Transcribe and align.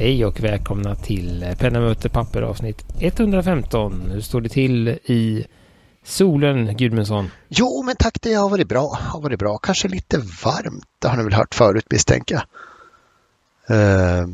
Hej 0.00 0.24
och 0.24 0.40
välkomna 0.40 0.94
till 0.94 1.54
Penna 1.58 1.80
möter 1.80 2.08
papper 2.08 2.42
avsnitt 2.42 2.84
115. 3.00 4.10
Hur 4.12 4.20
står 4.20 4.40
det 4.40 4.48
till 4.48 4.88
i 4.88 5.46
solen, 6.04 6.76
Gudmundsson? 6.76 7.30
Jo, 7.48 7.82
men 7.82 7.96
tack, 7.96 8.18
det 8.22 8.34
har 8.34 8.50
varit 8.50 8.68
bra. 8.68 8.98
Har 9.00 9.20
varit 9.20 9.38
bra. 9.38 9.58
Kanske 9.58 9.88
lite 9.88 10.18
varmt, 10.18 10.84
det 10.98 11.08
har 11.08 11.16
ni 11.16 11.24
väl 11.24 11.32
hört 11.32 11.54
förut 11.54 11.84
misstänker 11.90 12.34
jag. 12.34 12.42
Uh, 13.76 14.28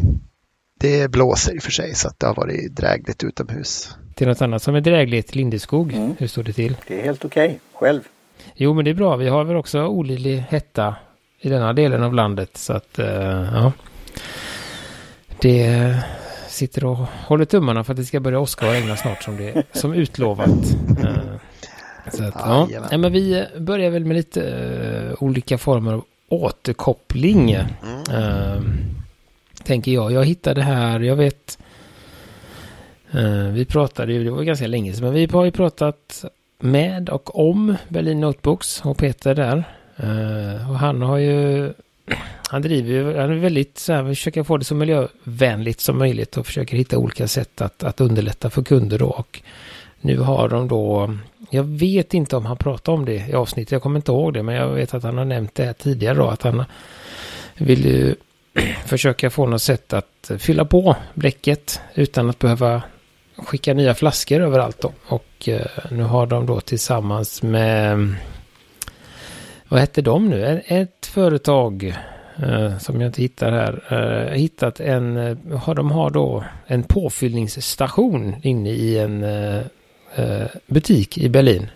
det 0.81 1.11
blåser 1.11 1.55
i 1.55 1.59
och 1.59 1.63
för 1.63 1.71
sig 1.71 1.95
så 1.95 2.09
att 2.09 2.21
det 2.21 2.27
har 2.27 2.35
varit 2.35 2.77
drägligt 2.77 3.25
utomhus. 3.25 3.97
Till 4.15 4.29
något 4.29 4.43
annat 4.43 4.63
som 4.63 4.75
är 4.75 4.81
drägligt, 4.81 5.35
Lindeskog. 5.35 5.93
Mm. 5.93 6.15
Hur 6.19 6.27
står 6.27 6.43
det 6.43 6.53
till? 6.53 6.77
Det 6.87 7.01
är 7.01 7.05
helt 7.05 7.25
okej. 7.25 7.47
Okay. 7.47 7.59
Själv? 7.73 8.01
Jo, 8.55 8.75
men 8.75 8.85
det 8.85 8.91
är 8.91 8.95
bra. 8.95 9.17
Vi 9.17 9.29
har 9.29 9.45
väl 9.45 9.57
också 9.57 9.87
olidlig 9.87 10.39
hetta 10.39 10.97
i 11.41 11.49
denna 11.49 11.73
delen 11.73 12.03
av 12.03 12.15
landet. 12.15 12.57
Så 12.57 12.73
att, 12.73 12.99
uh, 12.99 13.07
ja. 13.55 13.73
Det 15.47 15.97
sitter 16.49 16.85
och 16.85 16.97
håller 16.97 17.45
tummarna 17.45 17.85
för 17.85 17.93
att 17.93 17.97
det 17.97 18.05
ska 18.05 18.21
börja 18.21 18.39
åska 18.39 18.67
och 18.67 18.73
regna 18.73 18.97
snart 18.97 19.23
som, 19.23 19.37
det, 19.37 19.63
som 19.73 19.95
utlovat. 19.95 20.49
Uh, 20.49 21.37
så 22.13 22.25
att, 22.25 22.35
ja. 22.35 22.69
ja. 22.91 22.99
men 22.99 23.13
vi 23.13 23.47
börjar 23.59 23.91
väl 23.91 24.05
med 24.05 24.17
lite 24.17 24.41
uh, 24.41 25.23
olika 25.23 25.59
former 25.59 25.93
av 25.93 26.05
återkoppling. 26.29 27.57
Uh, 27.57 28.61
tänker 29.65 29.93
jag. 29.93 30.13
Jag 30.13 30.25
hittade 30.25 30.63
här, 30.63 31.01
jag 31.01 31.17
vet. 31.17 31.59
vi 33.53 33.65
pratade 33.65 34.13
ju, 34.13 34.25
det 34.25 34.31
var 34.31 34.43
ganska 34.43 34.67
länge 34.67 34.93
sedan, 34.93 35.05
men 35.05 35.15
vi 35.15 35.27
har 35.27 35.45
ju 35.45 35.51
pratat 35.51 36.25
med 36.59 37.09
och 37.09 37.49
om 37.49 37.77
Berlin 37.89 38.21
Notebooks 38.21 38.81
och 38.85 38.99
Peter 38.99 39.35
där. 39.35 39.65
och 40.71 40.79
han 40.79 41.03
har 41.03 41.19
ju 41.19 41.73
han 42.49 42.63
driver 42.63 42.93
ju, 42.93 43.17
han 43.17 43.31
är 43.31 43.37
väldigt 43.37 43.79
så 43.79 43.93
här, 43.93 44.05
försöker 44.05 44.43
få 44.43 44.57
det 44.57 44.65
så 44.65 44.75
miljövänligt 44.75 45.81
som 45.81 45.99
möjligt 45.99 46.37
och 46.37 46.47
försöker 46.47 46.77
hitta 46.77 46.99
olika 46.99 47.29
sätt 47.29 47.61
att, 47.61 47.83
att 47.83 48.01
underlätta 48.01 48.51
för 48.51 48.63
kunder 48.63 48.99
då. 48.99 49.07
Och 49.07 49.43
nu 50.01 50.19
har 50.19 50.49
de 50.49 50.69
då, 50.69 51.15
jag 51.51 51.65
vet 51.65 52.15
inte 52.15 52.37
om 52.37 52.47
han 52.47 52.57
pratar 52.57 52.93
om 52.93 53.05
det 53.05 53.29
i 53.29 53.35
avsnittet, 53.35 53.73
jag 53.73 53.83
kommer 53.83 53.97
inte 53.97 54.13
ihåg 54.13 54.35
det, 54.35 54.43
men 54.43 54.55
jag 54.55 54.69
vet 54.69 54.95
att 54.95 55.03
han 55.03 55.19
har 55.19 55.25
nämnt 55.25 55.55
det 55.55 55.65
här 55.65 55.73
tidigare 55.73 56.19
då, 56.19 56.29
att 56.29 56.43
han 56.43 56.65
vill 57.55 57.85
ju 57.85 58.15
försöka 58.87 59.31
få 59.31 59.47
något 59.47 59.63
sätt 59.63 59.93
att 59.93 60.31
fylla 60.39 60.65
på 60.65 60.97
bläcket 61.15 61.81
utan 61.95 62.31
att 62.31 62.39
behöva 62.39 62.83
skicka 63.37 63.75
nya 63.75 63.95
flaskor 63.95 64.41
överallt 64.41 64.81
då. 64.81 64.93
Och 65.07 65.49
eh, 65.49 65.67
nu 65.91 66.03
har 66.03 66.27
de 66.27 66.47
då 66.47 66.61
tillsammans 66.61 67.43
med 67.43 68.15
vad 69.69 69.81
hette 69.81 70.03
de 70.03 70.29
nu? 70.29 70.63
Ett 70.67 71.07
företag 71.07 71.97
eh, 72.43 72.79
som 72.79 73.01
jag 73.01 73.09
inte 73.09 73.23
hittar 73.23 73.53
här. 73.53 73.83
Eh, 73.91 74.33
hittat 74.33 74.81
en, 74.81 75.17
eh, 75.17 75.59
har 75.59 75.75
de 75.75 75.91
har 75.91 76.11
då 76.11 76.45
en 76.67 76.83
påfyllningsstation 76.83 78.37
inne 78.43 78.71
i 78.71 78.99
en 78.99 79.23
eh, 79.23 79.63
eh, 80.15 80.47
butik 80.67 81.19
i 81.19 81.29
Berlin. 81.29 81.71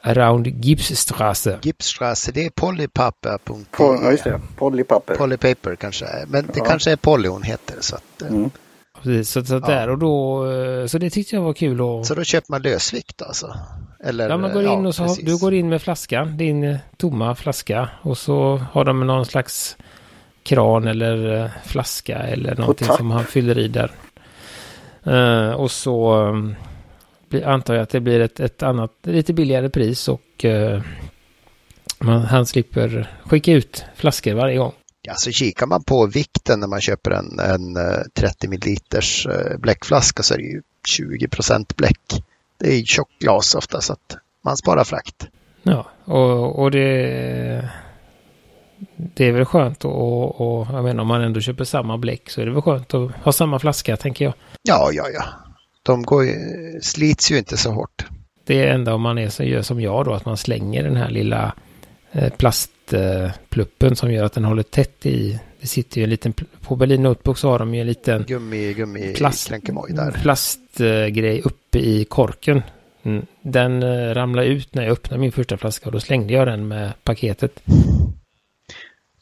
Around 0.00 0.46
Gipsstrasse. 0.46 1.58
Gipsstrasse, 1.62 2.32
det 2.32 2.46
är 2.46 2.50
polypapper.com. 2.50 4.00
Ja, 4.02 4.10
just 4.10 4.24
det. 4.24 4.40
Polypapper. 4.56 5.14
Polypaper 5.14 5.76
kanske 5.76 6.06
Men 6.28 6.46
det 6.46 6.52
ja. 6.58 6.64
kanske 6.64 6.92
är 6.92 6.96
Poly 6.96 7.28
hon 7.28 7.42
heter. 7.42 7.76
Så 7.80 7.96
att, 7.96 8.22
eh, 8.22 8.28
mm. 8.28 8.50
Precis, 9.02 9.30
så, 9.30 9.44
så, 9.44 9.58
där, 9.58 9.88
och 9.88 9.98
då, 9.98 10.44
så 10.88 10.98
det 10.98 11.10
tyckte 11.10 11.36
jag 11.36 11.42
var 11.42 11.52
kul. 11.52 11.80
Och... 11.80 12.06
Så 12.06 12.14
då 12.14 12.24
köper 12.24 12.52
man 12.52 12.62
lösvikt 12.62 13.22
alltså? 13.22 13.54
Eller, 14.06 14.28
ja, 14.28 14.36
man 14.36 14.52
går 14.52 14.66
in 14.66 14.86
och 14.86 14.94
så 14.94 15.02
har, 15.02 15.16
du 15.22 15.38
går 15.38 15.54
in 15.54 15.68
med 15.68 15.82
flaskan, 15.82 16.36
din 16.36 16.64
eh, 16.64 16.76
tomma 16.96 17.34
flaska 17.34 17.88
och 18.02 18.18
så 18.18 18.56
har 18.72 18.84
de 18.84 19.06
någon 19.06 19.26
slags 19.26 19.76
kran 20.42 20.86
eller 20.86 21.42
eh, 21.42 21.50
flaska 21.64 22.18
eller 22.18 22.56
någonting 22.56 22.88
som 22.88 23.10
han 23.10 23.24
fyller 23.24 23.58
i 23.58 23.68
där. 23.68 23.90
Uh, 25.06 25.50
och 25.50 25.70
så 25.70 26.16
um, 26.16 26.54
antar 27.44 27.74
jag 27.74 27.82
att 27.82 27.90
det 27.90 28.00
blir 28.00 28.20
ett, 28.20 28.40
ett 28.40 28.62
annat, 28.62 28.92
lite 29.02 29.32
billigare 29.32 29.68
pris 29.68 30.08
och 30.08 30.44
uh, 30.44 30.80
man, 31.98 32.22
han 32.22 32.46
slipper 32.46 33.10
skicka 33.24 33.52
ut 33.52 33.84
flaskor 33.96 34.34
varje 34.34 34.56
gång. 34.56 34.72
Ja, 35.02 35.14
så 35.14 35.30
kikar 35.30 35.66
man 35.66 35.82
på 35.82 36.06
vikten 36.06 36.60
när 36.60 36.66
man 36.66 36.80
köper 36.80 37.10
en, 37.10 37.38
en 37.38 37.76
30 38.14 38.48
ml 38.48 38.76
bläckflaska 39.58 40.22
så 40.22 40.34
är 40.34 40.38
det 40.38 40.44
ju 40.44 40.62
20 40.88 41.28
procent 41.28 41.76
bläck 41.76 42.22
det 42.58 42.74
är 42.74 42.84
tjockt 42.84 43.18
glas 43.18 43.54
ofta 43.54 43.80
så 43.80 43.92
att 43.92 44.16
man 44.44 44.56
sparar 44.56 44.84
frakt. 44.84 45.28
Ja, 45.62 45.86
och, 46.04 46.58
och 46.58 46.70
det, 46.70 47.70
det 48.96 49.24
är 49.24 49.32
väl 49.32 49.44
skönt 49.44 49.84
och, 49.84 50.40
och 50.40 50.66
jag 50.72 50.84
menar 50.84 51.02
om 51.02 51.08
man 51.08 51.22
ändå 51.22 51.40
köper 51.40 51.64
samma 51.64 51.98
bläck 51.98 52.30
så 52.30 52.40
är 52.40 52.46
det 52.46 52.52
väl 52.52 52.62
skönt 52.62 52.94
att 52.94 53.12
ha 53.12 53.32
samma 53.32 53.58
flaska 53.58 53.96
tänker 53.96 54.24
jag. 54.24 54.34
Ja, 54.62 54.90
ja, 54.92 55.08
ja. 55.14 55.24
De 55.82 56.02
går, 56.02 56.24
slits 56.80 57.30
ju 57.30 57.38
inte 57.38 57.56
så 57.56 57.70
hårt. 57.70 58.06
Det 58.44 58.64
är 58.64 58.74
enda 58.74 58.94
om 58.94 59.02
man 59.02 59.18
är 59.18 59.42
gör 59.42 59.62
som 59.62 59.80
jag 59.80 60.04
då, 60.04 60.12
att 60.12 60.24
man 60.24 60.36
slänger 60.36 60.82
den 60.82 60.96
här 60.96 61.10
lilla 61.10 61.52
eh, 62.12 62.32
plastpluppen 62.32 63.96
som 63.96 64.12
gör 64.12 64.24
att 64.24 64.32
den 64.32 64.44
håller 64.44 64.62
tätt 64.62 65.06
i. 65.06 65.40
Det 65.60 65.66
sitter 65.66 65.98
ju 65.98 66.04
en 66.04 66.10
liten, 66.10 66.32
på 66.60 66.76
Berlin 66.76 67.02
Notebook 67.02 67.38
så 67.38 67.50
har 67.50 67.58
de 67.58 67.74
ju 67.74 67.80
en 67.80 67.86
liten 67.86 68.24
gummi, 68.28 68.72
gummi, 68.72 69.14
plast, 69.14 69.50
där. 69.88 70.10
Plastgrej 70.76 71.42
uppe 71.42 71.78
i 71.78 72.04
korken. 72.04 72.62
Mm. 73.02 73.26
Den 73.42 73.82
eh, 73.82 74.14
ramlade 74.14 74.48
ut 74.48 74.74
när 74.74 74.82
jag 74.82 74.92
öppnade 74.92 75.20
min 75.20 75.32
första 75.32 75.56
flaska 75.56 75.86
och 75.86 75.92
då 75.92 76.00
slängde 76.00 76.32
jag 76.32 76.46
den 76.46 76.68
med 76.68 76.92
paketet. 77.04 77.62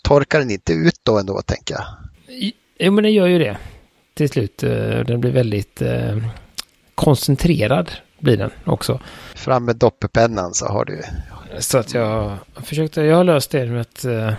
Torkar 0.03 0.39
den 0.39 0.51
inte 0.51 0.73
ut 0.73 1.01
då 1.03 1.19
ändå, 1.19 1.43
tänker 1.43 1.75
jag? 1.75 1.85
Jo, 2.79 2.93
men 2.93 3.05
den 3.05 3.13
gör 3.13 3.27
ju 3.27 3.39
det 3.39 3.57
till 4.15 4.29
slut. 4.29 4.63
Eh, 4.63 5.01
den 5.07 5.21
blir 5.21 5.33
väldigt 5.33 5.83
eh, 5.83 6.19
koncentrerad 6.95 7.91
blir 8.19 8.37
den 8.37 8.51
också. 8.65 9.01
Fram 9.35 9.65
med 9.65 9.77
doppepennan 9.77 10.55
så 10.55 10.67
har 10.67 10.85
du 10.85 11.03
så 11.59 11.79
att 11.79 11.95
jag 11.95 12.39
försökte, 12.55 13.03
jag 13.03 13.17
har 13.17 13.25
löst 13.25 13.51
det 13.51 13.67
med 13.67 13.81
att 13.81 14.05
uh, 14.05 14.33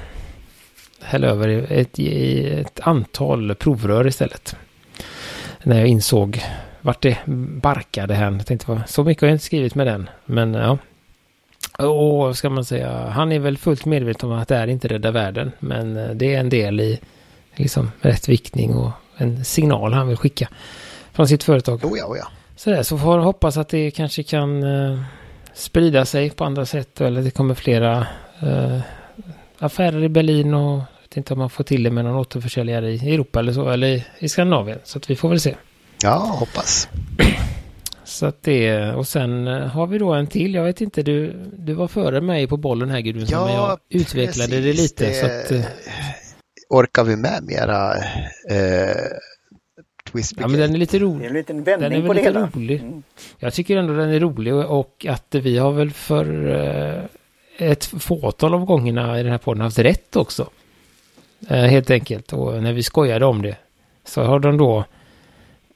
hälla 1.02 1.28
över 1.28 1.68
ett, 1.72 2.00
ett 2.00 2.80
antal 2.80 3.56
provrör 3.56 4.08
istället. 4.08 4.56
När 5.64 5.80
jag 5.80 5.88
insåg 5.88 6.42
vart 6.85 7.01
det 7.01 7.18
barkade 7.62 8.13
hän. 8.13 8.38
Jag 8.38 8.46
tänkte, 8.46 8.84
så 8.88 9.03
mycket 9.03 9.22
har 9.22 9.28
jag 9.28 9.35
inte 9.35 9.46
skrivit 9.46 9.75
med 9.75 9.88
den. 9.88 10.09
Men 10.25 10.53
ja. 10.53 10.78
Och 11.78 12.18
vad 12.18 12.38
ska 12.38 12.50
man 12.50 12.66
säga, 12.66 13.09
han 13.09 13.31
är 13.31 13.40
väl 13.40 13.57
fullt 13.57 13.85
medveten 13.85 14.31
om 14.31 14.38
att 14.38 14.47
det 14.47 14.56
är 14.56 14.68
inte 14.68 14.88
rädda 14.88 15.12
världen. 15.12 15.51
Men 15.59 15.97
eh, 15.97 16.09
det 16.09 16.35
är 16.35 16.40
en 16.40 16.50
del 16.50 16.79
i 16.79 17.00
liksom 17.56 17.91
rätt 18.01 18.29
viktning 18.29 18.73
och 18.73 18.91
en 19.18 19.46
signal 19.46 19.94
han 19.94 20.07
vill 20.07 20.18
skicka 20.18 20.50
från 21.13 21.28
sitt 21.28 21.44
företag. 21.44 21.85
Oh 21.85 21.97
ja, 21.97 22.06
oh 22.06 22.18
ja. 22.18 22.28
Så, 22.56 22.69
där, 22.69 22.84
så 22.84 22.97
får 22.97 23.17
hoppas 23.17 23.57
att 23.57 23.69
det 23.69 23.91
kanske 23.91 24.23
kan 24.23 24.63
uh, 24.63 25.02
sprida 25.53 26.06
sig 26.06 26.29
på 26.29 26.44
andra 26.44 26.66
sätt. 26.66 27.02
Eller 27.02 27.22
det 27.22 27.31
kommer 27.31 27.53
flera 27.53 28.07
uh, 28.44 28.79
affärer 29.59 30.03
i 30.03 30.09
Berlin 30.09 30.53
och 30.53 30.72
jag 30.72 31.02
vet 31.02 31.17
inte 31.17 31.34
om 31.34 31.40
man 31.40 31.50
får 31.50 31.63
till 31.63 31.84
det 31.84 31.91
med 31.91 32.06
någon 32.06 32.16
återförsäljare 32.16 32.91
i 32.91 33.13
Europa 33.13 33.40
eller 33.40 33.53
så. 33.53 33.69
Eller 33.69 34.03
i 34.19 34.29
Skandinavien. 34.29 34.79
Så 34.84 34.97
att 34.97 35.09
vi 35.09 35.16
får 35.16 35.29
väl 35.29 35.40
se. 35.40 35.56
Ja, 36.03 36.17
hoppas. 36.39 36.89
Så 38.03 38.25
att 38.25 38.44
det, 38.44 38.94
och 38.94 39.07
sen 39.07 39.47
eh, 39.47 39.67
har 39.67 39.88
vi 39.88 39.97
då 39.97 40.13
en 40.13 40.28
till. 40.28 40.53
Jag 40.53 40.63
vet 40.63 40.81
inte, 40.81 41.03
du, 41.03 41.33
du 41.57 41.73
var 41.73 41.88
före 41.88 42.22
mig 42.22 42.47
på 42.47 42.57
bollen 42.57 42.89
här 42.89 43.00
Gudrun, 43.00 43.28
ja, 43.29 43.45
men 43.45 43.53
jag 43.53 43.79
utvecklade 43.89 44.50
precis, 44.50 44.66
det 44.66 44.81
lite. 44.81 45.05
Det, 45.05 45.13
så 45.13 45.55
att, 45.55 45.67
orkar 46.69 47.03
vi 47.03 47.16
med 47.16 47.44
mera 47.44 47.95
eh, 48.51 48.95
Ja, 50.38 50.47
men 50.47 50.59
den 50.59 50.73
är 50.73 50.78
lite 50.78 51.00
rolig. 51.00 51.19
Det 51.19 51.25
är 51.25 51.29
en 51.29 51.34
liten 51.34 51.63
vändning 51.63 51.89
den 51.89 52.03
är 52.03 52.07
på 52.07 52.13
det 52.13 52.22
hela. 52.22 52.50
Rolig. 52.53 52.81
Mm. 52.81 53.03
Jag 53.39 53.53
tycker 53.53 53.78
ändå 53.78 53.94
den 53.94 54.09
är 54.09 54.19
rolig 54.19 54.55
och 54.55 55.05
att 55.09 55.35
vi 55.35 55.57
har 55.57 55.72
väl 55.72 55.91
för 55.91 56.47
eh, 57.57 57.69
ett 57.69 57.85
fåtal 57.85 58.53
av 58.53 58.66
gångerna 58.66 59.20
i 59.20 59.23
den 59.23 59.31
här 59.31 59.37
podden 59.37 59.61
haft 59.61 59.79
rätt 59.79 60.16
också. 60.16 60.49
Eh, 61.49 61.64
helt 61.64 61.90
enkelt. 61.90 62.34
Och 62.34 62.64
när 62.64 62.73
vi 62.73 62.84
skojade 62.84 63.25
om 63.25 63.41
det 63.41 63.58
så 64.03 64.23
har 64.23 64.40
de 64.40 64.58
då 64.58 64.85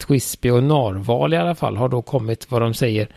Twisby 0.07 0.49
och 0.49 0.63
Narval 0.63 1.33
i 1.33 1.37
alla 1.37 1.55
fall 1.55 1.77
har 1.77 1.89
då 1.89 2.01
kommit 2.01 2.51
vad 2.51 2.61
de 2.61 2.73
säger 2.73 3.07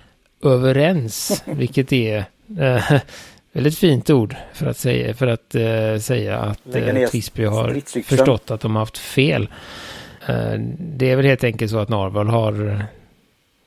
överens. 0.43 1.43
vilket 1.47 1.93
är 1.93 2.25
eh, 2.61 3.01
väldigt 3.53 3.79
fint 3.79 4.11
ord 4.11 4.37
för 4.53 4.67
att 4.67 4.77
säga, 4.77 5.15
för 5.15 5.27
att, 5.27 5.55
eh, 5.55 5.99
säga 5.99 6.39
att 6.39 6.75
eh, 6.75 7.09
Twisby 7.11 7.45
har 7.45 8.03
förstått 8.03 8.51
att 8.51 8.61
de 8.61 8.75
har 8.75 8.83
haft 8.83 8.99
fel. 8.99 9.49
Eh, 10.29 10.55
det 10.79 11.11
är 11.11 11.17
väl 11.17 11.27
helt 11.27 11.45
enkelt 11.45 11.71
så 11.71 11.79
att 11.79 11.89
Narval 11.89 12.29
har 12.29 12.87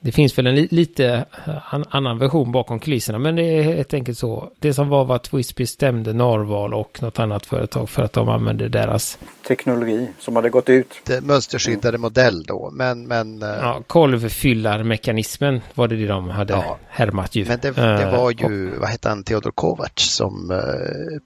det 0.06 0.12
finns 0.12 0.38
väl 0.38 0.48
en 0.48 0.56
li 0.56 0.68
lite 0.72 1.26
annan 1.90 2.18
version 2.18 2.52
bakom 2.52 2.80
kulisserna, 2.80 3.20
men 3.20 3.36
det 3.36 3.44
är 3.44 3.64
helt 3.64 3.94
enkelt 3.94 4.18
så. 4.18 4.52
Det 4.60 4.74
som 4.74 4.90
var 4.90 5.06
var 5.06 5.16
att 5.16 5.24
Twisby 5.24 5.66
stämde 5.66 6.14
Narval 6.14 6.74
och 6.74 7.02
något 7.02 7.20
annat 7.20 7.46
företag 7.46 7.90
för 7.90 8.04
att 8.04 8.14
de 8.14 8.30
använde 8.30 8.70
deras 8.70 9.18
teknologi 9.48 10.08
som 10.20 10.36
hade 10.36 10.50
gått 10.50 10.70
ut. 10.70 10.88
Det 11.06 11.22
mönsterskyddade 11.22 11.90
mm. 11.90 12.02
modell 12.02 12.44
då, 12.44 12.70
men... 12.74 13.08
men 13.08 13.44
eh, 13.44 13.50
ja, 13.50 13.82
kolvfyllarmekanismen 13.88 15.62
var 15.74 15.88
det 15.88 16.08
de 16.08 16.30
hade 16.30 16.54
ja, 16.54 16.78
härmat 16.90 17.36
ju. 17.36 17.46
Men 17.46 17.60
det, 17.62 17.72
det 17.72 18.04
eh, 18.04 18.12
var 18.12 18.32
ju, 18.32 18.46
uh, 18.46 18.80
vad 18.80 18.90
hette 18.90 19.10
han, 19.10 19.24
Theodor 19.24 19.52
Kovacs 19.52 20.04
som 20.04 20.52
uh, 20.52 20.58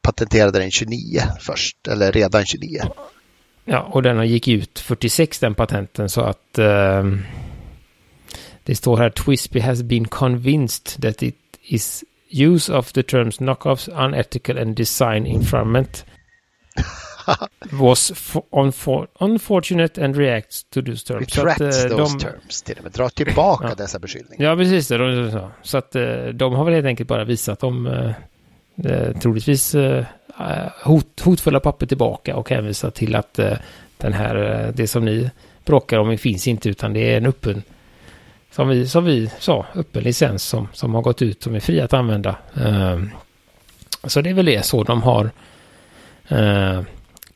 patenterade 0.01 0.59
den 0.59 0.71
29 0.71 1.21
först, 1.39 1.87
eller 1.87 2.11
redan 2.11 2.45
29. 2.45 2.81
Ja, 3.65 3.81
och 3.91 4.03
den 4.03 4.17
har 4.17 4.23
gick 4.23 4.47
ut 4.47 4.79
46 4.79 5.39
den 5.39 5.55
patenten 5.55 6.09
så 6.09 6.21
att 6.21 6.57
eh, 6.57 7.03
det 8.69 8.75
står 8.75 8.97
här 8.97 9.09
Twisby 9.09 9.59
has 9.59 9.81
been 9.83 10.07
convinced 10.07 11.01
that 11.01 11.23
it 11.23 11.35
is 11.63 12.03
use 12.31 12.73
of 12.73 12.91
the 12.91 13.03
terms 13.03 13.37
knockoffs, 13.37 13.89
unethical 14.05 14.57
and 14.57 14.75
design 14.75 15.25
infringement 15.25 16.05
was 17.71 18.11
unfor 18.51 19.07
unfortunate 19.19 20.05
and 20.05 20.17
reacts 20.17 20.63
to 20.63 20.81
those 20.81 21.05
terms. 21.05 21.37
Retracts 21.37 21.61
att, 21.61 21.91
uh, 21.91 21.97
those 21.97 22.17
de, 22.17 22.19
terms, 22.19 22.61
till 22.61 22.77
och 22.77 22.83
med 22.83 22.91
dra 22.91 23.09
tillbaka 23.09 23.67
ja. 23.69 23.75
dessa 23.75 23.99
beskyllningar. 23.99 24.45
Ja, 24.45 24.55
precis. 24.55 24.87
Det, 24.87 24.97
de, 24.97 25.41
så 25.61 25.77
att 25.77 25.95
uh, 25.95 26.27
de 26.27 26.53
har 26.53 26.65
väl 26.65 26.73
helt 26.73 26.87
enkelt 26.87 27.09
bara 27.09 27.23
visat 27.23 27.59
dem 27.59 27.87
uh, 27.87 29.11
troligtvis 29.21 29.75
hot, 30.83 31.19
hotfulla 31.21 31.59
papper 31.59 31.85
tillbaka 31.85 32.35
och 32.35 32.49
hänvisat 32.49 32.95
till 32.95 33.15
att 33.15 33.39
den 33.97 34.13
här, 34.13 34.71
det 34.75 34.87
som 34.87 35.05
ni 35.05 35.31
bråkar 35.65 35.99
om 35.99 36.17
finns 36.17 36.47
inte 36.47 36.69
utan 36.69 36.93
det 36.93 37.13
är 37.13 37.17
en 37.17 37.25
öppen 37.25 37.63
som 38.51 38.67
vi, 38.67 38.87
som 38.87 39.05
vi 39.05 39.31
sa, 39.39 39.65
öppen 39.75 40.03
licens 40.03 40.43
som, 40.43 40.67
som 40.73 40.95
har 40.95 41.01
gått 41.01 41.21
ut 41.21 41.43
som 41.43 41.55
är 41.55 41.59
fri 41.59 41.81
att 41.81 41.93
använda. 41.93 42.35
Uh, 42.57 43.03
så 44.03 44.21
det 44.21 44.29
är 44.29 44.33
väl 44.33 44.45
det 44.45 44.65
så 44.65 44.83
de 44.83 45.03
har 45.03 45.31
uh, 46.31 46.81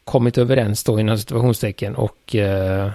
kommit 0.04 0.38
överens 0.38 0.84
då 0.84 1.00
inom 1.00 1.18
situationstecken 1.18 1.96
och 1.96 2.36
uh, 2.36 2.90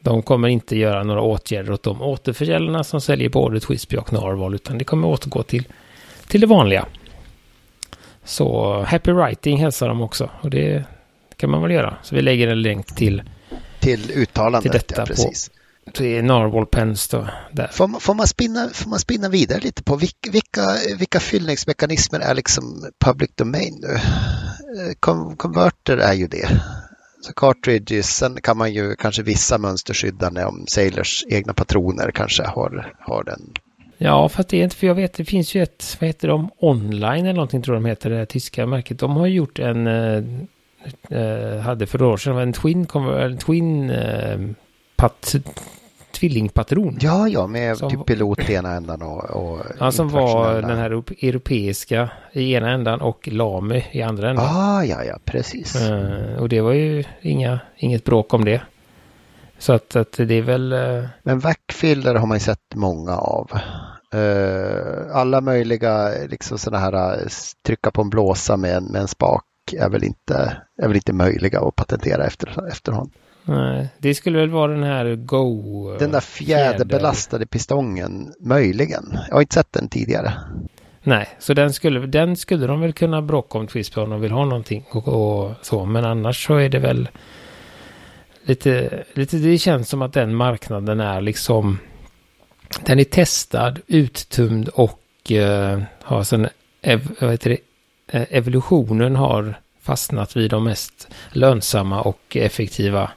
de 0.00 0.22
kommer 0.22 0.48
inte 0.48 0.76
göra 0.76 1.04
några 1.04 1.20
åtgärder 1.20 1.72
åt 1.72 1.82
de 1.82 2.02
återförsäljarna 2.02 2.84
som 2.84 3.00
säljer 3.00 3.28
både 3.28 3.60
Twisby 3.60 3.96
och 3.96 4.12
Narval 4.12 4.54
utan 4.54 4.78
det 4.78 4.84
kommer 4.84 5.08
återgå 5.08 5.42
till, 5.42 5.64
till 6.28 6.40
det 6.40 6.46
vanliga. 6.46 6.86
Så 8.24 8.80
Happy 8.82 9.12
Writing 9.12 9.60
hälsar 9.60 9.88
de 9.88 10.02
också 10.02 10.30
och 10.40 10.50
det 10.50 10.84
kan 11.36 11.50
man 11.50 11.62
väl 11.62 11.70
göra. 11.70 11.96
Så 12.02 12.14
vi 12.14 12.22
lägger 12.22 12.48
en 12.48 12.62
länk 12.62 12.86
till 12.86 13.22
till 13.80 14.10
uttalandet, 14.10 14.62
till 14.62 14.70
detta 14.70 15.00
ja, 15.00 15.06
precis. 15.06 15.48
På, 15.48 15.54
är 15.98 16.22
Narwhal 16.22 16.66
Pens 16.66 17.08
då. 17.08 17.28
Där. 17.52 17.66
Får, 17.66 18.00
får, 18.00 18.14
man 18.14 18.26
spinna, 18.26 18.68
får 18.72 18.90
man 18.90 18.98
spinna 18.98 19.28
vidare 19.28 19.60
lite 19.60 19.82
på 19.82 19.96
vilka, 19.96 20.30
vilka, 20.30 20.62
vilka 20.98 21.20
fyllningsmekanismer 21.20 22.20
är 22.20 22.34
liksom 22.34 22.90
public 23.04 23.30
domain 23.34 23.78
nu? 23.80 23.94
Eh, 23.94 24.94
converter 25.36 25.96
är 25.96 26.12
ju 26.12 26.26
det. 26.26 26.60
Så 27.20 27.32
cartridges, 27.32 28.16
sen 28.16 28.40
kan 28.42 28.58
man 28.58 28.72
ju 28.72 28.96
kanske 28.96 29.22
vissa 29.22 29.58
mönsterskyddande 29.58 30.44
om 30.44 30.64
Sailors 30.68 31.24
egna 31.28 31.52
patroner 31.52 32.10
kanske 32.10 32.42
har, 32.42 32.94
har 32.98 33.24
den. 33.24 33.52
Ja, 33.98 34.28
för 34.28 34.40
att 34.40 34.48
det 34.48 34.60
är 34.60 34.64
inte, 34.64 34.76
för 34.76 34.86
jag 34.86 34.94
vet, 34.94 35.14
det 35.14 35.24
finns 35.24 35.54
ju 35.54 35.62
ett, 35.62 35.96
vad 36.00 36.08
heter 36.08 36.28
de, 36.28 36.50
online 36.58 37.24
eller 37.24 37.32
någonting 37.32 37.62
tror 37.62 37.76
jag 37.76 37.82
de 37.82 37.88
heter, 37.88 38.10
det 38.10 38.26
tyska 38.26 38.66
märket. 38.66 38.98
De 38.98 39.16
har 39.16 39.26
gjort 39.26 39.58
en, 39.58 39.86
eh, 39.86 41.60
hade 41.60 41.86
för 41.86 42.02
år 42.02 42.16
sedan 42.16 42.38
en 42.38 42.52
Twin, 42.52 42.86
en 42.94 43.38
twin 43.38 43.90
eh, 43.90 44.38
pat, 44.96 45.34
tvillingpatron. 46.20 46.98
Ja, 47.00 47.28
ja, 47.28 47.46
med 47.46 47.76
som, 47.76 47.90
typ 47.90 48.06
pilot 48.06 48.50
i 48.50 48.54
ena 48.54 48.72
ändan 48.74 49.02
och... 49.02 49.24
och 49.24 49.60
ja, 49.78 49.92
som 49.92 50.08
var 50.08 50.54
den 50.54 50.78
här 50.78 50.90
europeiska 51.24 52.10
i 52.32 52.52
ena 52.54 52.70
ändan 52.70 53.00
och 53.00 53.28
Lamy 53.28 53.82
i 53.90 54.02
andra 54.02 54.30
ändan. 54.30 54.46
Ah, 54.48 54.84
ja, 54.84 55.04
ja, 55.04 55.18
precis. 55.24 55.90
Uh, 55.90 56.36
och 56.40 56.48
det 56.48 56.60
var 56.60 56.72
ju 56.72 57.04
inga, 57.20 57.60
inget 57.76 58.04
bråk 58.04 58.34
om 58.34 58.44
det. 58.44 58.62
Så 59.58 59.72
att, 59.72 59.96
att 59.96 60.12
det 60.12 60.34
är 60.34 60.42
väl... 60.42 60.72
Uh... 60.72 61.04
Men 61.22 61.38
vackfiller 61.38 62.14
har 62.14 62.26
man 62.26 62.36
ju 62.36 62.40
sett 62.40 62.74
många 62.74 63.16
av. 63.16 63.50
Uh, 64.14 65.16
alla 65.16 65.40
möjliga 65.40 66.08
liksom 66.28 66.58
sådana 66.58 66.84
här 66.84 67.28
trycka 67.66 67.90
på 67.90 68.02
en 68.02 68.10
blåsa 68.10 68.56
med 68.56 68.76
en, 68.76 68.84
med 68.84 69.00
en 69.00 69.08
spak 69.08 69.44
är 69.76 69.88
väl 69.88 70.04
inte, 70.04 70.56
är 70.82 70.88
väl 70.88 70.96
inte 70.96 71.12
möjliga 71.12 71.60
att 71.60 71.76
patentera 71.76 72.26
efter, 72.26 72.68
efterhand. 72.68 73.12
Nej, 73.44 73.88
det 73.98 74.14
skulle 74.14 74.38
väl 74.38 74.50
vara 74.50 74.72
den 74.72 74.82
här 74.82 75.14
Go... 75.14 75.96
Den 75.98 76.12
där 76.12 76.20
fjäderbelastade 76.20 77.46
pistongen, 77.46 78.34
möjligen. 78.40 79.18
Jag 79.28 79.34
har 79.34 79.40
inte 79.40 79.54
sett 79.54 79.72
den 79.72 79.88
tidigare. 79.88 80.32
Nej, 81.02 81.28
så 81.38 81.54
den 81.54 81.72
skulle, 81.72 82.06
den 82.06 82.36
skulle 82.36 82.66
de 82.66 82.80
väl 82.80 82.92
kunna 82.92 83.22
bråka 83.22 83.58
om 83.58 83.66
Twist 83.66 83.98
om 83.98 84.10
de 84.10 84.20
vill 84.20 84.32
ha 84.32 84.44
någonting 84.44 84.84
och, 84.90 85.08
och, 85.08 85.52
så. 85.62 85.84
Men 85.84 86.04
annars 86.04 86.46
så 86.46 86.56
är 86.56 86.68
det 86.68 86.78
väl 86.78 87.08
lite, 88.44 89.04
lite, 89.14 89.36
det 89.36 89.58
känns 89.58 89.88
som 89.88 90.02
att 90.02 90.12
den 90.12 90.34
marknaden 90.34 91.00
är 91.00 91.20
liksom, 91.20 91.78
den 92.84 92.98
är 92.98 93.04
testad, 93.04 93.80
uttömd 93.86 94.68
och 94.68 95.00
uh, 95.30 95.82
har 96.02 96.22
sån, 96.22 96.46
ev, 96.82 97.08
vad 97.20 97.30
heter 97.30 97.50
det, 97.50 97.58
eh, 98.18 98.26
evolutionen 98.30 99.16
har 99.16 99.54
fastnat 99.82 100.36
vid 100.36 100.50
de 100.50 100.64
mest 100.64 101.08
lönsamma 101.32 102.02
och 102.02 102.36
effektiva 102.36 103.10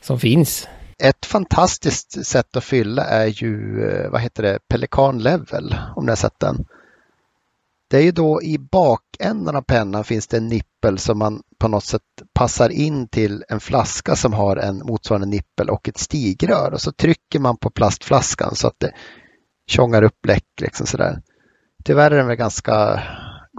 som 0.00 0.20
finns. 0.20 0.68
Ett 0.98 1.26
fantastiskt 1.26 2.26
sätt 2.26 2.56
att 2.56 2.64
fylla 2.64 3.04
är 3.04 3.26
ju, 3.26 3.84
eh, 3.88 4.10
vad 4.10 4.20
heter 4.20 4.42
det, 4.42 4.58
Pelikan 4.68 5.18
Level, 5.18 5.76
om 5.96 6.04
ni 6.04 6.10
har 6.10 6.16
sett 6.16 6.40
den. 6.40 6.66
Det 7.90 7.96
är 7.96 8.02
ju 8.02 8.12
då 8.12 8.42
i 8.42 8.58
bakänden 8.58 9.56
av 9.56 9.62
pennan 9.62 10.04
finns 10.04 10.26
det 10.26 10.36
en 10.36 10.48
nippel 10.48 10.98
som 10.98 11.18
man 11.18 11.42
på 11.58 11.68
något 11.68 11.84
sätt 11.84 12.02
passar 12.32 12.68
in 12.68 13.08
till 13.08 13.44
en 13.48 13.60
flaska 13.60 14.16
som 14.16 14.32
har 14.32 14.56
en 14.56 14.78
motsvarande 14.78 15.26
nippel 15.26 15.70
och 15.70 15.88
ett 15.88 15.98
stigrör 15.98 16.72
och 16.72 16.80
så 16.80 16.92
trycker 16.92 17.38
man 17.38 17.56
på 17.56 17.70
plastflaskan 17.70 18.54
så 18.54 18.66
att 18.66 18.80
det 18.80 18.92
tjongar 19.66 20.02
upp 20.02 20.22
bläck 20.22 20.60
liksom 20.60 20.86
sådär. 20.86 21.22
Tyvärr 21.84 22.10
är 22.10 22.16
den 22.16 22.26
väl 22.26 22.36
ganska 22.36 23.02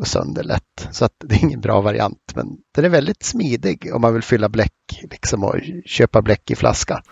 gå 0.02 0.06
sönder 0.06 0.44
lätt. 0.44 0.88
Så 0.92 1.06
att 1.06 1.14
det 1.20 1.36
är 1.36 1.44
ingen 1.44 1.62
bra 1.62 1.82
variant. 1.82 2.32
Men 2.36 2.48
den 2.76 2.86
är 2.86 2.90
väldigt 2.90 3.24
smidig 3.24 3.92
om 3.94 4.02
man 4.02 4.14
vill 4.14 4.24
fylla 4.24 4.50
bläck 4.50 4.72
liksom, 5.12 5.44
och 5.44 5.56
köpa 5.86 6.22
bläck 6.22 6.52
i 6.52 6.56
flaska. 6.56 7.04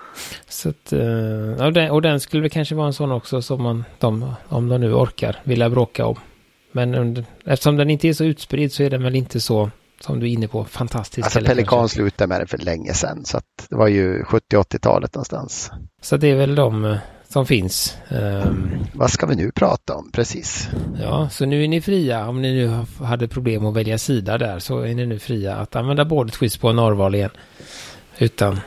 Så 0.48 0.70
att, 0.70 0.94
eh, 0.94 1.66
och, 1.66 1.74
den, 1.74 1.92
och 1.92 2.02
den 2.02 2.20
skulle 2.20 2.42
väl 2.42 2.50
kanske 2.50 2.76
vara 2.76 2.88
en 2.88 2.94
sån 2.94 3.12
också 3.12 3.42
som 3.42 3.64
man, 3.64 3.86
de, 4.00 4.34
om 4.48 4.70
de 4.70 4.82
nu 4.82 4.94
orkar, 4.94 5.40
vilja 5.44 5.70
bråka 5.70 6.06
om. 6.06 6.16
Men 6.72 7.26
eftersom 7.46 7.78
den 7.78 7.90
inte 7.90 8.08
är 8.08 8.14
så 8.14 8.24
utspridd 8.24 8.72
så 8.72 8.84
är 8.84 8.90
den 8.90 9.04
väl 9.04 9.16
inte 9.16 9.40
så, 9.40 9.72
som 10.00 10.20
du 10.20 10.26
är 10.26 10.32
inne 10.32 10.48
på, 10.48 10.66
fantastisk. 10.66 11.26
Alltså 11.26 11.42
Pelikan 11.42 11.90
slutade 11.90 12.28
med 12.28 12.42
det 12.42 12.48
för 12.48 12.58
länge 12.58 12.94
sedan. 12.94 13.26
Så 13.26 13.38
att 13.38 13.68
det 13.70 13.76
var 13.76 13.88
ju 13.88 14.24
70-80-talet 14.24 15.16
någonstans. 15.16 15.72
Så 16.02 16.18
det 16.18 16.28
är 16.28 16.36
väl 16.36 16.56
de 16.56 16.86
eh, 16.86 16.98
som 17.30 17.46
finns. 17.46 17.98
Um, 18.10 18.86
Vad 18.94 19.12
ska 19.12 19.26
vi 19.26 19.36
nu 19.36 19.52
prata 19.52 19.96
om? 19.96 20.12
Precis. 20.12 20.70
Ja, 21.02 21.30
så 21.30 21.46
nu 21.46 21.64
är 21.64 21.68
ni 21.68 21.82
fria. 21.82 22.28
Om 22.28 22.42
ni 22.42 22.54
nu 22.54 22.86
hade 23.06 23.28
problem 23.28 23.66
att 23.66 23.76
välja 23.76 23.98
sida 23.98 24.38
där 24.38 24.60
så 24.60 24.80
är 24.80 24.94
ni 24.94 25.06
nu 25.06 25.20
fria 25.20 25.56
att 25.56 25.76
använda 25.76 26.06
både 26.06 26.32
twist 26.32 26.62
på 26.62 26.74
Norrval 26.74 27.16
igen. 27.16 27.30
Utan, 28.18 28.60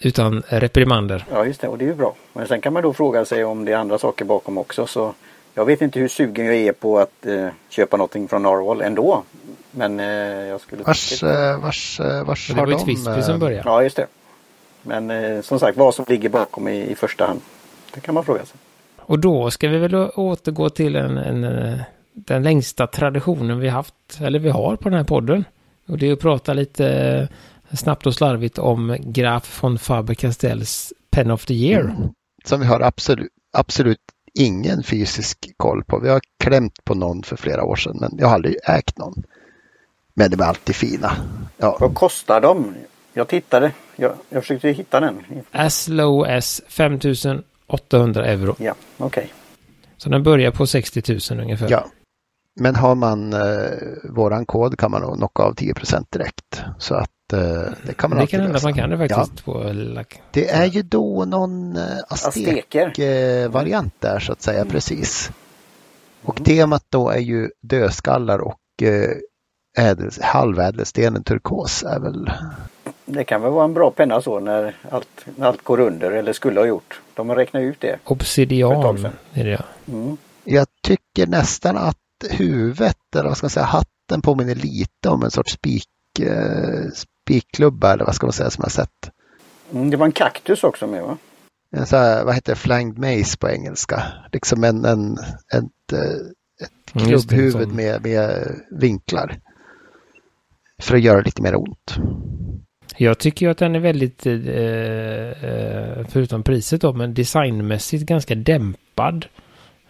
utan 0.00 0.42
reprimander. 0.48 1.24
Ja, 1.30 1.46
just 1.46 1.60
det. 1.60 1.68
Och 1.68 1.78
det 1.78 1.84
är 1.84 1.86
ju 1.86 1.94
bra. 1.94 2.14
Men 2.32 2.46
sen 2.46 2.60
kan 2.60 2.72
man 2.72 2.82
då 2.82 2.92
fråga 2.92 3.24
sig 3.24 3.44
om 3.44 3.64
det 3.64 3.72
är 3.72 3.76
andra 3.76 3.98
saker 3.98 4.24
bakom 4.24 4.58
också. 4.58 4.86
Så 4.86 5.14
jag 5.54 5.64
vet 5.64 5.82
inte 5.82 6.00
hur 6.00 6.08
sugen 6.08 6.46
jag 6.46 6.54
är 6.54 6.72
på 6.72 6.98
att 6.98 7.26
eh, 7.26 7.48
köpa 7.68 7.96
någonting 7.96 8.28
från 8.28 8.42
Norrval 8.42 8.80
ändå. 8.80 9.22
Men 9.70 10.00
eh, 10.00 10.06
jag 10.48 10.60
skulle... 10.60 10.82
Vars, 10.82 11.22
eh, 11.22 11.60
vars, 11.60 12.00
eh, 12.00 12.24
vars 12.24 12.50
har 12.50 12.56
de... 12.56 12.70
Det 12.70 12.76
var 12.76 12.80
ju 12.80 12.84
Twisby 12.84 13.22
som 13.22 13.38
började. 13.38 13.68
Ja, 13.68 13.82
just 13.82 13.96
det. 13.96 14.06
Men 14.82 15.10
eh, 15.10 15.40
som 15.40 15.58
sagt, 15.58 15.78
vad 15.78 15.94
som 15.94 16.04
ligger 16.08 16.28
bakom 16.28 16.68
i, 16.68 16.90
i 16.90 16.94
första 16.94 17.26
hand. 17.26 17.40
Det 17.94 18.00
kan 18.00 18.14
man 18.14 18.24
fråga 18.24 18.44
sig. 18.44 18.56
Och 18.98 19.18
då 19.18 19.50
ska 19.50 19.68
vi 19.68 19.78
väl 19.78 19.94
återgå 19.94 20.70
till 20.70 20.96
en, 20.96 21.18
en, 21.18 21.44
eh, 21.44 21.78
den 22.14 22.42
längsta 22.42 22.86
traditionen 22.86 23.58
vi 23.58 23.68
haft, 23.68 23.94
eller 24.20 24.38
vi 24.38 24.50
har 24.50 24.76
på 24.76 24.88
den 24.88 24.98
här 24.98 25.04
podden. 25.04 25.44
Och 25.88 25.98
det 25.98 26.08
är 26.08 26.12
att 26.12 26.20
prata 26.20 26.52
lite 26.52 26.88
eh, 27.70 27.76
snabbt 27.76 28.06
och 28.06 28.14
slarvigt 28.14 28.58
om 28.58 28.96
Graf 29.00 29.62
von 29.62 29.78
Faber-Castells 29.78 30.92
Pen 31.10 31.30
of 31.30 31.46
the 31.46 31.54
Year. 31.54 31.80
Mm. 31.80 32.08
Som 32.44 32.60
vi 32.60 32.66
har 32.66 32.80
absolut, 32.80 33.32
absolut 33.52 33.98
ingen 34.34 34.82
fysisk 34.82 35.38
koll 35.56 35.84
på. 35.84 35.98
Vi 35.98 36.08
har 36.08 36.20
klämt 36.44 36.84
på 36.84 36.94
någon 36.94 37.22
för 37.22 37.36
flera 37.36 37.64
år 37.64 37.76
sedan, 37.76 37.96
men 38.00 38.10
jag 38.18 38.26
har 38.26 38.34
aldrig 38.34 38.56
ägt 38.64 38.98
någon. 38.98 39.22
Men 40.14 40.30
de 40.30 40.40
är 40.40 40.44
alltid 40.44 40.74
fina. 40.74 41.12
Ja. 41.56 41.76
Vad 41.80 41.94
kostar 41.94 42.40
de? 42.40 42.74
Jag 43.12 43.28
tittade. 43.28 43.72
Jag, 43.96 44.12
jag 44.28 44.42
försökte 44.42 44.68
hitta 44.68 45.00
den. 45.00 45.24
As 45.52 45.88
low 45.88 46.24
as 46.24 46.62
5000 46.68 47.42
800 47.72 48.26
euro. 48.26 48.56
Ja, 48.58 48.74
okej. 48.98 49.06
Okay. 49.06 49.28
Så 49.96 50.08
den 50.08 50.22
börjar 50.22 50.50
på 50.50 50.66
60 50.66 51.20
000 51.30 51.40
ungefär. 51.40 51.70
Ja. 51.70 51.86
Men 52.60 52.76
har 52.76 52.94
man 52.94 53.32
eh, 53.32 53.40
våran 54.04 54.46
kod 54.46 54.78
kan 54.78 54.90
man 54.90 55.02
nog 55.02 55.16
knocka 55.16 55.42
av 55.42 55.54
10% 55.54 56.04
direkt. 56.10 56.62
Så 56.78 56.94
att 56.94 57.32
eh, 57.32 57.38
det 57.86 57.94
kan 57.96 58.10
man 58.10 58.18
Det 58.18 58.26
kan 58.26 58.40
hända 58.40 58.56
att 58.56 58.62
man 58.62 58.74
kan 58.74 58.90
det 58.90 58.98
faktiskt. 58.98 59.42
Ja. 59.46 59.52
På, 59.52 59.74
det 60.30 60.50
är 60.50 60.64
ju 60.64 60.82
då 60.82 61.24
någon 61.24 61.76
eh, 61.76 61.98
Aztek-variant 62.08 64.04
eh, 64.04 64.10
där 64.10 64.18
så 64.20 64.32
att 64.32 64.42
säga, 64.42 64.60
mm. 64.60 64.70
precis. 64.70 65.30
Och 66.22 66.40
mm. 66.40 66.44
temat 66.44 66.84
då 66.88 67.10
är 67.10 67.18
ju 67.18 67.50
dödskallar 67.62 68.38
och 68.38 68.82
eh, 68.82 69.10
ädel, 69.78 70.10
halvädelstenen 70.20 71.24
turkos 71.24 71.82
är 71.82 72.00
väl 72.00 72.30
det 73.04 73.24
kan 73.24 73.42
väl 73.42 73.52
vara 73.52 73.64
en 73.64 73.74
bra 73.74 73.90
penna 73.90 74.20
så 74.20 74.40
när 74.40 74.76
allt, 74.90 75.26
när 75.36 75.46
allt 75.46 75.62
går 75.62 75.80
under 75.80 76.10
eller 76.10 76.32
skulle 76.32 76.60
ha 76.60 76.66
gjort. 76.66 77.00
De 77.14 77.28
har 77.28 77.36
räknat 77.36 77.60
ut 77.60 77.80
det. 77.80 77.98
Obsidian 78.04 79.06
är 79.34 79.44
det 79.44 79.62
mm. 79.88 80.16
Jag 80.44 80.66
tycker 80.82 81.26
nästan 81.26 81.76
att 81.76 81.96
huvudet 82.30 83.16
eller 83.16 83.28
vad 83.28 83.36
ska 83.36 83.44
man 83.44 83.50
säga 83.50 83.66
hatten 83.66 84.22
påminner 84.22 84.54
lite 84.54 85.08
om 85.08 85.22
en 85.22 85.30
sorts 85.30 85.52
spik, 85.52 85.88
eh, 86.20 86.90
spikklubba 86.94 87.92
eller 87.92 88.04
vad 88.04 88.14
ska 88.14 88.26
man 88.26 88.32
säga 88.32 88.50
som 88.50 88.62
jag 88.62 88.72
sett. 88.72 89.10
Mm, 89.72 89.90
det 89.90 89.96
var 89.96 90.06
en 90.06 90.12
kaktus 90.12 90.64
också 90.64 90.86
med 90.86 91.02
va? 91.02 91.18
En 91.76 91.86
så 91.86 91.96
här, 91.96 92.24
vad 92.24 92.34
heter 92.34 92.52
det, 92.52 92.58
flanged 92.58 92.98
maze 92.98 93.38
på 93.38 93.48
engelska. 93.48 94.02
Liksom 94.32 94.64
en, 94.64 94.84
en, 94.84 95.12
ett, 95.52 95.92
ett 96.62 96.94
mm, 96.94 97.08
klubbhuvud 97.08 97.68
det, 97.68 97.74
med, 97.74 98.02
med 98.02 98.56
vinklar. 98.80 99.38
För 100.82 100.96
att 100.96 101.02
göra 101.02 101.20
lite 101.20 101.42
mer 101.42 101.56
ont. 101.56 101.96
Jag 102.96 103.18
tycker 103.18 103.46
ju 103.46 103.52
att 103.52 103.58
den 103.58 103.74
är 103.74 103.80
väldigt, 103.80 104.26
eh, 104.26 104.32
eh, 104.32 106.06
förutom 106.08 106.42
priset 106.42 106.80
då, 106.80 106.92
men 106.92 107.14
designmässigt 107.14 108.04
ganska 108.04 108.34
dämpad. 108.34 109.26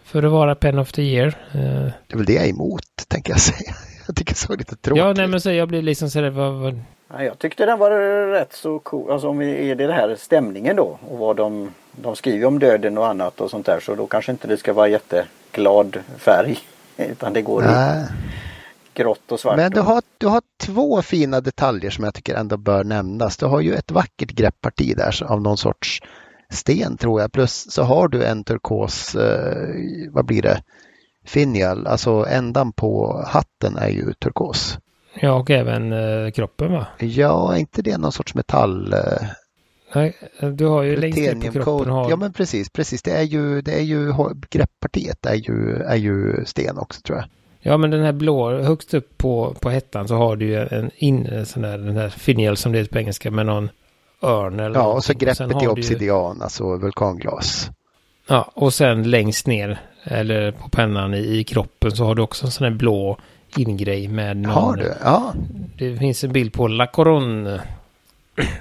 För 0.03 0.23
att 0.23 0.31
vara 0.31 0.55
Pen 0.55 0.79
of 0.79 0.91
the 0.91 1.01
Year. 1.01 1.27
Eh. 1.27 1.61
Det 2.07 2.13
är 2.13 2.17
väl 2.17 2.25
det 2.25 2.33
jag 2.33 2.45
är 2.45 2.49
emot, 2.49 2.83
tänker 3.07 3.33
jag 3.33 3.39
säga. 3.39 3.75
Jag 4.07 4.15
tycker 4.15 4.35
så 4.35 4.55
lite 4.55 4.75
tråkigt. 4.75 5.03
Ja, 5.03 5.13
nej 5.13 5.27
men 5.27 5.41
så 5.41 5.51
jag 5.51 5.67
blir 5.67 5.81
liksom 5.81 6.09
sådär, 6.09 6.29
vad, 6.29 6.53
vad... 6.53 6.79
Ja, 7.13 7.23
jag 7.23 7.39
tyckte 7.39 7.65
den 7.65 7.79
var 7.79 7.91
rätt 8.31 8.53
så 8.53 8.79
cool. 8.79 9.11
Alltså 9.11 9.27
om 9.27 9.37
vi 9.37 9.71
är 9.71 9.75
det 9.75 9.93
här 9.93 10.15
stämningen 10.15 10.75
då 10.75 10.99
och 11.09 11.17
vad 11.17 11.35
de, 11.35 11.71
de 11.91 12.15
skriver 12.15 12.47
om 12.47 12.59
döden 12.59 12.97
och 12.97 13.07
annat 13.07 13.41
och 13.41 13.49
sånt 13.49 13.65
där 13.65 13.79
så 13.79 13.95
då 13.95 14.07
kanske 14.07 14.31
inte 14.31 14.47
det 14.47 14.57
ska 14.57 14.73
vara 14.73 14.87
jätteglad 14.87 15.97
färg. 16.17 16.57
Utan 16.97 17.33
det 17.33 17.41
går 17.41 17.61
nej. 17.61 18.01
i 18.01 18.05
grått 18.93 19.31
och 19.31 19.39
svart. 19.39 19.57
Men 19.57 19.71
du 19.71 19.81
har, 19.81 20.01
du 20.17 20.27
har 20.27 20.41
två 20.59 21.01
fina 21.01 21.41
detaljer 21.41 21.91
som 21.91 22.03
jag 22.03 22.13
tycker 22.13 22.35
ändå 22.35 22.57
bör 22.57 22.83
nämnas. 22.83 23.37
Du 23.37 23.45
har 23.45 23.61
ju 23.61 23.73
ett 23.73 23.91
vackert 23.91 24.31
greppparti 24.31 24.93
där 24.97 25.23
av 25.23 25.41
någon 25.41 25.57
sorts 25.57 26.01
sten 26.49 26.97
tror 26.97 27.21
jag. 27.21 27.31
Plus 27.31 27.71
så 27.71 27.83
har 27.83 28.07
du 28.07 28.23
en 28.23 28.43
turkos, 28.43 29.15
eh, 29.15 29.75
vad 30.11 30.25
blir 30.25 30.41
det, 30.41 30.63
finial, 31.25 31.87
alltså 31.87 32.25
ändan 32.29 32.71
på 32.71 33.23
hatten 33.27 33.77
är 33.77 33.89
ju 33.89 34.13
turkos. 34.13 34.77
Ja, 35.13 35.33
och 35.33 35.49
även 35.49 35.91
eh, 35.93 36.31
kroppen 36.31 36.71
va? 36.71 36.87
Ja, 36.99 37.53
är 37.53 37.59
inte 37.59 37.81
det 37.81 37.97
någon 37.97 38.11
sorts 38.11 38.35
metall? 38.35 38.93
Eh, 38.93 38.99
Nej, 39.95 40.15
du 40.53 40.65
har 40.65 40.83
ju 40.83 40.95
längst 40.95 41.17
ner 41.17 41.35
på 41.35 41.51
kroppen. 41.51 41.93
Har... 41.93 42.09
Ja, 42.09 42.15
men 42.15 42.33
precis, 42.33 42.69
precis. 42.69 43.01
Det 43.01 43.11
är 43.11 43.23
ju, 43.23 43.61
det 43.61 43.73
är 43.73 43.83
ju 43.83 44.13
grepppartiet 44.49 45.25
är 45.25 45.35
ju, 45.35 45.75
är 45.75 45.95
ju 45.95 46.45
sten 46.45 46.77
också 46.77 47.01
tror 47.01 47.17
jag. 47.17 47.25
Ja, 47.65 47.77
men 47.77 47.91
den 47.91 48.03
här 48.03 48.11
blå, 48.11 48.61
högst 48.61 48.93
upp 48.93 49.17
på, 49.17 49.55
på 49.59 49.69
hettan 49.69 50.07
så 50.07 50.15
har 50.15 50.35
du 50.35 50.45
ju 50.45 50.67
en 50.67 50.91
in, 50.95 51.45
sån 51.45 51.61
där, 51.61 51.77
den 51.77 51.97
här 51.97 52.09
finial 52.09 52.57
som 52.57 52.71
det 52.71 52.77
heter 52.77 52.91
på 52.91 52.99
engelska 52.99 53.31
med 53.31 53.45
någon 53.45 53.69
örn 54.21 54.59
eller 54.59 54.79
Ja, 54.79 54.85
och 54.85 55.03
så 55.03 55.13
greppet 55.13 55.63
i 55.63 55.67
obsidian, 55.67 56.37
ju... 56.37 56.43
alltså 56.43 56.77
vulkanglas. 56.77 57.69
Ja, 58.27 58.51
och 58.53 58.73
sen 58.73 59.09
längst 59.09 59.47
ner, 59.47 59.79
eller 60.03 60.51
på 60.51 60.69
pennan 60.69 61.13
i, 61.13 61.17
i 61.17 61.43
kroppen 61.43 61.91
så 61.91 62.05
har 62.05 62.15
du 62.15 62.21
också 62.21 62.45
en 62.45 62.51
sån 62.51 62.63
här 62.67 62.73
blå 62.73 63.17
ingrej 63.57 64.07
med 64.07 64.37
någon... 64.37 64.51
Har 64.51 64.75
du? 64.75 64.93
Ja. 65.03 65.33
Det 65.77 65.97
finns 65.97 66.23
en 66.23 66.31
bild 66.31 66.53
på 66.53 66.67
La 66.67 66.87
Coronne. 66.87 67.61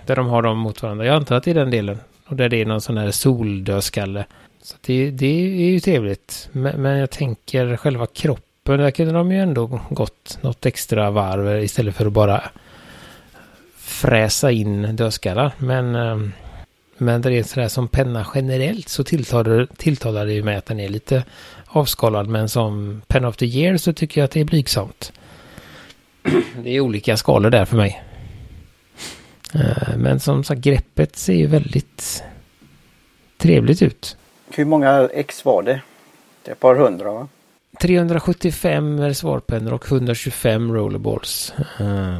Där 0.06 0.16
de 0.16 0.26
har 0.26 0.42
dem 0.42 0.58
mot 0.58 0.82
varandra. 0.82 1.06
Jag 1.06 1.16
antar 1.16 1.36
att 1.36 1.44
det 1.44 1.50
är 1.50 1.54
den 1.54 1.70
delen. 1.70 1.98
Och 2.28 2.36
där 2.36 2.48
det 2.48 2.56
är 2.56 2.66
någon 2.66 2.80
sån 2.80 2.96
här 2.96 3.10
soldödskalle. 3.10 4.24
Så 4.62 4.76
det, 4.80 5.10
det 5.10 5.26
är 5.26 5.70
ju 5.70 5.80
trevligt. 5.80 6.48
Men, 6.52 6.82
men 6.82 6.98
jag 6.98 7.10
tänker 7.10 7.76
själva 7.76 8.06
kroppen. 8.06 8.51
Där 8.64 8.90
kunde 8.90 9.12
de 9.12 9.32
ju 9.32 9.38
ändå 9.38 9.80
gått 9.90 10.38
något 10.40 10.66
extra 10.66 11.10
varv 11.10 11.64
istället 11.64 11.96
för 11.96 12.06
att 12.06 12.12
bara 12.12 12.42
fräsa 13.76 14.50
in 14.50 14.96
dödskallar. 14.96 15.52
Men, 15.58 15.94
eh, 15.94 16.18
men 16.98 17.22
det 17.22 17.32
är 17.32 17.42
sådär 17.42 17.68
som 17.68 17.88
penna 17.88 18.26
generellt 18.34 18.88
så 18.88 19.04
tilltalar, 19.04 19.68
tilltalar 19.76 20.26
det 20.26 20.32
ju 20.32 20.42
med 20.42 20.58
att 20.58 20.66
den 20.66 20.80
är 20.80 20.88
lite 20.88 21.24
avskalad. 21.66 22.28
Men 22.28 22.48
som 22.48 23.02
Pen 23.06 23.24
of 23.24 23.36
the 23.36 23.46
Year 23.46 23.76
så 23.76 23.92
tycker 23.92 24.20
jag 24.20 24.24
att 24.24 24.30
det 24.30 24.40
är 24.40 24.44
blygsamt. 24.44 25.12
Det 26.56 26.70
är 26.70 26.80
olika 26.80 27.16
skalor 27.16 27.50
där 27.50 27.64
för 27.64 27.76
mig. 27.76 28.02
Eh, 29.54 29.96
men 29.96 30.20
som 30.20 30.44
sagt 30.44 30.60
greppet 30.60 31.16
ser 31.16 31.34
ju 31.34 31.46
väldigt 31.46 32.24
trevligt 33.38 33.82
ut. 33.82 34.16
Hur 34.54 34.64
många 34.64 35.08
ex 35.12 35.44
var 35.44 35.62
det? 35.62 35.80
Det 36.42 36.50
är 36.50 36.52
ett 36.52 36.60
par 36.60 36.74
hundra 36.74 37.12
va? 37.12 37.28
375 37.82 39.14
svarpennor 39.14 39.72
och 39.72 39.92
125 39.92 40.74
rollerballs. 40.74 41.54
Eh, 41.80 42.18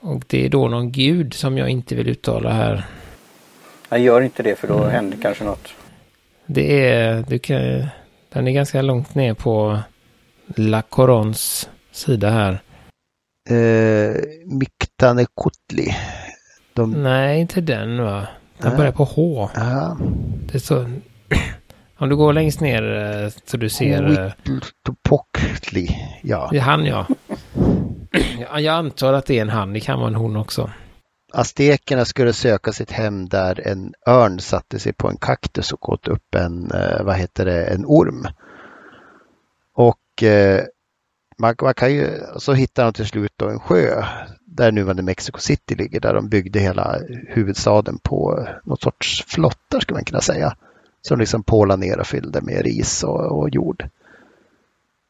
och 0.00 0.24
det 0.26 0.46
är 0.46 0.48
då 0.48 0.68
någon 0.68 0.92
gud 0.92 1.34
som 1.34 1.58
jag 1.58 1.68
inte 1.68 1.94
vill 1.94 2.08
uttala 2.08 2.52
här. 2.52 2.84
Jag 3.88 4.00
gör 4.00 4.20
inte 4.20 4.42
det 4.42 4.56
för 4.56 4.68
då 4.68 4.78
mm. 4.78 4.90
händer 4.90 5.18
kanske 5.22 5.44
något. 5.44 5.68
Det 6.46 6.88
är, 6.90 7.24
du 7.28 7.38
kan, 7.38 7.86
den 8.32 8.48
är 8.48 8.52
ganska 8.52 8.82
långt 8.82 9.14
ner 9.14 9.34
på 9.34 9.78
La 10.56 10.82
Corons 10.82 11.68
sida 11.92 12.30
här. 12.30 12.62
Eh, 13.50 14.16
Miktanekutli. 14.44 15.96
De... 16.72 17.02
Nej, 17.02 17.40
inte 17.40 17.60
den 17.60 18.02
va? 18.02 18.26
Den 18.58 18.76
börjar 18.76 18.92
på 18.92 19.04
H. 19.04 19.50
Ja. 19.54 19.96
Det 20.46 20.54
är 20.54 20.58
så... 20.58 20.86
Om 22.02 22.08
du 22.08 22.16
går 22.16 22.32
längst 22.32 22.60
ner 22.60 22.82
eh, 22.82 23.30
så 23.44 23.56
du 23.56 23.68
ser... 23.68 24.34
Topokli, 24.84 25.96
ja. 26.22 26.48
Det 26.52 26.58
är 26.58 26.62
han 26.62 26.84
ja. 26.84 27.06
Jag 28.50 28.66
antar 28.66 29.12
att 29.12 29.26
det 29.26 29.38
är 29.38 29.42
en 29.42 29.48
han, 29.48 29.72
det 29.72 29.80
kan 29.80 29.98
vara 29.98 30.08
en 30.08 30.14
hon 30.14 30.36
också. 30.36 30.70
Aztekerna 31.32 32.04
skulle 32.04 32.32
söka 32.32 32.72
sitt 32.72 32.90
hem 32.90 33.28
där 33.28 33.68
en 33.68 33.94
örn 34.06 34.40
satte 34.40 34.78
sig 34.78 34.92
på 34.92 35.08
en 35.08 35.16
kaktus 35.16 35.72
och 35.72 35.88
åt 35.88 36.08
upp 36.08 36.34
en, 36.34 36.70
eh, 36.70 37.04
vad 37.04 37.16
heter 37.16 37.44
det, 37.44 37.64
en 37.64 37.84
orm. 37.86 38.26
Och 39.74 40.22
eh, 40.22 40.64
man, 41.38 41.54
man, 41.62 41.74
kan 41.74 41.92
ju, 41.92 42.08
så 42.36 42.52
hittar 42.52 42.84
de 42.84 42.92
till 42.92 43.06
slut 43.06 43.32
då 43.36 43.48
en 43.48 43.60
sjö 43.60 44.04
där 44.46 44.72
nuvarande 44.72 45.02
Mexico 45.02 45.38
City 45.40 45.74
ligger, 45.74 46.00
där 46.00 46.14
de 46.14 46.28
byggde 46.28 46.58
hela 46.58 46.98
huvudstaden 47.28 47.98
på 48.02 48.48
något 48.64 48.82
sorts 48.82 49.24
flottar 49.28 49.80
skulle 49.80 49.96
man 49.96 50.04
kunna 50.04 50.20
säga. 50.20 50.56
Som 51.02 51.18
liksom 51.18 51.42
pålade 51.42 51.80
ner 51.86 51.98
och 51.98 52.06
fyllde 52.06 52.40
med 52.40 52.64
ris 52.64 53.04
och, 53.04 53.38
och 53.38 53.50
jord. 53.50 53.88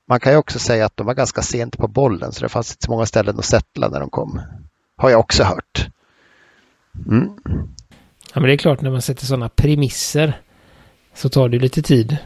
Man 0.09 0.21
kan 0.21 0.33
ju 0.33 0.39
också 0.39 0.59
säga 0.59 0.87
att 0.87 0.97
de 0.97 1.07
var 1.07 1.15
ganska 1.15 1.43
sent 1.43 1.79
på 1.79 1.89
bollen 1.89 2.33
så 2.33 2.43
det 2.43 2.49
fanns 2.49 2.73
inte 2.73 2.85
så 2.85 2.91
många 2.91 3.07
ställen 3.07 3.39
att 3.39 3.45
sätta 3.45 3.89
när 3.89 4.01
de 4.01 4.11
kom. 4.11 4.41
Har 4.97 5.11
jag 5.11 5.21
också 5.21 5.45
hört. 5.45 5.89
Mm. 7.07 7.31
Ja 8.35 8.41
men 8.41 8.43
det 8.43 8.53
är 8.53 8.57
klart 8.57 8.81
när 8.81 8.91
man 8.91 9.03
sätter 9.03 9.27
sådana 9.27 9.49
premisser 9.49 10.41
så 11.15 11.29
tar 11.29 11.49
det 11.49 11.59
lite 11.59 11.83
tid. 11.83 12.17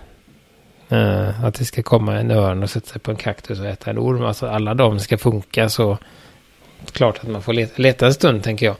Uh, 0.92 1.44
att 1.44 1.54
det 1.54 1.64
ska 1.64 1.82
komma 1.82 2.18
en 2.18 2.30
örn 2.30 2.62
och 2.62 2.70
sätta 2.70 2.87
sig 2.87 3.00
på 3.00 3.11
en 3.11 3.16
kaktus 3.16 3.61
och 3.61 3.66
äta 3.66 3.90
en 3.90 3.99
orm. 3.99 4.25
Alltså 4.25 4.46
alla 4.46 4.75
de 4.75 5.00
ska 5.00 5.18
funka 5.18 5.68
så 5.68 5.99
klart 6.92 7.18
att 7.18 7.28
man 7.28 7.42
får 7.42 7.52
leta, 7.52 7.82
leta 7.82 8.06
en 8.06 8.14
stund 8.14 8.42
tänker 8.42 8.66
jag. 8.66 8.76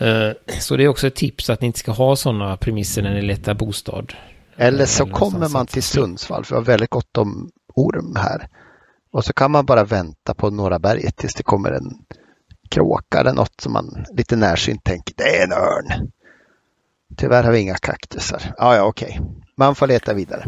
Uh, 0.00 0.32
så 0.60 0.76
det 0.76 0.84
är 0.84 0.88
också 0.88 1.06
ett 1.06 1.14
tips 1.14 1.50
att 1.50 1.60
ni 1.60 1.66
inte 1.66 1.78
ska 1.78 1.92
ha 1.92 2.16
sådana 2.16 2.56
premisser 2.56 3.02
när 3.02 3.14
ni 3.14 3.22
letar 3.22 3.54
bostad. 3.54 4.12
Eller 4.56 4.86
så 4.86 5.02
Eller 5.02 5.14
kommer 5.14 5.48
man 5.48 5.66
till 5.66 5.82
Sundsvall 5.82 6.44
för 6.44 6.54
det 6.54 6.60
var 6.60 6.66
väldigt 6.66 6.90
gott 6.90 7.16
om 7.16 7.50
orm 7.74 8.16
här. 8.16 8.48
Och 9.12 9.24
så 9.24 9.32
kan 9.32 9.50
man 9.50 9.66
bara 9.66 9.84
vänta 9.84 10.34
på 10.34 10.50
Norra 10.50 10.78
berget 10.78 11.16
tills 11.16 11.34
det 11.34 11.42
kommer 11.42 11.72
en 11.72 11.94
kråka 12.70 13.20
eller 13.20 13.32
något 13.32 13.60
som 13.60 13.72
man 13.72 14.06
lite 14.12 14.36
närsynt 14.36 14.84
tänker, 14.84 15.14
det 15.16 15.38
är 15.38 15.44
en 15.44 15.52
örn. 15.52 16.10
Tyvärr 17.16 17.44
har 17.44 17.52
vi 17.52 17.58
inga 17.58 17.74
kaktusar. 17.74 18.54
Ja, 18.58 18.76
ja, 18.76 18.82
okej. 18.82 19.18
Okay. 19.20 19.32
Man 19.56 19.74
får 19.74 19.86
leta 19.86 20.14
vidare. 20.14 20.44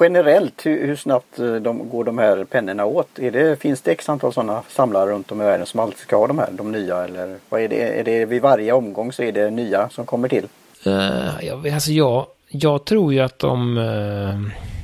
Generellt, 0.00 0.66
hur, 0.66 0.86
hur 0.86 0.96
snabbt 0.96 1.38
eh, 1.38 1.54
de, 1.54 1.88
går 1.88 2.04
de 2.04 2.18
här 2.18 2.44
pennorna 2.44 2.84
åt? 2.84 3.18
Är 3.18 3.30
det, 3.30 3.60
finns 3.60 3.80
det 3.80 3.92
x 3.92 4.08
antal 4.08 4.32
sådana 4.32 4.62
samlare 4.68 5.10
runt 5.10 5.32
om 5.32 5.40
i 5.40 5.44
världen 5.44 5.66
som 5.66 5.80
alltid 5.80 5.98
ska 5.98 6.16
ha 6.16 6.26
de 6.26 6.38
här, 6.38 6.48
de 6.52 6.72
nya? 6.72 7.04
Eller 7.04 7.36
vad 7.48 7.60
är 7.60 7.68
det? 7.68 8.00
Är 8.00 8.04
det 8.04 8.24
vid 8.24 8.42
varje 8.42 8.72
omgång 8.72 9.12
så 9.12 9.22
är 9.22 9.32
det 9.32 9.50
nya 9.50 9.88
som 9.88 10.06
kommer 10.06 10.28
till? 10.28 10.46
Uh, 10.86 11.44
jag, 11.44 11.68
alltså 11.68 11.90
jag, 11.90 12.26
jag 12.48 12.84
tror 12.84 13.12
ju 13.12 13.20
att 13.20 13.38
de... 13.38 13.78
Uh 13.78 14.74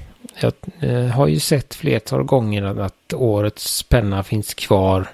jag 0.43 0.53
uh, 0.83 1.07
har 1.07 1.27
ju 1.27 1.41
sett 1.41 1.75
flertal 1.75 2.23
gånger 2.23 2.81
att 2.81 3.13
årets 3.15 3.83
penna 3.83 4.23
finns 4.23 4.55
kvar 4.55 5.09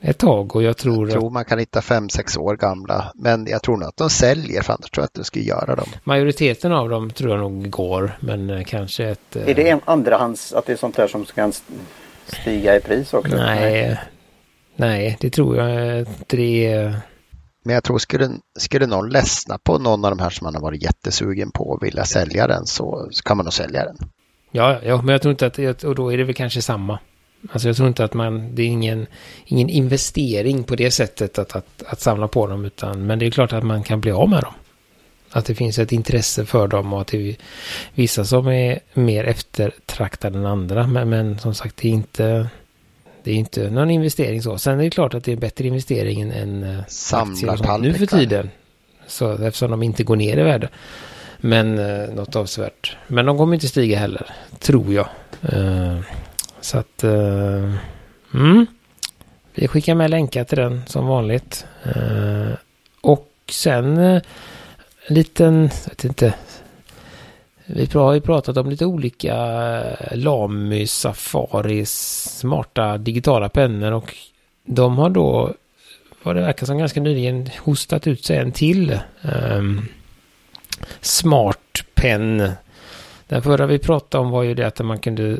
ett 0.00 0.18
tag 0.18 0.56
och 0.56 0.62
jag 0.62 0.76
tror... 0.76 1.08
Jag 1.08 1.20
tror 1.20 1.30
man 1.30 1.44
kan 1.44 1.58
hitta 1.58 1.82
fem, 1.82 2.08
sex 2.08 2.36
år 2.36 2.56
gamla. 2.56 3.12
Men 3.14 3.46
jag 3.46 3.62
tror 3.62 3.76
nog 3.76 3.88
att 3.88 3.96
de 3.96 4.10
säljer 4.10 4.62
för 4.62 4.72
annars 4.72 4.90
tror 4.90 5.02
jag 5.02 5.06
att 5.06 5.14
du 5.14 5.24
skulle 5.24 5.44
göra 5.44 5.76
dem. 5.76 5.88
Majoriteten 6.04 6.72
av 6.72 6.88
dem 6.88 7.10
tror 7.10 7.30
jag 7.30 7.40
nog 7.40 7.70
går 7.70 8.12
men 8.20 8.50
eh, 8.50 8.64
kanske 8.64 9.04
ett... 9.04 9.36
Är 9.36 9.54
det 9.54 9.68
en 9.68 9.80
andrahands, 9.84 10.52
att 10.52 10.66
det 10.66 10.72
är 10.72 10.76
sånt 10.76 10.96
där 10.96 11.08
som 11.08 11.24
kan 11.24 11.52
stiga 12.26 12.76
i 12.76 12.80
pris 12.80 13.14
också? 13.14 13.36
Nej, 13.36 13.98
nej 14.76 15.16
det 15.20 15.30
tror 15.30 15.56
jag 15.56 15.98
inte 15.98 16.36
det. 16.36 16.92
Men 17.64 17.74
jag 17.74 17.84
tror 17.84 17.98
skulle, 17.98 18.30
skulle 18.58 18.86
någon 18.86 19.08
ledsna 19.08 19.58
på 19.58 19.78
någon 19.78 20.04
av 20.04 20.10
de 20.10 20.22
här 20.22 20.30
som 20.30 20.44
man 20.44 20.54
har 20.54 20.62
varit 20.62 20.82
jättesugen 20.82 21.50
på 21.50 21.64
och 21.64 21.82
vilja 21.82 22.04
sälja 22.04 22.46
den 22.46 22.66
så, 22.66 23.08
så 23.10 23.22
kan 23.22 23.36
man 23.36 23.44
nog 23.44 23.52
sälja 23.52 23.84
den. 23.84 23.96
Ja, 24.50 24.80
ja, 24.82 25.02
men 25.02 25.08
jag 25.08 25.22
tror 25.22 25.32
inte 25.32 25.70
att, 25.70 25.84
och 25.84 25.94
då 25.94 26.12
är 26.12 26.16
det 26.16 26.24
väl 26.24 26.34
kanske 26.34 26.62
samma. 26.62 26.98
Alltså 27.52 27.68
jag 27.68 27.76
tror 27.76 27.88
inte 27.88 28.04
att 28.04 28.14
man, 28.14 28.54
det 28.54 28.62
är 28.62 28.66
ingen, 28.66 29.06
ingen 29.44 29.68
investering 29.68 30.64
på 30.64 30.76
det 30.76 30.90
sättet 30.90 31.38
att, 31.38 31.56
att, 31.56 31.82
att 31.86 32.00
samla 32.00 32.28
på 32.28 32.46
dem, 32.46 32.64
utan, 32.64 33.06
men 33.06 33.18
det 33.18 33.26
är 33.26 33.30
klart 33.30 33.52
att 33.52 33.64
man 33.64 33.82
kan 33.82 34.00
bli 34.00 34.10
av 34.10 34.28
med 34.28 34.42
dem. 34.42 34.54
Att 35.30 35.44
det 35.44 35.54
finns 35.54 35.78
ett 35.78 35.92
intresse 35.92 36.46
för 36.46 36.68
dem 36.68 36.92
och 36.92 37.00
att 37.00 37.06
det 37.06 37.30
är 37.30 37.36
vissa 37.94 38.24
som 38.24 38.48
är 38.48 38.80
mer 38.94 39.24
eftertraktade 39.24 40.38
än 40.38 40.46
andra. 40.46 40.86
Men, 40.86 41.08
men 41.08 41.38
som 41.38 41.54
sagt, 41.54 41.76
det 41.76 41.88
är 41.88 41.92
inte, 41.92 42.48
det 43.22 43.30
är 43.30 43.34
inte 43.34 43.70
någon 43.70 43.90
investering 43.90 44.42
så. 44.42 44.58
Sen 44.58 44.80
är 44.80 44.84
det 44.84 44.90
klart 44.90 45.14
att 45.14 45.24
det 45.24 45.30
är 45.30 45.34
en 45.34 45.40
bättre 45.40 45.66
investering 45.66 46.20
än 46.20 46.62
eh, 46.62 46.84
Samlar 46.88 47.78
nu 47.78 47.94
för 47.94 48.06
tiden. 48.06 48.50
Så, 49.06 49.32
eftersom 49.32 49.70
de 49.70 49.82
inte 49.82 50.04
går 50.04 50.16
ner 50.16 50.38
i 50.38 50.42
värde. 50.42 50.68
Men 51.38 51.78
eh, 51.78 52.08
något 52.08 52.36
avsevärt. 52.36 52.96
Men 53.06 53.26
de 53.26 53.38
kommer 53.38 53.54
inte 53.54 53.68
stiga 53.68 53.98
heller, 53.98 54.26
tror 54.58 54.92
jag. 54.92 55.08
Eh, 55.42 55.98
så 56.68 56.78
att... 56.78 57.04
Uh, 57.04 57.74
mm. 58.34 58.66
Vi 59.54 59.68
skickar 59.68 59.94
med 59.94 60.10
länkar 60.10 60.44
till 60.44 60.58
den 60.58 60.82
som 60.86 61.06
vanligt. 61.06 61.66
Uh, 61.96 62.52
och 63.00 63.30
sen 63.50 63.98
uh, 63.98 64.20
en 65.06 65.14
liten, 65.14 65.62
jag 65.62 65.90
vet 65.90 66.04
inte. 66.04 66.34
Vi 67.66 67.88
har 67.94 68.12
ju 68.12 68.20
pratat 68.20 68.56
om 68.56 68.70
lite 68.70 68.86
olika 68.86 69.34
Lamy, 70.12 70.86
Safari, 70.86 71.86
smarta 71.86 72.98
digitala 72.98 73.48
pennor 73.48 73.92
och 73.92 74.14
de 74.64 74.98
har 74.98 75.10
då, 75.10 75.54
vad 76.22 76.36
det 76.36 76.42
verkar 76.42 76.66
som 76.66 76.78
ganska 76.78 77.00
nyligen, 77.00 77.50
hostat 77.58 78.06
ut 78.06 78.24
sig 78.24 78.36
en 78.36 78.52
till 78.52 78.98
um, 79.52 79.88
smart 81.00 81.84
penn. 81.94 82.50
Den 83.26 83.42
förra 83.42 83.66
vi 83.66 83.78
pratade 83.78 84.24
om 84.24 84.30
var 84.30 84.42
ju 84.42 84.54
det 84.54 84.66
att 84.66 84.78
man 84.78 84.98
kunde 84.98 85.38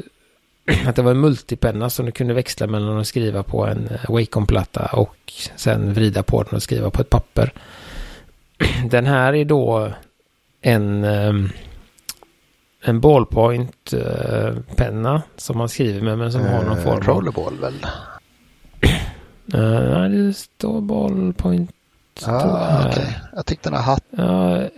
att 0.87 0.97
det 0.97 1.03
var 1.03 1.11
en 1.11 1.21
multipenna 1.21 1.91
som 1.91 2.07
du 2.07 2.13
kunde 2.13 2.35
växla 2.35 2.67
mellan 2.67 2.99
att 2.99 3.07
skriva 3.07 3.43
på 3.43 3.67
en 3.67 3.89
Wacom-platta 4.09 4.91
och 4.93 5.33
sen 5.57 5.95
vrida 5.95 6.23
på 6.23 6.43
den 6.43 6.55
och 6.55 6.63
skriva 6.63 6.91
på 6.91 7.03
ett 7.03 7.11
papper. 7.11 7.53
Den 8.91 9.07
här 9.07 9.35
är 9.35 9.45
då 9.45 9.93
en, 10.61 11.05
ehm, 11.05 11.51
en 12.85 13.01
ballpoint-penna 13.01 15.23
som 15.37 15.59
man 15.59 15.69
skriver 15.69 16.01
med 16.01 16.19
men 16.19 16.33
som 16.33 16.41
har 16.41 16.65
någon 16.65 16.83
form 16.83 16.97
av... 16.97 17.03
Rollerball 17.03 17.59
väl? 17.59 17.87
Nej, 19.45 20.11
det 20.11 20.33
står 20.33 20.81
ballpoint. 20.81 21.71
Ah, 22.27 22.79
okej. 22.79 22.91
Okay. 22.91 23.07
Jag 23.35 23.47
tyckte 23.47 23.69
den 23.69 23.77
har 23.77 23.83
hatt. 23.83 24.05
Ja, 24.11 24.69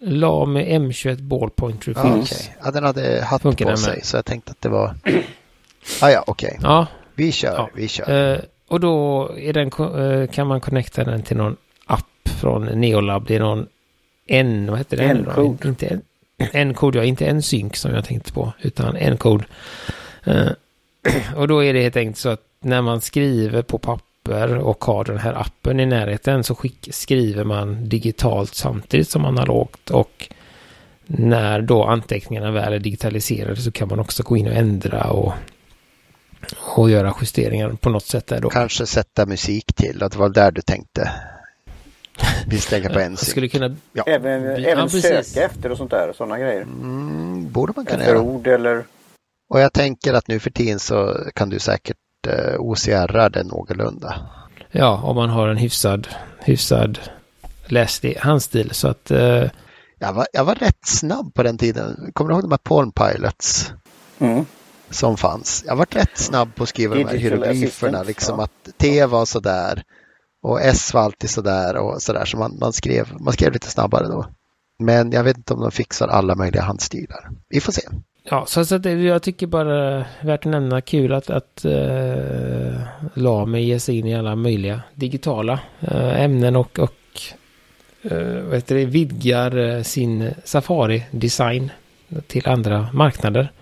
la 0.00 0.46
med 0.46 0.66
M21 0.66 1.22
ballpoint 1.22 1.88
refills. 1.88 2.04
Ah, 2.04 2.18
okay. 2.18 2.38
Ja, 2.64 2.70
den 2.70 2.84
hade 2.84 3.24
hatt 3.24 3.42
Funkar 3.42 3.70
på 3.70 3.76
sig 3.76 4.00
så 4.02 4.16
jag 4.16 4.24
tänkte 4.24 4.50
att 4.50 4.60
det 4.60 4.68
var... 4.68 4.94
Ah, 6.02 6.10
ja, 6.10 6.24
okej. 6.26 6.48
Okay. 6.48 6.70
Ja. 6.70 6.86
Vi 7.14 7.32
kör, 7.32 7.54
ja. 7.54 7.70
vi 7.74 7.88
kör. 7.88 8.34
Uh, 8.34 8.40
och 8.68 8.80
då 8.80 9.30
är 9.38 9.52
den, 9.52 9.70
uh, 9.80 10.26
kan 10.26 10.46
man 10.46 10.60
connecta 10.60 11.04
den 11.04 11.22
till 11.22 11.36
någon 11.36 11.56
app 11.86 12.28
från 12.40 12.64
Neolab. 12.64 13.26
Det 13.26 13.36
är 13.36 13.40
någon 13.40 13.66
N, 14.26 14.66
vad 14.70 14.78
heter 14.78 14.96
det? 14.96 15.04
N-kod. 15.04 15.64
Inte 15.64 15.86
en, 15.86 16.02
N-kod, 16.52 16.96
ja, 16.96 17.04
inte 17.04 17.26
en 17.26 17.42
synk 17.42 17.76
som 17.76 17.94
jag 17.94 18.04
tänkte 18.04 18.32
på, 18.32 18.52
utan 18.60 18.96
N-kod. 18.96 19.44
Uh, 20.28 20.50
och 21.36 21.48
då 21.48 21.64
är 21.64 21.72
det 21.72 21.82
helt 21.82 21.96
enkelt 21.96 22.18
så 22.18 22.28
att 22.28 22.42
när 22.60 22.82
man 22.82 23.00
skriver 23.00 23.62
på 23.62 23.78
papper 23.78 24.58
och 24.58 24.84
har 24.84 25.04
den 25.04 25.18
här 25.18 25.40
appen 25.40 25.80
i 25.80 25.86
närheten 25.86 26.44
så 26.44 26.54
skick, 26.54 26.88
skriver 26.90 27.44
man 27.44 27.88
digitalt 27.88 28.54
samtidigt 28.54 29.08
som 29.08 29.24
analogt 29.24 29.90
och 29.90 30.28
när 31.06 31.60
då 31.60 31.84
anteckningarna 31.84 32.50
väl 32.50 32.72
är 32.72 32.78
digitaliserade 32.78 33.56
så 33.56 33.72
kan 33.72 33.88
man 33.88 34.00
också 34.00 34.22
gå 34.22 34.36
in 34.36 34.46
och 34.46 34.52
ändra 34.52 35.04
och, 35.10 35.32
och 36.76 36.90
göra 36.90 37.14
justeringar 37.20 37.72
på 37.72 37.90
något 37.90 38.06
sätt 38.06 38.26
där 38.26 38.40
då. 38.40 38.50
Kanske 38.50 38.86
sätta 38.86 39.26
musik 39.26 39.74
till, 39.74 40.02
att 40.02 40.12
det 40.12 40.18
var 40.18 40.28
där 40.28 40.50
du 40.50 40.60
tänkte. 40.60 41.12
Vi 42.46 42.60
lägga 42.70 42.90
på 42.90 42.98
en 43.00 43.16
skulle 43.16 43.48
kunna... 43.48 43.76
Ja. 43.92 44.04
Även, 44.06 44.46
även 44.46 44.64
ja, 44.64 44.88
söka 44.88 45.44
efter 45.44 45.70
och 45.70 45.76
sånt 45.76 45.90
där, 45.90 46.12
sådana 46.12 46.38
grejer. 46.38 46.62
Mm, 46.62 47.52
borde 47.52 47.72
man 47.76 47.86
kunna 47.86 47.98
efter 47.98 48.14
göra. 48.14 48.22
ord 48.22 48.46
eller... 48.46 48.84
Och 49.48 49.60
jag 49.60 49.72
tänker 49.72 50.14
att 50.14 50.28
nu 50.28 50.40
för 50.40 50.50
tiden 50.50 50.80
så 50.80 51.16
kan 51.34 51.50
du 51.50 51.58
säkert 51.58 51.96
eh, 52.28 52.60
OCR 52.60 53.28
det 53.28 53.42
någorlunda. 53.42 54.14
Ja, 54.70 55.02
om 55.02 55.16
man 55.16 55.30
har 55.30 55.48
en 55.48 55.56
hyfsad, 55.56 56.08
hyfsad 56.40 56.98
läslig 57.66 58.16
handstil 58.16 58.70
så 58.74 58.88
att... 58.88 59.10
Eh... 59.10 59.44
Jag, 59.98 60.12
var, 60.12 60.26
jag 60.32 60.44
var 60.44 60.54
rätt 60.54 60.86
snabb 60.86 61.34
på 61.34 61.42
den 61.42 61.58
tiden. 61.58 62.10
Kommer 62.12 62.28
du 62.28 62.34
ihåg 62.34 62.44
de 62.44 62.50
här 62.50 62.58
Palm 62.58 62.92
Pilots? 62.92 63.72
Mm. 64.18 64.44
Som 64.90 65.16
fanns. 65.16 65.64
Jag 65.66 65.76
var 65.76 65.86
rätt 65.90 66.18
snabb 66.18 66.54
på 66.54 66.62
att 66.62 66.68
skriva 66.68 66.94
de 66.94 67.04
här 67.04 67.16
hieroglyferna. 67.16 68.02
Liksom 68.02 68.38
ja. 68.38 68.44
att 68.44 68.78
T 68.78 69.06
var 69.06 69.24
sådär. 69.24 69.82
Och 70.42 70.60
S 70.62 70.94
var 70.94 71.00
alltid 71.00 71.30
sådär 71.30 71.76
och 71.76 72.02
sådär. 72.02 72.24
Så 72.24 72.36
man, 72.36 72.58
man, 72.60 72.72
skrev, 72.72 73.08
man 73.20 73.32
skrev 73.32 73.52
lite 73.52 73.70
snabbare 73.70 74.06
då. 74.06 74.26
Men 74.78 75.12
jag 75.12 75.24
vet 75.24 75.36
inte 75.36 75.54
om 75.54 75.60
de 75.60 75.70
fixar 75.70 76.08
alla 76.08 76.34
möjliga 76.34 76.62
handstilar. 76.62 77.30
Vi 77.48 77.60
får 77.60 77.72
se. 77.72 77.82
Ja, 78.30 78.44
så, 78.46 78.64
så 78.64 78.78
det, 78.78 78.92
jag 78.92 79.22
tycker 79.22 79.46
bara 79.46 80.04
värt 80.20 80.46
att 80.46 80.52
nämna 80.52 80.80
kul 80.80 81.12
att, 81.12 81.30
att 81.30 81.64
uh, 81.64 82.80
Lame 83.14 83.60
ger 83.60 83.78
sig 83.78 83.98
in 83.98 84.06
i 84.06 84.14
alla 84.14 84.36
möjliga 84.36 84.82
digitala 84.94 85.60
uh, 85.82 86.22
ämnen 86.22 86.56
och, 86.56 86.78
och 86.78 86.90
uh, 88.12 88.42
vad 88.42 88.54
heter 88.54 88.74
det, 88.74 88.84
vidgar 88.84 89.82
sin 89.82 90.34
Safari-design 90.44 91.70
till 92.26 92.48
andra 92.48 92.88
marknader. 92.92 93.52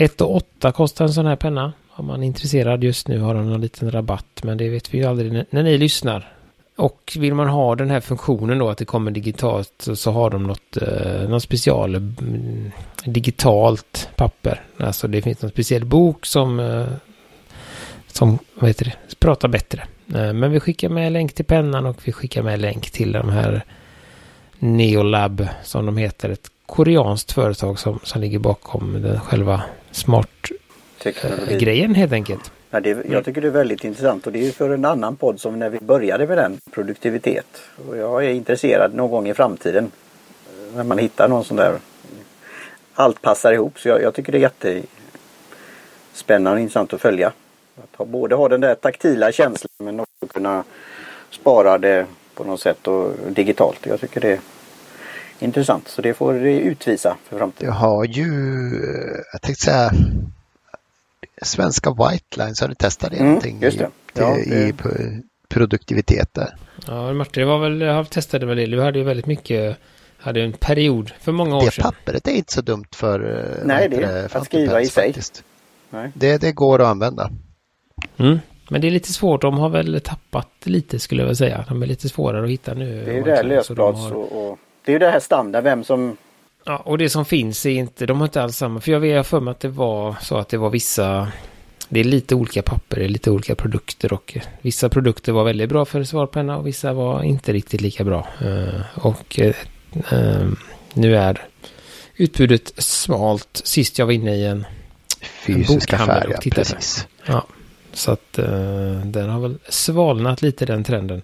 1 0.00 0.20
8 0.20 0.72
kostar 0.72 1.04
en 1.04 1.12
sån 1.12 1.26
här 1.26 1.36
penna. 1.36 1.72
Om 1.90 2.06
man 2.06 2.22
är 2.22 2.26
intresserad 2.26 2.84
just 2.84 3.08
nu 3.08 3.20
har 3.20 3.34
de 3.34 3.52
en 3.52 3.60
liten 3.60 3.90
rabatt, 3.90 4.40
men 4.42 4.58
det 4.58 4.68
vet 4.68 4.94
vi 4.94 4.98
ju 4.98 5.04
aldrig 5.04 5.32
när, 5.32 5.46
när 5.50 5.62
ni 5.62 5.78
lyssnar. 5.78 6.32
Och 6.76 7.16
vill 7.18 7.34
man 7.34 7.48
ha 7.48 7.74
den 7.74 7.90
här 7.90 8.00
funktionen 8.00 8.58
då 8.58 8.68
att 8.68 8.78
det 8.78 8.84
kommer 8.84 9.10
digitalt 9.10 9.72
så, 9.78 9.96
så 9.96 10.10
har 10.10 10.30
de 10.30 10.42
något, 10.42 10.76
eh, 10.76 11.28
något 11.28 11.42
special 11.42 11.94
mm, 11.94 12.70
digitalt 13.04 14.08
papper. 14.16 14.62
Alltså 14.76 15.08
det 15.08 15.22
finns 15.22 15.42
någon 15.42 15.50
speciell 15.50 15.84
bok 15.84 16.26
som, 16.26 16.60
eh, 16.60 16.86
som 18.06 18.38
vad 18.54 18.70
heter 18.70 18.84
det, 18.84 19.20
pratar 19.20 19.48
bättre. 19.48 19.82
Eh, 20.14 20.32
men 20.32 20.50
vi 20.50 20.60
skickar 20.60 20.88
med 20.88 21.12
länk 21.12 21.32
till 21.32 21.44
pennan 21.44 21.86
och 21.86 21.96
vi 22.04 22.12
skickar 22.12 22.42
med 22.42 22.60
länk 22.60 22.90
till 22.90 23.12
de 23.12 23.28
här 23.28 23.64
Neolab 24.58 25.48
som 25.62 25.86
de 25.86 25.96
heter. 25.96 26.28
Ett 26.28 26.50
koreanskt 26.66 27.32
företag 27.32 27.78
som, 27.78 28.00
som 28.02 28.20
ligger 28.20 28.38
bakom 28.38 29.02
den 29.02 29.20
själva 29.20 29.62
smart-grejen 29.90 31.94
helt 31.94 32.12
enkelt. 32.12 32.52
Ja, 32.70 32.80
det, 32.80 33.06
jag 33.10 33.24
tycker 33.24 33.40
det 33.40 33.46
är 33.46 33.52
väldigt 33.52 33.84
intressant 33.84 34.26
och 34.26 34.32
det 34.32 34.48
är 34.48 34.52
för 34.52 34.70
en 34.70 34.84
annan 34.84 35.16
podd 35.16 35.40
som 35.40 35.58
när 35.58 35.70
vi 35.70 35.78
började 35.80 36.26
med 36.26 36.38
den, 36.38 36.60
produktivitet. 36.70 37.46
Och 37.88 37.96
jag 37.96 38.24
är 38.24 38.30
intresserad 38.30 38.94
någon 38.94 39.10
gång 39.10 39.28
i 39.28 39.34
framtiden 39.34 39.84
eh, 39.84 40.76
när 40.76 40.84
man 40.84 40.98
hittar 40.98 41.28
någon 41.28 41.44
sån 41.44 41.56
där 41.56 41.78
allt 42.94 43.22
passar 43.22 43.52
ihop. 43.52 43.78
Så 43.78 43.88
jag, 43.88 44.02
jag 44.02 44.14
tycker 44.14 44.32
det 44.32 44.38
är 44.38 44.82
jättespännande 46.12 46.50
och 46.50 46.60
intressant 46.60 46.92
att 46.92 47.00
följa. 47.00 47.32
Att 47.76 47.96
ha, 47.96 48.04
både 48.04 48.34
ha 48.34 48.48
den 48.48 48.60
där 48.60 48.74
taktila 48.74 49.32
känslan 49.32 49.70
men 49.78 50.00
också 50.00 50.26
kunna 50.26 50.64
spara 51.30 51.78
det 51.78 52.06
på 52.34 52.44
något 52.44 52.60
sätt 52.60 52.86
och 52.86 53.12
digitalt. 53.28 53.86
Jag 53.86 54.00
tycker 54.00 54.20
det 54.20 54.40
intressant. 55.38 55.88
Så 55.88 56.02
det 56.02 56.14
får 56.14 56.34
det 56.34 56.60
utvisa 56.60 57.16
för 57.28 57.38
framtiden. 57.38 57.68
Jag 57.68 57.80
har 57.80 58.04
ju, 58.04 58.24
eh, 58.24 59.20
jag 59.32 59.42
tänkte 59.42 59.64
säga 59.64 59.90
svenska 61.42 61.90
White 61.90 62.38
Lines, 62.42 62.60
har 62.60 62.68
du 62.68 62.74
testat 62.74 63.10
det 63.10 63.16
mm, 63.16 63.28
någonting 63.28 63.58
just 63.60 63.78
det. 63.78 63.90
Ja, 64.12 64.38
i, 64.38 64.50
det... 64.50 64.68
i 64.68 64.74
produktivitet 65.48 66.34
där? 66.34 66.56
Ja, 66.86 67.12
Martin, 67.12 67.40
det 67.40 67.46
var 67.46 67.58
väl, 67.58 67.80
jag 67.80 68.10
testade 68.10 68.46
väl 68.46 68.56
det. 68.56 68.66
Du 68.66 68.82
hade 68.82 68.98
ju 68.98 69.04
väldigt 69.04 69.26
mycket, 69.26 69.76
hade 70.18 70.42
en 70.42 70.52
period 70.52 71.12
för 71.20 71.32
många 71.32 71.56
år 71.56 71.64
det 71.64 71.70
sedan. 71.70 71.92
Det 71.92 71.96
pappret 71.96 72.28
är 72.28 72.32
inte 72.32 72.52
så 72.52 72.60
dumt 72.60 72.88
för 72.94 73.38
eh, 73.38 73.66
Nej, 73.66 73.88
det 73.88 73.96
är 73.96 74.36
att 74.36 74.44
skriva 74.44 74.80
i 74.80 74.86
sig. 74.86 75.14
Nej. 75.90 76.10
Det, 76.14 76.40
det 76.40 76.52
går 76.52 76.80
att 76.82 76.86
använda. 76.86 77.30
Mm. 78.16 78.38
Men 78.70 78.80
det 78.80 78.86
är 78.86 78.90
lite 78.90 79.12
svårt, 79.12 79.42
de 79.42 79.58
har 79.58 79.68
väl 79.68 80.00
tappat 80.00 80.50
lite 80.64 80.98
skulle 80.98 81.22
jag 81.22 81.26
vilja 81.26 81.36
säga. 81.36 81.64
De 81.68 81.82
är 81.82 81.86
lite 81.86 82.08
svårare 82.08 82.44
att 82.44 82.50
hitta 82.50 82.74
nu. 82.74 83.04
Det 83.04 83.10
är 83.10 83.14
ju 83.14 83.22
det 83.22 83.36
här 83.36 83.44
lösblads 83.44 84.00
har... 84.00 84.12
och, 84.12 84.50
och, 84.50 84.58
det 84.84 84.90
är 84.90 84.92
ju 84.92 84.98
det 84.98 85.10
här 85.10 85.20
standard, 85.20 85.64
vem 85.64 85.84
som 85.84 86.16
Ja, 86.68 86.76
och 86.76 86.98
det 86.98 87.10
som 87.10 87.24
finns 87.24 87.66
är 87.66 87.70
inte, 87.70 88.06
de 88.06 88.18
har 88.18 88.26
inte 88.26 88.42
alls 88.42 88.56
samma. 88.56 88.80
För 88.80 88.92
jag 88.92 89.00
vet 89.00 89.26
för 89.26 89.40
mig 89.40 89.50
att 89.52 89.60
det 89.60 89.68
var 89.68 90.16
så 90.22 90.36
att 90.36 90.48
det 90.48 90.56
var 90.56 90.70
vissa, 90.70 91.28
det 91.88 92.00
är 92.00 92.04
lite 92.04 92.34
olika 92.34 92.62
papper, 92.62 92.96
det 92.96 93.04
är 93.04 93.08
lite 93.08 93.30
olika 93.30 93.54
produkter 93.54 94.12
och 94.12 94.38
vissa 94.60 94.88
produkter 94.88 95.32
var 95.32 95.44
väldigt 95.44 95.68
bra 95.68 95.84
för 95.84 96.04
svarpenna 96.04 96.56
och 96.56 96.66
vissa 96.66 96.92
var 96.92 97.22
inte 97.22 97.52
riktigt 97.52 97.80
lika 97.80 98.04
bra. 98.04 98.26
Uh, 98.42 99.06
och 99.06 99.40
uh, 100.12 100.48
nu 100.94 101.16
är 101.16 101.44
utbudet 102.16 102.72
smalt. 102.82 103.60
Sist 103.64 103.98
jag 103.98 104.06
var 104.06 104.12
inne 104.12 104.34
i 104.34 104.46
en 104.46 104.66
fysiska 105.46 105.98
färger, 105.98 106.50
precis. 106.50 107.06
Ja, 107.24 107.46
så 107.92 108.10
att 108.10 108.32
den 109.04 109.30
har 109.30 109.40
väl 109.40 109.58
svalnat 109.68 110.42
lite 110.42 110.66
den 110.66 110.84
trenden. 110.84 111.22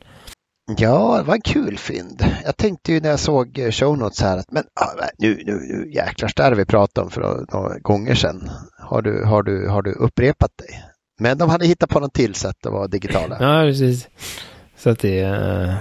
Ja, 0.67 1.17
det 1.19 1.23
var 1.23 1.35
en 1.35 1.41
kul 1.41 1.79
fynd. 1.79 2.27
Jag 2.45 2.57
tänkte 2.57 2.93
ju 2.93 3.01
när 3.01 3.11
jag 3.11 3.21
såg 3.21 3.59
eh, 3.59 3.71
show 3.71 3.99
notes 3.99 4.21
här 4.23 4.39
att 4.39 4.51
men 4.51 4.65
ah, 4.81 5.07
nu, 5.19 5.43
nu, 5.47 5.53
nu 5.53 5.93
jäklar, 5.93 6.51
det 6.51 6.57
vi 6.57 6.65
pratade 6.65 7.05
om 7.05 7.11
för 7.11 7.47
några 7.53 7.79
gånger 7.79 8.15
sedan. 8.15 8.51
Har 8.79 9.03
du, 9.03 9.25
har, 9.25 9.43
du, 9.43 9.69
har 9.69 9.83
du 9.83 9.93
upprepat 9.93 10.51
dig? 10.59 10.85
Men 11.21 11.39
de 11.39 11.51
hade 11.51 11.67
hittat 11.67 11.91
på 11.91 12.01
något 12.01 12.15
till 12.15 12.35
sätt 12.35 12.67
att 12.67 12.73
vara 12.73 12.87
digitala. 12.87 13.37
Ja, 13.41 13.63
precis. 13.63 14.09
Så 14.77 14.91
att 14.91 14.99
det 14.99 15.25
uh, 15.25 15.75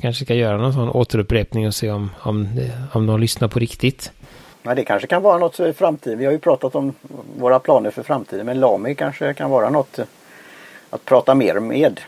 kanske 0.00 0.24
ska 0.24 0.34
göra 0.34 0.56
någon 0.56 0.72
sån 0.72 0.88
återupprepning 0.88 1.66
och 1.66 1.74
se 1.74 1.90
om, 1.90 2.10
om, 2.22 2.48
om 2.92 3.06
de 3.06 3.20
lyssnar 3.20 3.48
på 3.48 3.58
riktigt. 3.58 4.12
Ja, 4.62 4.74
det 4.74 4.84
kanske 4.84 5.08
kan 5.08 5.22
vara 5.22 5.38
något 5.38 5.56
för 5.56 5.72
framtiden. 5.72 6.18
Vi 6.18 6.24
har 6.24 6.32
ju 6.32 6.38
pratat 6.38 6.74
om 6.74 6.94
våra 7.38 7.58
planer 7.58 7.90
för 7.90 8.02
framtiden 8.02 8.46
men 8.46 8.60
Lami 8.60 8.94
kanske 8.94 9.34
kan 9.34 9.50
vara 9.50 9.70
något 9.70 9.98
att 10.90 11.04
prata 11.04 11.34
mer 11.34 11.60
med. 11.60 12.00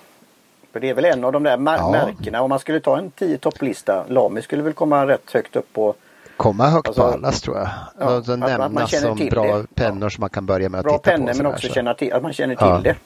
För 0.73 0.81
det 0.81 0.89
är 0.89 0.95
väl 0.95 1.05
en 1.05 1.25
av 1.25 1.33
de 1.33 1.43
där 1.43 1.57
mär 1.57 1.77
ja. 1.77 1.91
märkena. 1.91 2.43
Om 2.43 2.49
man 2.51 2.59
skulle 2.59 2.81
ta 2.81 2.99
en 2.99 3.11
10 3.11 3.39
topplista. 3.39 4.05
Lami 4.09 4.43
skulle 4.43 4.63
väl 4.63 4.73
komma 4.73 5.07
rätt 5.07 5.31
högt 5.33 5.57
upp 5.57 5.73
på 5.73 5.95
komma 6.37 6.69
högt 6.69 6.89
alltså, 6.89 7.03
på 7.03 7.09
allas 7.09 7.41
tror 7.41 7.57
jag. 7.57 7.69
Ja, 7.99 8.05
alltså, 8.05 8.37
nämnas 8.37 9.01
som 9.01 9.29
bra 9.31 9.59
det. 9.59 9.67
pennor 9.75 10.09
som 10.09 10.21
man 10.21 10.31
kan 10.31 10.47
börja 10.47 10.69
med 10.69 10.79
att 10.79 10.85
bra 10.85 10.99
titta 10.99 11.11
pennor, 11.11 11.19
på. 11.19 11.25
Bra 11.25 11.33
pennor 11.33 11.45
men 11.45 11.55
också 11.55 11.69
känna 11.69 11.95
till, 11.95 12.13
att 12.13 12.23
man 12.23 12.33
känner 12.33 12.55
till 12.55 12.67
ja. 12.67 12.81
det. 12.85 12.97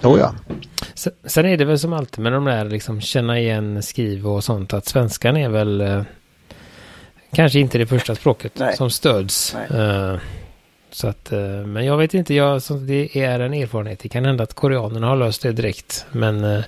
Jo, 0.00 0.18
ja. 0.18 0.34
Sen 1.24 1.46
är 1.46 1.56
det 1.56 1.64
väl 1.64 1.78
som 1.78 1.92
alltid 1.92 2.22
med 2.22 2.32
de 2.32 2.44
där 2.44 2.64
liksom 2.64 3.00
känna 3.00 3.38
igen 3.38 3.82
skriv 3.82 4.28
och 4.28 4.44
sånt 4.44 4.72
att 4.72 4.86
svenskan 4.86 5.36
är 5.36 5.48
väl 5.48 5.80
eh, 5.80 6.02
kanske 7.32 7.58
inte 7.58 7.78
det 7.78 7.86
första 7.86 8.14
språket 8.14 8.52
Nej. 8.58 8.76
som 8.76 8.90
stöds. 8.90 9.54
Eh, 9.54 10.16
så 10.90 11.08
att, 11.08 11.32
eh, 11.32 11.40
men 11.40 11.84
jag 11.84 11.96
vet 11.96 12.14
inte, 12.14 12.34
jag, 12.34 12.62
så 12.62 12.74
det 12.74 13.16
är 13.16 13.40
en 13.40 13.54
erfarenhet. 13.54 13.98
Det 13.98 14.08
kan 14.08 14.24
hända 14.24 14.44
att 14.44 14.54
koreanerna 14.54 15.06
har 15.06 15.16
löst 15.16 15.42
det 15.42 15.52
direkt. 15.52 16.06
Men 16.12 16.44
eh, 16.44 16.64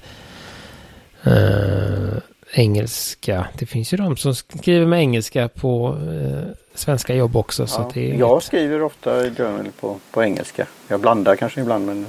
eh, 1.23 2.15
engelska, 2.53 3.47
det 3.59 3.67
finns 3.67 3.93
ju 3.93 3.97
de 3.97 4.17
som 4.17 4.35
skriver 4.35 4.87
med 4.87 5.01
engelska 5.01 5.49
på 5.49 5.99
eh, 6.11 6.49
svenska 6.75 7.15
jobb 7.15 7.37
också. 7.37 7.63
Ja, 7.63 7.67
så 7.67 7.91
det 7.95 8.09
jag 8.09 8.31
inget... 8.31 8.43
skriver 8.43 8.83
ofta 8.83 9.31
journal 9.31 9.69
på, 9.81 9.99
på 10.11 10.23
engelska. 10.23 10.67
Jag 10.89 11.01
blandar 11.01 11.37
kanske 11.37 11.61
ibland 11.61 11.87
men 11.87 12.07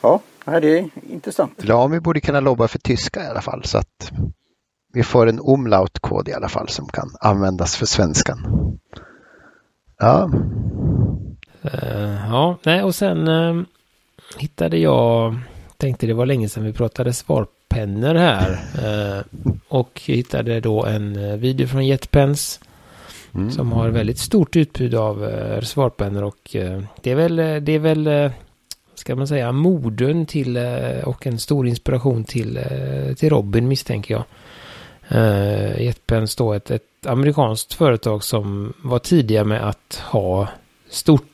ja, 0.00 0.20
det 0.44 0.78
är 0.78 0.88
intressant. 1.10 1.64
Lami 1.64 2.00
borde 2.00 2.20
kunna 2.20 2.40
lobba 2.40 2.68
för 2.68 2.78
tyska 2.78 3.24
i 3.24 3.26
alla 3.26 3.42
fall 3.42 3.64
så 3.64 3.78
att 3.78 4.12
vi 4.92 5.02
får 5.02 5.26
en 5.26 5.40
omlaut-kod 5.40 6.28
i 6.28 6.32
alla 6.32 6.48
fall 6.48 6.68
som 6.68 6.88
kan 6.88 7.16
användas 7.20 7.76
för 7.76 7.86
svenskan. 7.86 8.38
Ja. 9.98 10.30
Uh, 11.64 12.26
ja, 12.30 12.58
nej 12.62 12.82
och 12.82 12.94
sen 12.94 13.28
uh, 13.28 13.62
hittade 14.38 14.78
jag, 14.78 15.38
tänkte 15.76 16.06
det 16.06 16.14
var 16.14 16.26
länge 16.26 16.48
sedan 16.48 16.64
vi 16.64 16.72
pratade 16.72 17.12
svarpennor 17.12 18.14
här. 18.14 18.50
Uh, 18.78 19.22
och 19.68 20.00
hittade 20.04 20.60
då 20.60 20.84
en 20.84 21.40
video 21.40 21.66
från 21.66 21.86
JetPens. 21.86 22.60
Mm. 23.34 23.50
Som 23.50 23.72
har 23.72 23.88
väldigt 23.88 24.18
stort 24.18 24.56
utbud 24.56 24.94
av 24.94 25.22
uh, 25.22 25.60
svarpennor 25.60 26.22
och 26.22 26.56
det 27.02 27.10
är 27.10 27.14
väl, 27.14 27.36
det 27.36 27.72
är 27.72 27.78
väl 27.78 28.30
ska 28.94 29.16
man 29.16 29.28
säga, 29.28 29.52
moden 29.52 30.26
till 30.26 30.58
och 31.04 31.26
en 31.26 31.38
stor 31.38 31.66
inspiration 31.66 32.24
till, 32.24 32.60
till 33.16 33.30
Robin 33.30 33.68
misstänker 33.68 34.14
jag. 34.14 34.24
Uh, 35.14 35.82
JetPens 35.82 36.36
då 36.36 36.52
ett, 36.52 36.70
ett 36.70 37.06
amerikanskt 37.06 37.74
företag 37.74 38.24
som 38.24 38.72
var 38.82 38.98
tidiga 38.98 39.44
med 39.44 39.68
att 39.68 40.02
ha 40.04 40.48
stort 40.88 41.29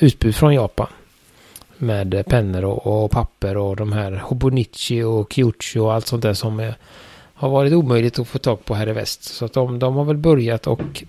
utbud 0.00 0.34
från 0.34 0.54
Japan. 0.54 0.86
Med 1.78 2.24
pennor 2.26 2.64
och, 2.64 3.04
och, 3.04 3.10
papper 3.10 3.56
och 3.56 3.76
de 3.76 3.92
här 3.92 4.12
Hobonichi 4.12 5.02
och 5.02 5.32
Kyuchi 5.32 5.78
och 5.78 5.92
allt 5.94 6.06
sånt 6.06 6.22
där 6.22 6.34
som 6.34 6.60
är, 6.60 6.74
har 7.34 7.48
varit 7.48 7.72
omöjligt 7.72 8.18
att 8.18 8.28
få 8.28 8.38
tag 8.38 8.64
på 8.64 8.74
här 8.74 8.88
i 8.88 8.92
väst. 8.92 9.24
Så 9.24 9.44
att 9.44 9.52
de, 9.52 9.78
de 9.78 9.96
har 9.96 10.04
väl 10.04 10.16
börjat 10.16 10.66
och 10.66 11.04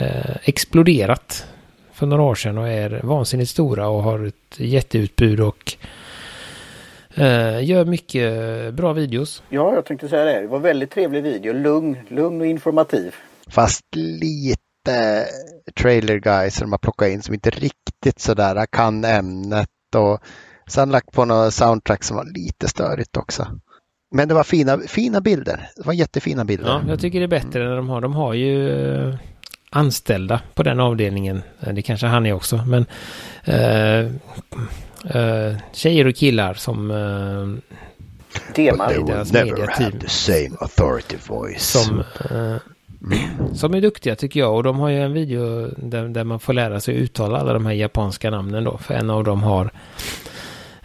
uh, 0.00 0.36
exploderat 0.42 1.46
för 1.92 2.06
några 2.06 2.22
år 2.22 2.34
sedan 2.34 2.58
och 2.58 2.68
är 2.68 3.00
vansinnigt 3.02 3.50
stora 3.50 3.88
och 3.88 4.02
har 4.02 4.26
ett 4.26 4.54
jätteutbud 4.56 5.40
och 5.40 5.76
Uh, 7.18 7.64
gör 7.64 7.84
mycket 7.84 8.74
bra 8.74 8.92
videos. 8.92 9.42
Ja, 9.48 9.74
jag 9.74 9.84
tänkte 9.84 10.08
säga 10.08 10.24
det. 10.24 10.40
Det 10.40 10.46
var 10.46 10.58
väldigt 10.58 10.90
trevlig 10.90 11.22
video. 11.22 11.52
Lugn, 11.52 11.96
lugn 12.08 12.40
och 12.40 12.46
informativ. 12.46 13.14
Fast 13.46 13.84
lite 13.92 14.59
trailer 15.80 16.18
guys 16.18 16.54
som 16.54 16.66
de 16.66 16.72
har 16.72 16.78
plockat 16.78 17.08
in 17.08 17.22
som 17.22 17.34
inte 17.34 17.50
riktigt 17.50 18.20
sådär 18.20 18.66
kan 18.66 19.04
ämnet 19.04 19.68
och 19.96 20.20
sen 20.66 20.90
lagt 20.90 21.12
på 21.12 21.24
några 21.24 21.50
soundtrack 21.50 22.04
som 22.04 22.16
var 22.16 22.24
lite 22.24 22.68
störigt 22.68 23.16
också. 23.16 23.46
Men 24.14 24.28
det 24.28 24.34
var 24.34 24.44
fina, 24.44 24.78
fina 24.78 25.20
bilder. 25.20 25.70
Det 25.76 25.86
var 25.86 25.92
jättefina 25.92 26.44
bilder. 26.44 26.68
Ja, 26.68 26.82
jag 26.88 27.00
tycker 27.00 27.18
det 27.18 27.24
är 27.24 27.28
bättre 27.28 27.68
när 27.68 27.76
de 27.76 27.88
har. 27.88 28.00
De 28.00 28.14
har 28.14 28.34
ju 28.34 28.84
eh, 29.08 29.14
anställda 29.70 30.40
på 30.54 30.62
den 30.62 30.80
avdelningen. 30.80 31.42
Eh, 31.60 31.74
det 31.74 31.82
kanske 31.82 32.06
han 32.06 32.26
är 32.26 32.32
också, 32.32 32.64
men 32.66 32.86
uh, 33.48 34.10
uh, 35.16 35.56
tjejer 35.72 36.06
och 36.06 36.14
killar 36.14 36.54
som 36.54 36.90
uh, 36.90 37.58
Tema 38.54 38.92
i 38.92 39.02
deras 39.02 39.32
mediateam. 39.32 40.00
the 40.00 40.08
same 40.08 40.50
authority 40.60 41.16
voice. 41.28 41.62
Som, 41.62 41.98
uh, 42.30 42.56
som 43.54 43.74
är 43.74 43.80
duktiga 43.80 44.16
tycker 44.16 44.40
jag. 44.40 44.54
Och 44.54 44.62
de 44.62 44.78
har 44.78 44.88
ju 44.88 45.02
en 45.02 45.12
video 45.12 45.66
där, 45.76 46.08
där, 46.08 46.24
man 46.24 46.40
får 46.40 46.52
lära 46.52 46.80
sig 46.80 46.94
uttala 46.94 47.38
alla 47.38 47.52
de 47.52 47.66
här 47.66 47.72
japanska 47.72 48.30
namnen 48.30 48.64
då. 48.64 48.78
För 48.78 48.94
en 48.94 49.10
av 49.10 49.24
dem 49.24 49.42
har 49.42 49.70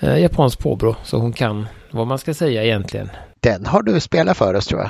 uh, 0.04 0.20
japanskt 0.20 0.62
påbrå. 0.62 0.96
Så 1.04 1.18
hon 1.18 1.34
kan 1.34 1.68
vad 1.92 2.08
man 2.08 2.20
ska 2.20 2.34
säga 2.34 2.64
egentligen. 2.64 3.10
Den 3.40 3.66
har 3.66 3.82
du 3.82 4.00
spelat 4.00 4.38
för 4.38 4.54
oss 4.54 4.66
tror 4.66 4.82
jag. 4.82 4.90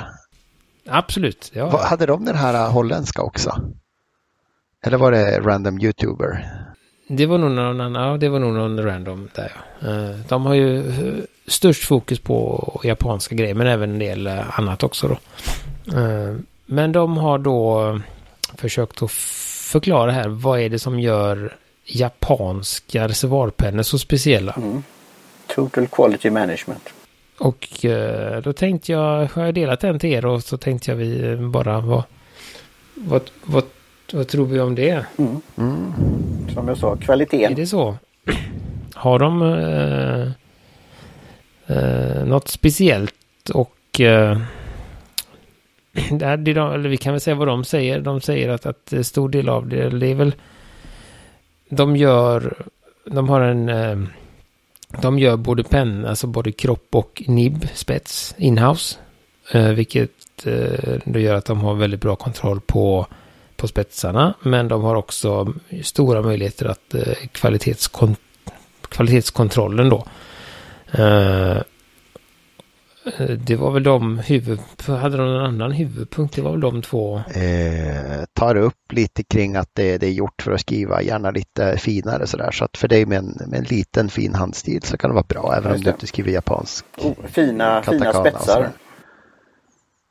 Absolut. 0.88 1.50
Ja. 1.54 1.82
Hade 1.84 2.06
de 2.06 2.24
den 2.24 2.36
här 2.36 2.70
holländska 2.70 3.22
också? 3.22 3.60
Eller 4.84 4.96
var 4.96 5.12
det 5.12 5.40
random 5.40 5.80
youtuber? 5.80 6.46
Det 7.08 7.26
var 7.26 7.38
nog 7.38 7.50
någon 7.50 7.80
annan, 7.80 8.10
ja, 8.10 8.16
det 8.16 8.28
var 8.28 8.38
nog 8.38 8.54
någon 8.54 8.82
random 8.84 9.28
där 9.34 9.52
ja. 9.80 9.88
Eh, 9.88 10.16
de 10.28 10.46
har 10.46 10.54
ju 10.54 10.78
eh, 10.78 11.24
störst 11.46 11.84
fokus 11.84 12.18
på 12.18 12.80
japanska 12.84 13.34
grejer 13.34 13.54
men 13.54 13.66
även 13.66 13.90
en 13.90 13.98
del 13.98 14.26
eh, 14.26 14.58
annat 14.58 14.82
också 14.82 15.08
då. 15.08 15.18
Men 16.66 16.92
de 16.92 17.16
har 17.16 17.38
då 17.38 18.00
försökt 18.54 19.02
att 19.02 19.10
förklara 19.10 20.10
här 20.10 20.28
vad 20.28 20.60
är 20.60 20.68
det 20.68 20.78
som 20.78 21.00
gör 21.00 21.56
japanska 21.84 23.08
reservoarpennor 23.08 23.82
så 23.82 23.98
speciella. 23.98 24.52
Mm. 24.52 24.82
Total 25.46 25.86
Quality 25.86 26.30
Management. 26.30 26.88
Och 27.38 27.68
då 28.42 28.52
tänkte 28.52 28.92
jag, 28.92 29.28
har 29.32 29.44
jag 29.44 29.54
delat 29.54 29.80
den 29.80 29.98
till 29.98 30.10
er 30.10 30.26
och 30.26 30.42
så 30.42 30.56
tänkte 30.56 30.90
jag 30.90 30.96
vi 30.96 31.36
bara 31.36 31.80
vad, 31.80 32.02
vad, 32.94 33.30
vad 33.44 33.64
vad 34.12 34.28
tror 34.28 34.46
vi 34.46 34.60
om 34.60 34.74
det? 34.74 35.06
Mm. 35.18 35.40
Mm. 35.58 35.92
Som 36.54 36.68
jag 36.68 36.78
sa, 36.78 36.96
kvaliteten. 36.96 37.52
Är 37.52 37.56
det 37.56 37.66
så? 37.66 37.96
Har 38.94 39.18
de 39.18 39.42
eh, 39.42 40.28
eh, 41.76 42.24
något 42.24 42.48
speciellt 42.48 43.50
och 43.54 44.00
eh, 44.00 44.38
det 46.10 46.52
de, 46.52 46.72
eller 46.72 46.88
vi 46.88 46.96
kan 46.96 47.12
väl 47.12 47.20
säga 47.20 47.34
vad 47.34 47.48
de 47.48 47.64
säger. 47.64 48.00
De 48.00 48.20
säger 48.20 48.48
att, 48.48 48.66
att 48.66 48.92
stor 49.06 49.28
del 49.28 49.48
av 49.48 49.68
det, 49.68 49.88
det 49.88 50.10
är 50.10 50.14
väl 50.14 50.34
de 51.68 51.96
gör, 51.96 52.64
de 53.04 53.28
har 53.28 53.40
en, 53.40 53.68
eh, 53.68 53.98
de 55.02 55.18
gör 55.18 55.36
både 55.36 55.64
penna, 55.64 56.08
alltså 56.08 56.26
både 56.26 56.52
kropp 56.52 56.94
och 56.94 57.22
nibb, 57.26 57.68
spets, 57.74 58.34
inhouse. 58.38 58.98
Eh, 59.52 59.68
vilket 59.68 60.46
eh, 60.46 60.98
då 61.04 61.18
gör 61.18 61.34
att 61.34 61.44
de 61.44 61.60
har 61.60 61.74
väldigt 61.74 62.00
bra 62.00 62.16
kontroll 62.16 62.60
på 62.60 63.06
på 63.56 63.68
spetsarna. 63.68 64.34
Men 64.42 64.68
de 64.68 64.82
har 64.82 64.94
också 64.94 65.54
stora 65.82 66.22
möjligheter 66.22 66.66
att 66.66 66.94
kvalitetskon 67.32 68.16
kvalitetskontrollen 68.88 69.88
då. 69.88 70.04
Eh, 73.06 73.30
det 73.30 73.56
var 73.56 73.70
väl 73.70 73.82
de 73.82 74.18
huvud... 74.18 74.60
Hade 74.86 75.16
de 75.16 75.26
någon 75.26 75.44
annan 75.44 75.72
huvudpunkt? 75.72 76.36
Det 76.36 76.42
var 76.42 76.50
väl 76.50 76.60
de 76.60 76.82
två? 76.82 77.16
Eh, 77.16 78.24
tar 78.32 78.56
upp 78.56 78.92
lite 78.92 79.22
kring 79.22 79.56
att 79.56 79.70
det, 79.72 79.98
det, 79.98 80.06
är 80.06 80.12
gjort 80.12 80.42
för 80.42 80.52
att 80.52 80.60
skriva 80.60 81.02
gärna 81.02 81.30
lite 81.30 81.76
finare 81.78 82.26
sådär. 82.26 82.50
Så 82.50 82.64
att 82.64 82.76
för 82.76 82.88
dig 82.88 83.06
med 83.06 83.18
en, 83.18 83.38
med 83.46 83.58
en 83.58 83.64
liten 83.64 84.08
fin 84.08 84.34
handstil 84.34 84.82
så 84.82 84.96
kan 84.96 85.10
det 85.10 85.14
vara 85.14 85.26
bra 85.28 85.54
även 85.56 85.72
om 85.72 85.80
du 85.80 85.90
inte 85.90 86.06
skriver 86.06 86.32
japansk. 86.32 86.84
Oh, 86.98 87.14
fina, 87.26 87.82
fina 87.82 88.12
spetsar. 88.12 88.70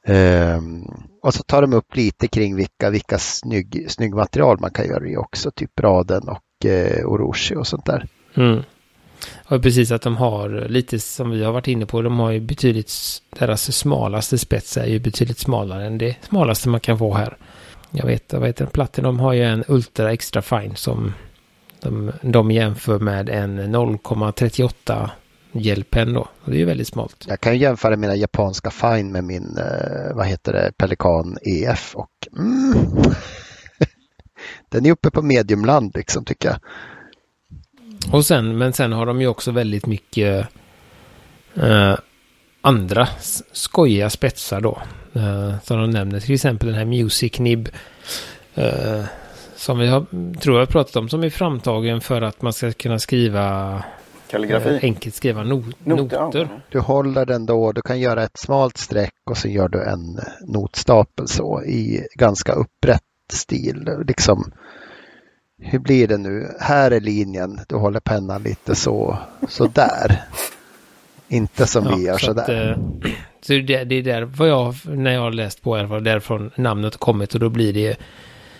Um, 0.07 0.87
och 1.21 1.33
så 1.33 1.43
tar 1.43 1.61
de 1.61 1.73
upp 1.73 1.95
lite 1.95 2.27
kring 2.27 2.55
vilka, 2.55 2.89
vilka 2.89 3.17
snygg, 3.17 3.85
snygg 3.89 4.15
material 4.15 4.57
man 4.59 4.71
kan 4.71 4.87
göra 4.87 5.07
i 5.07 5.17
också, 5.17 5.51
typ 5.51 5.79
raden 5.79 6.29
och 6.29 6.65
eh, 6.65 7.05
oroshi 7.05 7.55
och 7.55 7.67
sånt 7.67 7.85
där. 7.85 8.07
Mm. 8.35 8.63
Och 9.45 9.61
precis 9.61 9.91
att 9.91 10.01
de 10.01 10.17
har 10.17 10.65
lite 10.69 10.99
som 10.99 11.29
vi 11.29 11.43
har 11.43 11.51
varit 11.51 11.67
inne 11.67 11.85
på, 11.85 12.01
de 12.01 12.19
har 12.19 12.31
ju 12.31 12.39
betydligt, 12.39 12.93
deras 13.39 13.77
smalaste 13.77 14.37
spets 14.37 14.77
är 14.77 14.85
ju 14.85 14.99
betydligt 14.99 15.39
smalare 15.39 15.85
än 15.85 15.97
det 15.97 16.15
smalaste 16.21 16.69
man 16.69 16.79
kan 16.79 16.97
få 16.97 17.13
här. 17.13 17.37
Jag 17.91 18.05
vet, 18.05 18.33
vad 18.33 18.47
heter 18.47 18.65
Platinum 18.65 19.19
har 19.19 19.33
ju 19.33 19.43
en 19.43 19.63
Ultra 19.67 20.13
Extra 20.13 20.41
Fine 20.41 20.75
som 20.75 21.13
de, 21.79 22.11
de 22.21 22.51
jämför 22.51 22.99
med 22.99 23.29
en 23.29 23.75
0,38 23.75 25.09
hjälpen 25.51 26.13
då. 26.13 26.21
Och 26.21 26.51
det 26.51 26.57
är 26.57 26.59
ju 26.59 26.65
väldigt 26.65 26.87
smalt. 26.87 27.25
Jag 27.27 27.39
kan 27.39 27.57
jämföra 27.57 27.95
mina 27.95 28.15
japanska 28.15 28.71
fine 28.71 29.11
med 29.11 29.23
min, 29.23 29.57
eh, 29.57 30.15
vad 30.15 30.25
heter 30.25 30.53
det, 30.53 30.71
Pelikan 30.77 31.37
EF 31.41 31.95
och 31.95 32.11
mm, 32.37 32.73
den 34.69 34.85
är 34.85 34.91
uppe 34.91 35.11
på 35.11 35.21
mediumland 35.21 35.91
liksom 35.95 36.25
tycker 36.25 36.49
jag. 36.49 36.59
Och 38.11 38.25
sen, 38.25 38.57
men 38.57 38.73
sen 38.73 38.91
har 38.91 39.05
de 39.05 39.21
ju 39.21 39.27
också 39.27 39.51
väldigt 39.51 39.85
mycket 39.85 40.47
eh, 41.55 41.95
andra 42.61 43.07
skojiga 43.51 44.09
spetsar 44.09 44.61
då. 44.61 44.81
Eh, 45.13 45.53
som 45.63 45.81
de 45.81 45.89
nämner, 45.89 46.19
till 46.19 46.33
exempel 46.33 46.67
den 46.67 46.77
här 46.77 46.85
Music 46.85 47.39
Nib. 47.39 47.69
Eh, 48.55 49.03
som 49.55 49.79
vi 49.79 49.87
har, 49.87 50.05
tror 50.39 50.59
jag 50.59 50.69
pratat 50.69 50.95
om, 50.95 51.09
som 51.09 51.23
är 51.23 51.29
framtagen 51.29 52.01
för 52.01 52.21
att 52.21 52.41
man 52.41 52.53
ska 52.53 52.71
kunna 52.71 52.99
skriva 52.99 53.83
Kalligrafi. 54.27 54.79
enkelt 54.81 55.15
skriva 55.15 55.43
no 55.43 55.63
noter. 55.83 56.21
noter. 56.21 56.49
Du 56.69 56.79
håller 56.79 57.25
den 57.25 57.45
då, 57.45 57.71
du 57.71 57.81
kan 57.81 57.99
göra 57.99 58.23
ett 58.23 58.37
smalt 58.37 58.77
streck 58.77 59.13
och 59.29 59.37
så 59.37 59.47
gör 59.47 59.67
du 59.67 59.83
en 59.83 60.19
notstapel 60.47 61.27
så 61.27 61.63
i 61.63 62.07
ganska 62.15 62.53
upprätt 62.53 63.01
stil. 63.33 63.89
Liksom, 64.07 64.51
hur 65.61 65.79
blir 65.79 66.07
det 66.07 66.17
nu? 66.17 66.47
Här 66.59 66.91
är 66.91 66.99
linjen, 66.99 67.59
du 67.67 67.75
håller 67.75 67.99
pennan 67.99 68.43
lite 68.43 68.75
så, 68.75 69.17
så 69.49 69.67
där. 69.67 70.21
Inte 71.27 71.67
som 71.67 71.85
ja, 71.85 71.95
vi 71.95 72.03
gör 72.03 72.17
så 72.17 72.25
sådär. 72.25 72.71
Att, 72.71 73.05
eh, 73.05 73.11
så 73.41 73.53
det, 73.53 73.83
det 73.83 73.95
är 73.95 74.03
där 74.03 74.21
vad 74.21 74.49
jag, 74.49 74.75
när 74.83 75.13
jag 75.13 75.21
har 75.21 75.31
läst 75.31 75.61
på 75.61 75.77
i 75.77 75.79
alla 75.79 75.89
fall, 75.89 76.03
därifrån 76.03 76.51
namnet 76.55 76.97
kommit 76.97 77.33
och 77.33 77.39
då 77.39 77.49
blir 77.49 77.73
det 77.73 77.99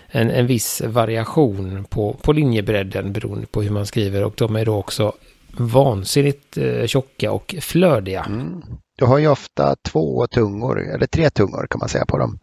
en, 0.08 0.30
en 0.30 0.48
viss 0.48 0.82
variation 0.82 1.86
på, 1.90 2.14
på 2.14 2.34
linjebredden 2.34 3.14
beroende 3.14 3.48
på 3.48 3.62
hur 3.62 3.72
man 3.72 3.86
skriver 3.86 4.24
och 4.24 4.34
de 4.38 4.56
är 4.56 4.66
då 4.66 4.76
också 4.76 5.14
vansinnigt 5.58 6.58
eh, 6.58 6.86
tjocka 6.86 7.32
och 7.32 7.56
flödiga. 7.62 8.24
Mm. 8.24 8.62
Du 8.98 9.06
har 9.06 9.18
ju 9.18 9.28
ofta 9.28 9.76
två 9.76 10.28
tungor, 10.28 10.94
eller 10.94 11.08
tre 11.08 11.30
tungor 11.30 11.68
kan 11.70 11.80
man 11.80 11.90
säga 11.90 12.06
på 12.06 12.18
dem. 12.18 12.40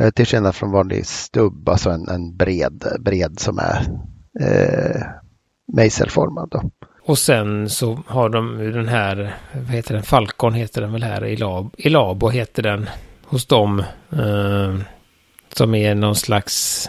Eh, 0.00 0.10
till 0.10 0.26
skillnad 0.26 0.54
från 0.54 0.70
vanlig 0.70 1.06
stubb, 1.06 1.68
alltså 1.68 1.90
en, 1.90 2.08
en 2.08 2.36
bred, 2.36 2.84
bred 3.00 3.40
som 3.40 3.58
är 3.58 3.86
eh, 4.40 5.02
mejselformad. 5.72 6.48
Då. 6.50 6.70
Och 7.02 7.18
sen 7.18 7.70
så 7.70 8.02
har 8.06 8.28
de 8.28 8.58
den 8.72 8.88
här, 8.88 9.36
vad 9.52 9.70
heter 9.70 9.94
den, 9.94 10.02
Falcon 10.02 10.54
heter 10.54 10.80
den 10.80 10.92
väl 10.92 11.02
här, 11.02 11.24
Elab, 11.24 11.74
Elabo 11.78 12.28
heter 12.28 12.62
den 12.62 12.88
hos 13.24 13.46
dem. 13.46 13.78
Eh, 14.12 14.78
som 15.52 15.74
är 15.74 15.94
någon 15.94 16.16
slags, 16.16 16.88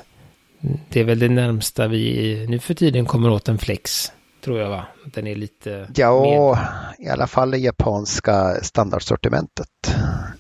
det 0.89 0.99
är 0.99 1.03
väl 1.03 1.19
det 1.19 1.29
närmsta 1.29 1.87
vi 1.87 2.45
nu 2.49 2.59
för 2.59 2.73
tiden 2.73 3.05
kommer 3.05 3.29
åt 3.29 3.49
en 3.49 3.57
flex. 3.57 4.11
Tror 4.43 4.59
jag 4.59 4.69
va? 4.69 4.85
Den 5.13 5.27
är 5.27 5.35
lite... 5.35 5.87
Ja, 5.95 6.21
med. 6.21 7.07
i 7.07 7.09
alla 7.09 7.27
fall 7.27 7.51
det 7.51 7.57
japanska 7.57 8.55
standardsortimentet. 8.61 9.67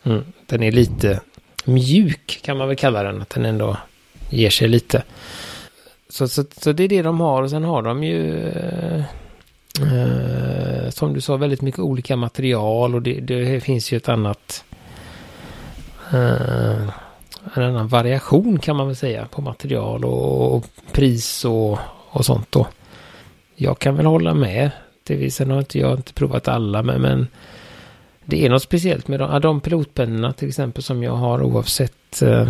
Mm, 0.03 0.23
den 0.45 0.63
är 0.63 0.71
lite 0.71 1.21
mjuk 1.67 2.39
kan 2.41 2.57
man 2.57 2.67
väl 2.67 2.77
kalla 2.77 3.03
den. 3.03 3.21
Att 3.21 3.29
den 3.29 3.45
ändå 3.45 3.77
ger 4.29 4.49
sig 4.49 4.67
lite. 4.67 5.03
Så, 6.09 6.27
så, 6.27 6.43
så 6.57 6.71
det 6.71 6.83
är 6.83 6.87
det 6.87 7.01
de 7.01 7.19
har 7.19 7.43
och 7.43 7.49
sen 7.49 7.63
har 7.63 7.81
de 7.81 8.03
ju 8.03 8.49
eh, 8.49 9.03
eh, 9.81 10.89
som 10.89 11.13
du 11.13 11.21
sa 11.21 11.37
väldigt 11.37 11.61
mycket 11.61 11.79
olika 11.79 12.15
material 12.15 12.95
och 12.95 13.01
det, 13.01 13.19
det 13.19 13.61
finns 13.61 13.91
ju 13.91 13.97
ett 13.97 14.09
annat 14.09 14.63
eh, 16.13 16.89
en 17.53 17.63
annan 17.63 17.87
variation 17.87 18.59
kan 18.59 18.75
man 18.75 18.87
väl 18.87 18.95
säga 18.95 19.25
på 19.25 19.41
material 19.41 20.05
och, 20.05 20.55
och 20.55 20.65
pris 20.91 21.45
och, 21.45 21.79
och 22.09 22.25
sånt 22.25 22.51
då. 22.51 22.67
Jag 23.55 23.79
kan 23.79 23.95
väl 23.95 24.05
hålla 24.05 24.33
med. 24.33 24.71
Det, 25.03 25.31
sen 25.33 25.51
har 25.51 25.59
inte 25.59 25.79
jag 25.79 25.97
inte 25.97 26.13
provat 26.13 26.47
alla 26.47 26.83
men, 26.83 27.01
men 27.01 27.27
det 28.29 28.45
är 28.45 28.49
något 28.49 28.63
speciellt 28.63 29.07
med 29.07 29.19
de, 29.19 29.41
de 29.41 29.61
pilotpennorna 29.61 30.33
till 30.33 30.47
exempel 30.47 30.83
som 30.83 31.03
jag 31.03 31.15
har 31.15 31.41
oavsett 31.43 32.21
eh, 32.21 32.49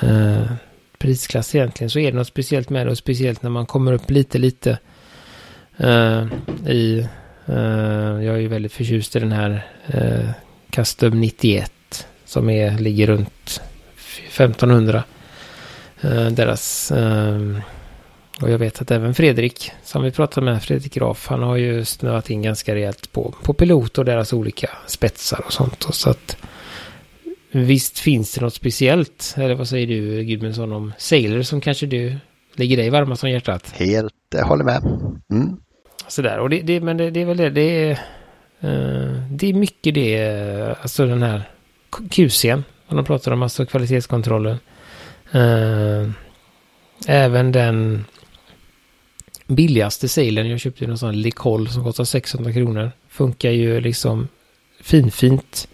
eh, 0.00 0.42
prisklass 0.98 1.54
egentligen 1.54 1.90
så 1.90 1.98
är 1.98 2.12
det 2.12 2.18
något 2.18 2.26
speciellt 2.26 2.70
med 2.70 2.86
det 2.86 2.90
och 2.90 2.98
speciellt 2.98 3.42
när 3.42 3.50
man 3.50 3.66
kommer 3.66 3.92
upp 3.92 4.10
lite 4.10 4.38
lite 4.38 4.78
eh, 5.76 6.26
i 6.66 7.08
eh, 7.46 8.24
jag 8.24 8.34
är 8.34 8.38
ju 8.38 8.48
väldigt 8.48 8.72
förtjust 8.72 9.16
i 9.16 9.20
den 9.20 9.32
här 9.32 9.66
eh, 9.86 10.30
Custom 10.70 11.20
91 11.20 11.72
som 12.24 12.50
är, 12.50 12.78
ligger 12.78 13.06
runt 13.06 13.60
1500. 14.28 15.02
Eh, 16.00 16.26
deras 16.26 16.92
eh, 16.92 17.58
och 18.42 18.50
jag 18.50 18.58
vet 18.58 18.82
att 18.82 18.90
även 18.90 19.14
Fredrik, 19.14 19.72
som 19.82 20.02
vi 20.02 20.10
pratade 20.10 20.44
med, 20.44 20.62
Fredrik 20.62 20.94
Graf, 20.94 21.26
han 21.28 21.42
har 21.42 21.56
ju 21.56 21.84
snöat 21.84 22.30
in 22.30 22.42
ganska 22.42 22.74
rejält 22.74 23.12
på, 23.12 23.34
på 23.42 23.52
pilot 23.52 23.98
och 23.98 24.04
deras 24.04 24.32
olika 24.32 24.70
spetsar 24.86 25.42
och 25.46 25.52
sånt. 25.52 25.84
Och 25.84 25.94
så 25.94 26.10
att 26.10 26.36
visst 27.50 27.98
finns 27.98 28.34
det 28.34 28.40
något 28.40 28.54
speciellt, 28.54 29.34
eller 29.36 29.54
vad 29.54 29.68
säger 29.68 29.86
du 29.86 30.24
Gudmundsson 30.24 30.72
om 30.72 30.92
Sailor 30.98 31.42
som 31.42 31.60
kanske 31.60 31.86
du 31.86 32.16
ligger 32.54 32.76
dig 32.76 32.90
varmast 32.90 33.24
om 33.24 33.30
hjärtat? 33.30 33.72
Helt, 33.76 34.14
jag 34.30 34.44
håller 34.44 34.64
med. 34.64 34.82
Mm. 35.32 35.56
Sådär, 36.08 36.38
och 36.38 36.50
det, 36.50 36.60
det, 36.60 36.80
men 36.80 36.96
det, 36.96 37.10
det, 37.10 37.20
är 37.20 37.26
väl 37.26 37.36
det, 37.36 37.50
det 37.50 37.60
är, 37.60 37.90
uh, 38.64 39.22
det 39.30 39.48
är 39.48 39.54
mycket 39.54 39.94
det, 39.94 40.76
alltså 40.82 41.06
den 41.06 41.22
här 41.22 41.50
QCn, 42.10 42.64
som 42.88 42.96
de 42.96 43.04
pratar 43.04 43.32
om, 43.32 43.42
alltså 43.42 43.66
kvalitetskontrollen. 43.66 44.58
Uh, 45.34 46.10
även 47.06 47.52
den 47.52 48.04
billigaste 49.48 50.08
sailen, 50.08 50.50
jag 50.50 50.60
köpte 50.60 50.86
någon 50.86 50.98
sån 50.98 51.22
Licol 51.22 51.68
som 51.68 51.84
kostar 51.84 52.04
600 52.04 52.52
kronor. 52.52 52.90
Funkar 53.08 53.50
ju 53.50 53.80
liksom 53.80 54.28
finfint 54.80 55.68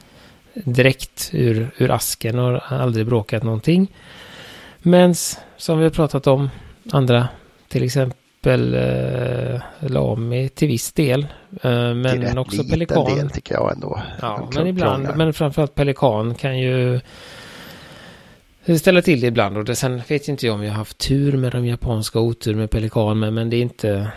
direkt 0.55 1.31
ur, 1.33 1.71
ur 1.79 1.91
asken 1.91 2.39
och 2.39 2.61
har 2.61 2.79
aldrig 2.79 3.07
bråkat 3.07 3.43
någonting. 3.43 3.93
Men 4.83 5.15
som 5.57 5.79
vi 5.79 5.85
har 5.85 5.91
pratat 5.91 6.27
om, 6.27 6.51
andra 6.91 7.29
till 7.69 7.83
exempel 7.83 8.75
eh, 8.75 9.61
Lami 9.81 10.49
till 10.49 10.69
viss 10.69 10.93
del. 10.93 11.27
Eh, 11.63 11.95
men 11.95 12.39
också 12.39 12.65
Pelikan. 12.65 13.17
del 13.17 13.31
tycker 13.31 13.55
jag 13.55 13.73
ändå. 13.73 14.03
Ja, 14.21 14.51
men 14.55 14.67
ibland, 14.67 15.09
men 15.17 15.33
framförallt 15.33 15.75
Pelikan 15.75 16.35
kan 16.35 16.59
ju 16.59 17.01
ställa 18.79 19.03
till 19.03 19.21
det 19.21 19.27
ibland 19.27 19.57
och 19.57 19.65
det, 19.65 19.77
sen 19.77 20.03
vet 20.09 20.29
inte 20.29 20.47
jag 20.47 20.55
om 20.55 20.63
jag 20.63 20.71
har 20.71 20.79
haft 20.79 20.99
tur 20.99 21.37
med 21.37 21.53
de 21.53 21.67
japanska 21.67 22.21
otur 22.21 22.55
med 22.55 22.71
pelikan 22.71 23.19
men, 23.19 23.35
men 23.35 23.51
det 23.51 23.57
är 23.57 23.63
inte... 23.63 24.13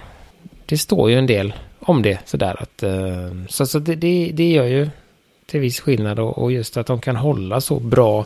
Det 0.65 0.77
står 0.77 1.09
ju 1.09 1.17
en 1.17 1.25
del 1.25 1.53
om 1.79 2.01
det 2.01 2.19
sådär 2.25 2.55
att... 2.59 2.83
Eh, 2.83 3.31
så 3.47 3.65
så 3.65 3.79
det, 3.79 3.95
det, 3.95 4.31
det 4.33 4.51
gör 4.51 4.65
ju 4.65 4.89
till 5.45 5.59
viss 5.59 5.79
skillnad 5.79 6.19
och, 6.19 6.37
och 6.37 6.51
just 6.51 6.77
att 6.77 6.87
de 6.87 7.01
kan 7.01 7.15
hålla 7.15 7.61
så 7.61 7.79
bra. 7.79 8.25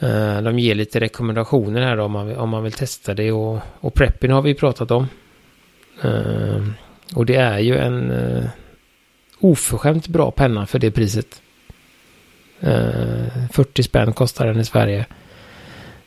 Eh, 0.00 0.42
de 0.42 0.58
ger 0.58 0.74
lite 0.74 1.00
rekommendationer 1.00 1.82
här 1.82 1.96
då, 1.96 2.04
om 2.04 2.12
man, 2.12 2.36
om 2.36 2.48
man 2.48 2.62
vill 2.62 2.72
testa 2.72 3.14
det 3.14 3.32
och, 3.32 3.58
och 3.80 3.94
preppen 3.94 4.30
har 4.30 4.42
vi 4.42 4.54
pratat 4.54 4.90
om. 4.90 5.08
Eh, 6.02 6.62
och 7.14 7.26
det 7.26 7.36
är 7.36 7.58
ju 7.58 7.76
en 7.76 8.12
oförskämt 9.40 10.08
bra 10.08 10.30
penna 10.30 10.66
för 10.66 10.78
det 10.78 10.90
priset. 10.90 11.42
Eh, 12.66 13.48
40 13.52 13.82
spänn 13.82 14.12
kostar 14.12 14.46
den 14.46 14.60
i 14.60 14.64
Sverige. 14.64 15.06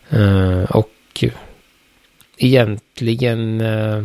Eh, 0.09 0.63
och 0.63 1.23
egentligen 2.37 3.61
eh, 3.61 4.03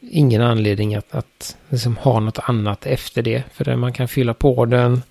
ingen 0.00 0.42
anledning 0.42 0.94
att, 0.94 1.14
att 1.14 1.56
liksom 1.68 1.96
ha 1.96 2.20
något 2.20 2.38
annat 2.42 2.86
efter 2.86 3.22
det. 3.22 3.42
För 3.52 3.76
man 3.76 3.92
kan 3.92 4.08
fylla 4.08 4.34
på 4.34 4.64
den. 4.64 5.02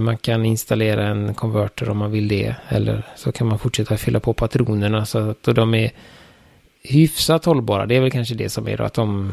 Man 0.00 0.16
kan 0.16 0.46
installera 0.46 1.06
en 1.06 1.34
konverter 1.34 1.90
om 1.90 1.98
man 1.98 2.10
vill 2.10 2.28
det. 2.28 2.54
Eller 2.68 3.02
så 3.16 3.32
kan 3.32 3.46
man 3.46 3.58
fortsätta 3.58 3.96
fylla 3.96 4.20
på 4.20 4.32
patronerna. 4.32 5.06
Så 5.06 5.18
att 5.30 5.42
de 5.42 5.74
är 5.74 5.90
hyfsat 6.82 7.44
hållbara. 7.44 7.86
Det 7.86 7.96
är 7.96 8.00
väl 8.00 8.10
kanske 8.10 8.34
det 8.34 8.48
som 8.48 8.68
är 8.68 8.76
då 8.76 8.84
att 8.84 8.94
de 8.94 9.32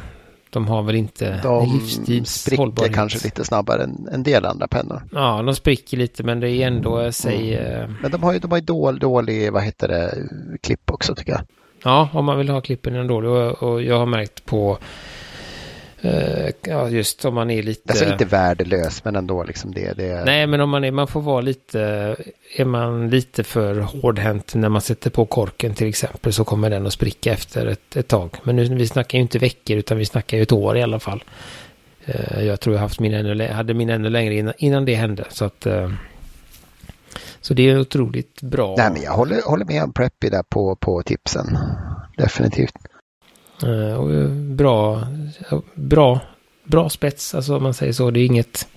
de 0.50 0.68
har 0.68 0.84
väl 0.84 0.96
inte 0.96 1.40
De 1.44 2.26
spricker 2.26 2.94
kanske 2.94 3.20
lite 3.24 3.46
snabbare 3.46 3.84
än 3.84 4.08
en 4.12 4.24
del 4.24 4.46
andra 4.46 4.68
pennor. 4.68 5.04
Ja, 5.12 5.42
de 5.42 5.56
spricker 5.56 5.98
lite 5.98 6.24
men 6.24 6.40
det 6.40 6.50
är 6.50 6.68
ändå, 6.68 6.98
mm. 6.98 7.12
säg... 7.12 7.56
Mm. 7.56 7.96
Men 8.02 8.12
de 8.12 8.24
har 8.24 8.34
ju 8.34 8.40
de 8.40 8.52
har 8.52 8.62
dålig, 8.62 9.02
dålig, 9.02 9.54
vad 9.54 9.64
heter 9.64 9.88
det, 9.88 10.14
klipp 10.62 10.92
också 10.92 11.16
tycker 11.16 11.32
jag. 11.32 11.42
Ja, 11.84 12.10
om 12.14 12.26
man 12.26 12.38
vill 12.38 12.50
ha 12.50 12.62
klippen 12.62 13.08
dålig 13.08 13.32
och, 13.32 13.64
och 13.64 13.82
jag 13.82 14.00
har 14.00 14.06
märkt 14.06 14.46
på 14.46 14.78
ja, 16.62 16.90
just 16.90 17.26
om 17.26 17.36
man 17.36 17.50
är 17.50 17.64
lite... 17.64 17.94
Alltså 17.94 18.12
inte 18.12 18.26
värdelös, 18.26 19.06
men 19.06 19.16
ändå 19.16 19.44
liksom 19.44 19.74
det. 19.74 19.98
det... 19.98 20.26
Nej, 20.26 20.48
men 20.48 20.62
om 20.62 20.70
man 20.70 20.84
är, 20.84 20.92
man 20.92 21.08
får 21.08 21.22
vara 21.22 21.42
lite, 21.42 21.80
är 22.56 22.66
man 22.66 23.10
lite 23.10 23.44
för 23.44 23.80
hårdhänt 23.80 24.56
när 24.56 24.70
man 24.70 24.82
sätter 24.82 25.10
på 25.10 25.26
korken 25.26 25.74
till 25.74 25.88
exempel 25.88 26.34
så 26.34 26.44
kommer 26.44 26.70
den 26.70 26.88
att 26.88 26.94
spricka 26.94 27.34
efter 27.34 27.66
ett, 27.66 27.96
ett 27.96 28.08
tag. 28.08 28.38
Men 28.44 28.56
nu, 28.56 28.76
vi 28.76 28.88
snackar 28.88 29.18
ju 29.18 29.22
inte 29.22 29.40
veckor 29.40 29.78
utan 29.78 29.98
vi 29.98 30.06
snackar 30.06 30.38
ju 30.38 30.44
ett 30.44 30.52
år 30.52 30.78
i 30.78 30.82
alla 30.82 31.00
fall. 31.00 31.24
Uh, 32.10 32.46
jag 32.46 32.60
tror 32.60 32.76
jag 32.76 32.82
haft 32.82 33.00
min 33.00 33.14
ännu, 33.14 33.48
hade 33.48 33.74
min 33.74 33.90
ännu 33.90 34.10
längre 34.10 34.36
innan, 34.36 34.54
innan 34.58 34.86
det 34.86 34.96
hände. 34.96 35.26
Så 35.30 35.46
att... 35.46 35.68
Uh, 35.68 35.94
så 37.42 37.54
det 37.54 37.70
är 37.70 37.80
otroligt 37.80 38.42
bra. 38.42 38.76
Nej, 38.78 38.92
men 38.92 39.02
jag 39.02 39.12
håller, 39.12 39.42
håller 39.42 39.66
med 39.66 39.84
om 39.84 39.94
Preppy 39.94 40.30
där 40.30 40.44
på, 40.50 40.76
på 40.76 41.04
tipsen. 41.04 41.58
Definitivt. 42.18 42.74
Eh, 43.64 43.94
och 43.94 44.30
bra, 44.32 45.08
bra, 45.74 46.20
bra 46.64 46.90
spets, 46.90 47.36
alltså 47.36 47.56
om 47.58 47.64
man 47.64 47.74
säger 47.74 47.94
så. 47.94 48.12
Det 48.12 48.20
är 48.20 48.26
inget, 48.26 48.68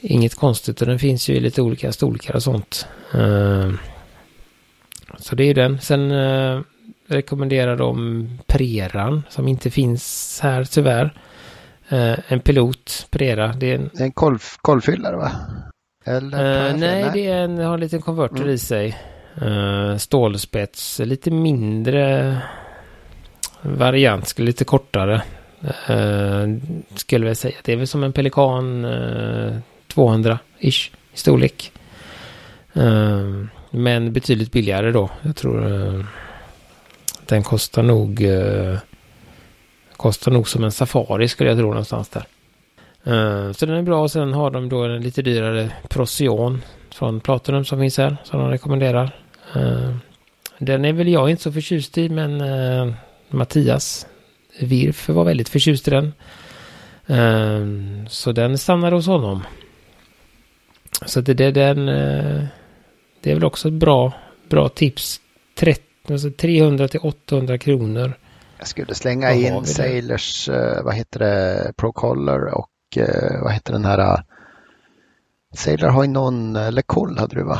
inget 0.00 0.34
konstigt 0.34 0.80
och 0.80 0.86
den 0.86 0.98
finns 0.98 1.28
ju 1.28 1.34
i 1.34 1.40
lite 1.40 1.62
olika 1.62 1.92
storlekar 1.92 2.36
och 2.36 2.42
sånt. 2.42 2.86
Eh, 3.14 3.70
så 5.18 5.34
det 5.34 5.44
är 5.44 5.54
den. 5.54 5.80
Sen 5.80 6.10
eh, 6.10 6.60
rekommenderar 7.08 7.76
de 7.76 8.28
Preran 8.46 9.22
som 9.28 9.48
inte 9.48 9.70
finns 9.70 10.38
här 10.42 10.64
tyvärr. 10.64 11.14
En 12.28 12.40
pilot, 12.40 13.06
Prera. 13.10 13.52
Det 13.52 13.70
är 13.70 13.74
en, 13.74 13.90
en 13.98 14.12
kolv, 14.12 14.38
kolvfyllare 14.62 15.16
va? 15.16 15.30
Eller, 16.04 16.70
uh, 16.70 16.76
nej, 16.76 17.10
det 17.12 17.26
är 17.26 17.44
en, 17.44 17.58
har 17.58 17.74
en 17.74 17.80
liten 17.80 18.02
konverter 18.02 18.36
mm. 18.36 18.50
i 18.50 18.58
sig. 18.58 18.98
Uh, 19.42 19.96
stålspets, 19.96 20.98
lite 20.98 21.30
mindre 21.30 22.36
variant, 23.64 24.28
skulle 24.28 24.46
lite 24.46 24.64
kortare. 24.64 25.22
Uh, 25.90 26.58
skulle 26.94 27.26
jag 27.26 27.36
säga. 27.36 27.54
Det 27.62 27.72
är 27.72 27.76
väl 27.76 27.86
som 27.86 28.04
en 28.04 28.12
Pelikan 28.12 28.84
eh, 28.84 28.90
uh, 28.90 29.58
200-ish 29.94 30.90
i 31.12 31.16
storlek. 31.16 31.72
Uh, 32.76 33.44
men 33.70 34.12
betydligt 34.12 34.52
billigare 34.52 34.90
då. 34.90 35.10
Jag 35.22 35.36
tror 35.36 36.04
den 37.26 37.42
kostar 37.42 37.82
nog 37.82 38.22
kostar 39.96 40.32
nog 40.32 40.48
som 40.48 40.64
en 40.64 40.72
Safari 40.72 41.28
skulle 41.28 41.50
jag 41.50 41.58
tro 41.58 41.68
någonstans 41.68 42.08
där. 42.08 42.24
så 43.52 43.66
den 43.66 43.76
är 43.76 43.82
bra. 43.82 44.02
och 44.02 44.10
Sen 44.10 44.32
har 44.32 44.50
de 44.50 44.68
då 44.68 44.84
en 44.84 45.02
lite 45.02 45.22
dyrare 45.22 45.70
Procyon 45.88 46.62
från 46.90 47.20
Platinum 47.20 47.64
som 47.64 47.80
finns 47.80 47.98
här. 47.98 48.16
Som 48.24 48.40
de 48.40 48.50
rekommenderar. 48.50 49.10
den 50.58 50.84
är 50.84 50.92
väl 50.92 51.08
jag 51.08 51.30
inte 51.30 51.42
så 51.42 51.52
förtjust 51.52 51.98
i 51.98 52.08
men 52.08 52.42
Mattias 53.28 54.06
Wirf 54.60 55.08
var 55.08 55.24
väldigt 55.24 55.48
förtjust 55.48 55.88
i 55.88 55.90
den. 55.90 56.12
Ehm, 57.06 58.06
så 58.08 58.32
den 58.32 58.58
stannade 58.58 58.96
hos 58.96 59.06
honom. 59.06 59.42
Så 61.06 61.20
det, 61.20 61.34
det, 61.34 61.50
den, 61.50 61.88
eh, 61.88 62.44
det 63.20 63.30
är 63.30 63.34
väl 63.34 63.44
också 63.44 63.68
ett 63.68 63.74
bra, 63.74 64.12
bra 64.48 64.68
tips. 64.68 65.20
30, 65.54 65.82
alltså 66.10 66.30
300 66.30 66.88
till 66.88 67.00
800 67.00 67.58
kronor. 67.58 68.18
Jag 68.58 68.68
skulle 68.68 68.94
slänga 68.94 69.32
in 69.32 69.64
Sailors, 69.64 70.48
eh, 70.48 70.82
vad 70.82 70.94
heter 70.94 71.18
det, 71.18 71.72
Procolor 71.76 72.44
och 72.44 72.70
eh, 72.96 73.42
vad 73.42 73.52
heter 73.52 73.72
den 73.72 73.84
här 73.84 74.22
Sailor 75.54 75.88
har 75.88 76.04
ju 76.04 76.10
någon, 76.10 76.52
LeColl 76.74 77.18
hade 77.18 77.36
du 77.36 77.42
va? 77.42 77.58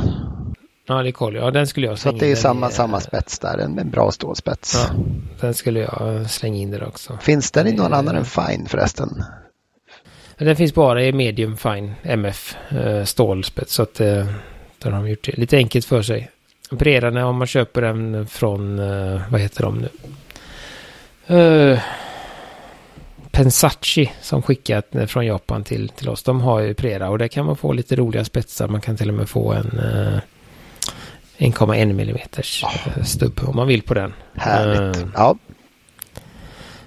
Ja, 0.86 1.02
det 1.02 1.08
är 1.08 1.12
koll. 1.12 1.34
Ja, 1.34 1.50
den 1.50 1.66
skulle 1.66 1.86
jag 1.86 1.98
slänga 1.98 2.14
in. 2.14 2.20
Så 2.20 2.24
det 2.24 2.32
är 2.32 2.36
samma, 2.36 2.70
samma 2.70 3.00
spets 3.00 3.38
där, 3.38 3.58
en, 3.58 3.78
en 3.78 3.90
bra 3.90 4.10
stålspets. 4.10 4.74
Ja, 4.74 4.94
den 5.40 5.54
skulle 5.54 5.80
jag 5.80 6.30
slänga 6.30 6.58
in 6.58 6.70
där 6.70 6.84
också. 6.84 7.18
Finns 7.22 7.50
den 7.50 7.66
i 7.66 7.72
någon 7.72 7.92
eh, 7.92 7.98
annan 7.98 8.16
än 8.16 8.24
Fine 8.24 8.66
förresten? 8.68 9.24
Den 10.38 10.56
finns 10.56 10.74
bara 10.74 11.04
i 11.04 11.12
medium 11.12 11.56
fine 11.56 11.94
MF 12.02 12.56
eh, 12.68 13.04
stålspets. 13.04 13.74
Så 13.74 13.82
att 13.82 14.00
eh, 14.00 14.26
där 14.78 14.90
har 14.90 14.90
de 14.90 15.08
gjort 15.08 15.24
det 15.24 15.38
lite 15.38 15.56
enkelt 15.56 15.84
för 15.84 16.02
sig. 16.02 16.30
Bredare 16.70 17.24
om 17.24 17.36
man 17.36 17.46
köper 17.46 17.82
den 17.82 18.26
från, 18.26 18.78
eh, 18.78 19.22
vad 19.30 19.40
heter 19.40 19.62
de 19.62 19.78
nu? 19.78 19.88
Uh, 21.30 21.78
Pensacci 23.30 24.12
som 24.22 24.42
skickat 24.42 24.86
från 25.06 25.26
Japan 25.26 25.64
till, 25.64 25.88
till 25.88 26.08
oss. 26.08 26.22
De 26.22 26.40
har 26.40 26.60
ju 26.60 26.74
Prera 26.74 27.10
och 27.10 27.18
där 27.18 27.28
kan 27.28 27.46
man 27.46 27.56
få 27.56 27.72
lite 27.72 27.96
roliga 27.96 28.24
spetsar. 28.24 28.68
Man 28.68 28.80
kan 28.80 28.96
till 28.96 29.08
och 29.08 29.14
med 29.14 29.28
få 29.28 29.52
en 29.52 29.78
uh, 29.78 30.18
1,1 31.38 31.82
mm 31.82 32.18
oh. 32.62 33.02
stubb 33.04 33.40
om 33.46 33.56
man 33.56 33.66
vill 33.66 33.82
på 33.82 33.94
den. 33.94 34.12
Härligt. 34.34 34.96
Uh, 34.96 35.08
ja. 35.14 35.36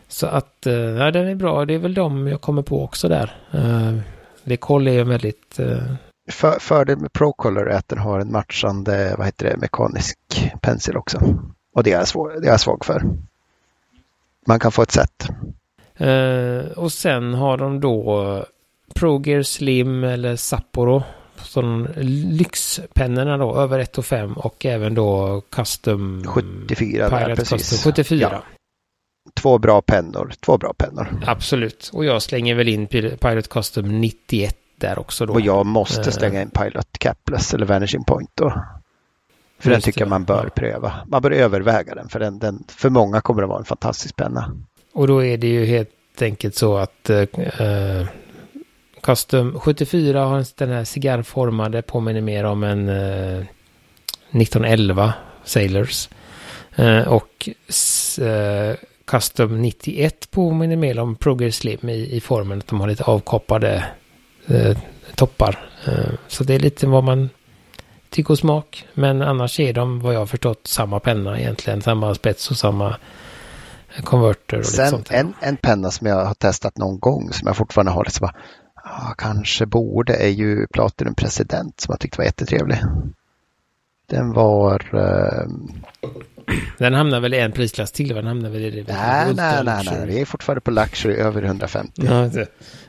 Så 0.07 0.27
att, 0.27 0.63
uh, 0.67 0.73
ja 0.73 1.11
den 1.11 1.27
är 1.27 1.35
bra. 1.35 1.65
Det 1.65 1.73
är 1.73 1.79
väl 1.79 1.93
de 1.93 2.27
jag 2.27 2.41
kommer 2.41 2.61
på 2.61 2.83
också 2.83 3.09
där. 3.09 3.35
Uh, 3.55 3.99
Lecoll 4.43 4.87
är 4.87 4.91
ju 4.91 5.03
väldigt... 5.03 5.59
Uh... 5.59 5.93
För, 6.31 6.59
fördel 6.59 6.97
med 6.97 7.13
Procolor 7.13 7.69
är 7.69 7.77
att 7.77 7.87
den 7.87 7.99
har 7.99 8.19
en 8.19 8.31
matchande, 8.31 9.15
vad 9.17 9.25
heter 9.25 9.45
det, 9.45 9.57
mekanisk 9.57 10.17
pensel 10.61 10.97
också. 10.97 11.19
Och 11.73 11.83
det 11.83 11.91
är 11.91 11.97
jag 11.97 12.07
svag, 12.07 12.41
det 12.41 12.47
är 12.47 12.51
jag 12.51 12.59
svag 12.59 12.85
för. 12.85 13.03
Man 14.47 14.59
kan 14.59 14.71
få 14.71 14.81
ett 14.81 14.91
set. 14.91 15.27
Uh, 16.01 16.71
och 16.71 16.91
sen 16.91 17.33
har 17.33 17.57
de 17.57 17.79
då 17.79 18.45
Progear 18.95 19.43
Slim 19.43 20.03
eller 20.03 20.35
Sapporo 20.35 21.03
som 21.39 21.87
lyxpennorna 22.27 23.37
då, 23.37 23.55
över 23.55 23.79
1 23.79 24.05
5 24.05 24.33
och 24.33 24.65
även 24.65 24.95
då 24.95 25.41
custom 25.49 26.23
74 26.27 27.09
där, 27.09 27.35
precis. 27.35 27.49
Custom 27.49 27.91
74. 27.91 28.29
Ja. 28.31 28.43
Två 29.33 29.57
bra 29.57 29.81
pennor, 29.81 30.33
två 30.45 30.57
bra 30.57 30.73
pennor. 30.73 31.21
Absolut, 31.25 31.89
och 31.93 32.05
jag 32.05 32.21
slänger 32.21 32.55
väl 32.55 32.67
in 32.67 32.87
Pilot 32.87 33.49
Custom 33.49 34.01
91 34.01 34.57
där 34.75 34.99
också 34.99 35.25
då. 35.25 35.33
Och 35.33 35.41
jag 35.41 35.65
måste 35.65 36.01
eh. 36.01 36.13
slänga 36.13 36.41
in 36.41 36.49
Pilot 36.49 36.87
Capless 36.99 37.53
eller 37.53 37.65
Vanishing 37.65 38.03
Point 38.03 38.29
då. 38.33 38.63
För 39.59 39.69
den 39.69 39.81
tycker 39.81 40.01
jag 40.01 40.09
man 40.09 40.23
bör 40.23 40.49
pröva. 40.55 40.93
Man 41.07 41.21
bör 41.21 41.31
överväga 41.31 41.95
den 41.95 42.09
för 42.09 42.19
den, 42.19 42.39
den, 42.39 42.63
för 42.67 42.89
många 42.89 43.21
kommer 43.21 43.41
det 43.41 43.47
vara 43.47 43.59
en 43.59 43.65
fantastisk 43.65 44.15
penna. 44.15 44.51
Och 44.93 45.07
då 45.07 45.23
är 45.23 45.37
det 45.37 45.47
ju 45.47 45.65
helt 45.65 46.21
enkelt 46.21 46.55
så 46.55 46.77
att 46.77 47.09
uh, 47.09 48.07
Custom 49.07 49.59
74 49.59 50.25
har 50.25 50.45
den 50.57 50.69
här 50.69 50.83
cigarrformade, 50.83 51.81
påminner 51.81 52.21
mer 52.21 52.43
om 52.43 52.63
en 52.63 52.89
eh, 52.89 53.37
1911 54.31 55.13
Sailors. 55.43 56.09
Eh, 56.75 57.01
och 57.01 57.49
eh, 58.21 58.75
Custom 59.05 59.61
91 59.61 60.31
påminner 60.31 60.75
mer 60.75 60.99
om 60.99 61.15
Progress 61.15 61.55
Slim 61.55 61.89
i, 61.89 62.15
i 62.15 62.21
formen 62.21 62.59
att 62.59 62.67
de 62.67 62.79
har 62.79 62.87
lite 62.87 63.03
avkoppade 63.03 63.85
eh, 64.47 64.77
toppar. 65.15 65.69
Eh, 65.85 66.13
så 66.27 66.43
det 66.43 66.55
är 66.55 66.59
lite 66.59 66.87
vad 66.87 67.03
man 67.03 67.29
tycker 68.09 68.31
och 68.31 68.39
smak. 68.39 68.85
Men 68.93 69.21
annars 69.21 69.59
är 69.59 69.73
de 69.73 69.99
vad 69.99 70.13
jag 70.13 70.19
har 70.19 70.25
förstått 70.25 70.67
samma 70.67 70.99
penna 70.99 71.39
egentligen. 71.39 71.81
Samma 71.81 72.15
spets 72.15 72.51
och 72.51 72.57
samma 72.57 72.95
konverter 74.03 74.59
och 74.59 74.65
Sen 74.65 74.85
lite 74.85 74.89
sånt. 74.89 75.11
En, 75.11 75.33
en 75.39 75.57
penna 75.57 75.91
som 75.91 76.07
jag 76.07 76.25
har 76.25 76.33
testat 76.33 76.77
någon 76.77 76.99
gång 76.99 77.33
som 77.33 77.47
jag 77.47 77.57
fortfarande 77.57 77.91
har 77.91 78.07
bara 78.21 78.35
ja, 78.89 79.13
kanske 79.17 79.65
borde 79.65 80.13
är 80.13 80.29
ju 80.29 80.67
Platinum 80.67 81.15
President 81.15 81.79
som 81.79 81.91
jag 81.91 81.99
tyckte 81.99 82.17
var 82.17 82.25
jättetrevlig. 82.25 82.77
Den 84.09 84.33
var... 84.33 84.95
Uh... 84.95 85.47
Den 86.77 86.93
hamnar 86.93 87.19
väl 87.19 87.33
i 87.33 87.39
en 87.39 87.51
prisklass 87.51 87.91
till? 87.91 88.15
Den 88.15 88.27
hamnar 88.27 88.49
väl 88.49 88.61
i 88.61 88.69
det? 88.69 88.93
Nej, 88.93 89.33
nej, 89.35 89.63
nej, 89.63 89.85
nej, 89.85 90.07
vi 90.07 90.21
är 90.21 90.25
fortfarande 90.25 90.61
på 90.61 90.71
Luxury 90.71 91.15
över 91.15 91.43
150. 91.43 91.91
Ja, 92.05 92.29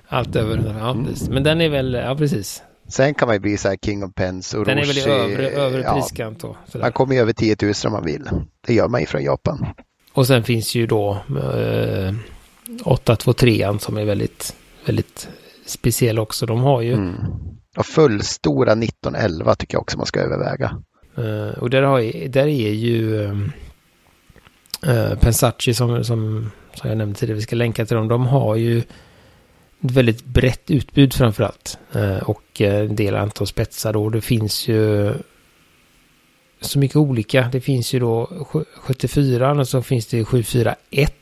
allt 0.08 0.37
över 0.37 0.56
150, 0.56 0.80
ja, 0.80 0.90
mm. 0.90 1.34
Men 1.34 1.42
den 1.42 1.61
är 1.61 1.68
väl, 1.68 1.94
ja 1.94 2.16
precis. 2.16 2.62
Sen 2.88 3.14
kan 3.14 3.28
man 3.28 3.37
ju 3.37 3.40
bli 3.40 3.56
så 3.56 3.68
här 3.68 3.76
King 3.76 4.04
of 4.04 4.14
Pens 4.14 4.54
och 4.54 4.64
Den 4.64 4.78
är 4.78 4.84
väl 4.84 4.98
i 4.98 5.02
övre, 5.02 5.50
övre 5.50 5.82
ja, 5.82 5.94
priskant 5.94 6.40
då? 6.40 6.56
Sådär. 6.66 6.84
Man 6.84 6.92
kommer 6.92 7.14
ju 7.14 7.20
över 7.20 7.32
10 7.32 7.56
000 7.62 7.72
om 7.87 7.92
man 7.92 8.04
vill. 8.04 8.28
Det 8.66 8.74
gör 8.74 8.88
man 8.88 9.00
ju 9.00 9.06
från 9.06 9.22
Japan. 9.22 9.66
Och 10.12 10.26
sen 10.26 10.44
finns 10.44 10.74
ju 10.74 10.87
då 10.87 11.22
eh, 11.28 12.14
823 12.84 13.78
som 13.80 13.96
är 13.96 14.04
väldigt, 14.04 14.56
väldigt 14.87 15.28
speciell 15.68 16.18
också. 16.18 16.46
De 16.46 16.61
har 16.61 16.83
ju... 16.83 16.92
Mm. 16.92 17.14
Och 17.76 17.87
fullstora 17.87 18.72
1911 18.72 19.54
tycker 19.54 19.74
jag 19.74 19.83
också 19.83 19.96
man 19.96 20.07
ska 20.07 20.20
överväga. 20.20 20.83
Uh, 21.18 21.59
och 21.59 21.70
där, 21.70 21.83
har, 21.83 22.28
där 22.28 22.46
är 22.46 22.72
ju 22.72 23.14
uh, 24.87 25.14
Pensacci 25.20 25.74
som, 25.74 26.04
som, 26.04 26.50
som 26.74 26.88
jag 26.88 26.98
nämnde 26.98 27.18
tidigare, 27.18 27.37
vi 27.37 27.42
ska 27.42 27.57
länka 27.57 27.87
till 27.87 27.96
dem. 27.96 28.09
De 28.09 28.26
har 28.26 28.57
ju 28.57 28.78
ett 28.78 28.85
väldigt 29.81 30.24
brett 30.24 30.70
utbud 30.70 31.14
framförallt. 31.14 31.78
Uh, 31.96 32.18
och 32.18 32.61
en 32.61 32.96
del 32.96 33.16
antal 33.16 33.46
spetsar 33.46 33.92
då. 33.92 34.11
Det 34.11 34.20
finns 34.20 34.68
ju 34.68 35.14
så 36.61 36.78
mycket 36.78 36.96
olika. 36.96 37.48
Det 37.52 37.61
finns 37.61 37.92
ju 37.94 37.98
då 37.98 38.46
74 38.74 39.50
och 39.50 39.68
så 39.68 39.83
finns 39.83 40.07
det 40.07 40.24
741. 40.24 41.14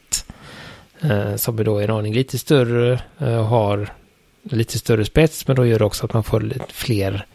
som 1.36 1.58
är 1.58 1.64
då 1.64 1.78
en 1.78 1.90
aning 1.90 2.14
lite 2.14 2.38
större. 2.38 3.00
har 3.48 3.90
lite 4.50 4.78
större 4.78 5.04
spets 5.04 5.46
men 5.46 5.56
då 5.56 5.66
gör 5.66 5.78
det 5.78 5.84
också 5.84 6.06
att 6.06 6.12
man 6.12 6.24
får 6.24 6.40
lite 6.40 6.64
fler. 6.72 7.26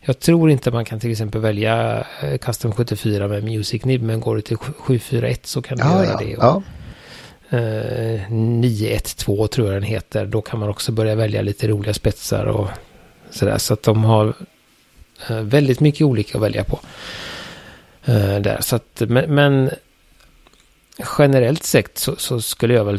Jag 0.00 0.18
tror 0.18 0.50
inte 0.50 0.70
man 0.70 0.84
kan 0.84 1.00
till 1.00 1.10
exempel 1.10 1.40
välja 1.40 2.06
eh, 2.22 2.38
Custom 2.38 2.72
74 2.72 3.28
med 3.28 3.44
Music 3.44 3.84
Nib 3.84 4.02
men 4.02 4.20
går 4.20 4.36
du 4.36 4.42
till 4.42 4.56
741 4.56 5.46
så 5.46 5.62
kan 5.62 5.78
du 5.78 5.84
ja, 5.84 6.04
göra 6.04 6.22
ja, 6.22 6.26
det. 6.26 6.36
Och, 6.36 6.62
ja. 7.48 7.58
eh, 7.58 8.30
912 8.30 9.46
tror 9.46 9.66
jag 9.66 9.76
den 9.76 9.82
heter. 9.82 10.26
Då 10.26 10.42
kan 10.42 10.60
man 10.60 10.68
också 10.68 10.92
börja 10.92 11.14
välja 11.14 11.42
lite 11.42 11.68
roliga 11.68 11.94
spetsar 11.94 12.44
och 12.44 12.68
sådär. 13.30 13.58
Så 13.58 13.74
att 13.74 13.82
de 13.82 14.04
har 14.04 14.34
eh, 15.28 15.40
väldigt 15.40 15.80
mycket 15.80 16.02
olika 16.02 16.38
att 16.38 16.44
välja 16.44 16.64
på. 16.64 16.80
Eh, 18.04 18.40
där. 18.40 18.58
Så 18.60 18.76
att, 18.76 19.02
men, 19.08 19.34
men 19.34 19.70
generellt 21.18 21.62
sett 21.62 21.98
så, 21.98 22.16
så, 22.16 22.40
skulle 22.40 22.74
jag 22.74 22.84
väl 22.84 22.98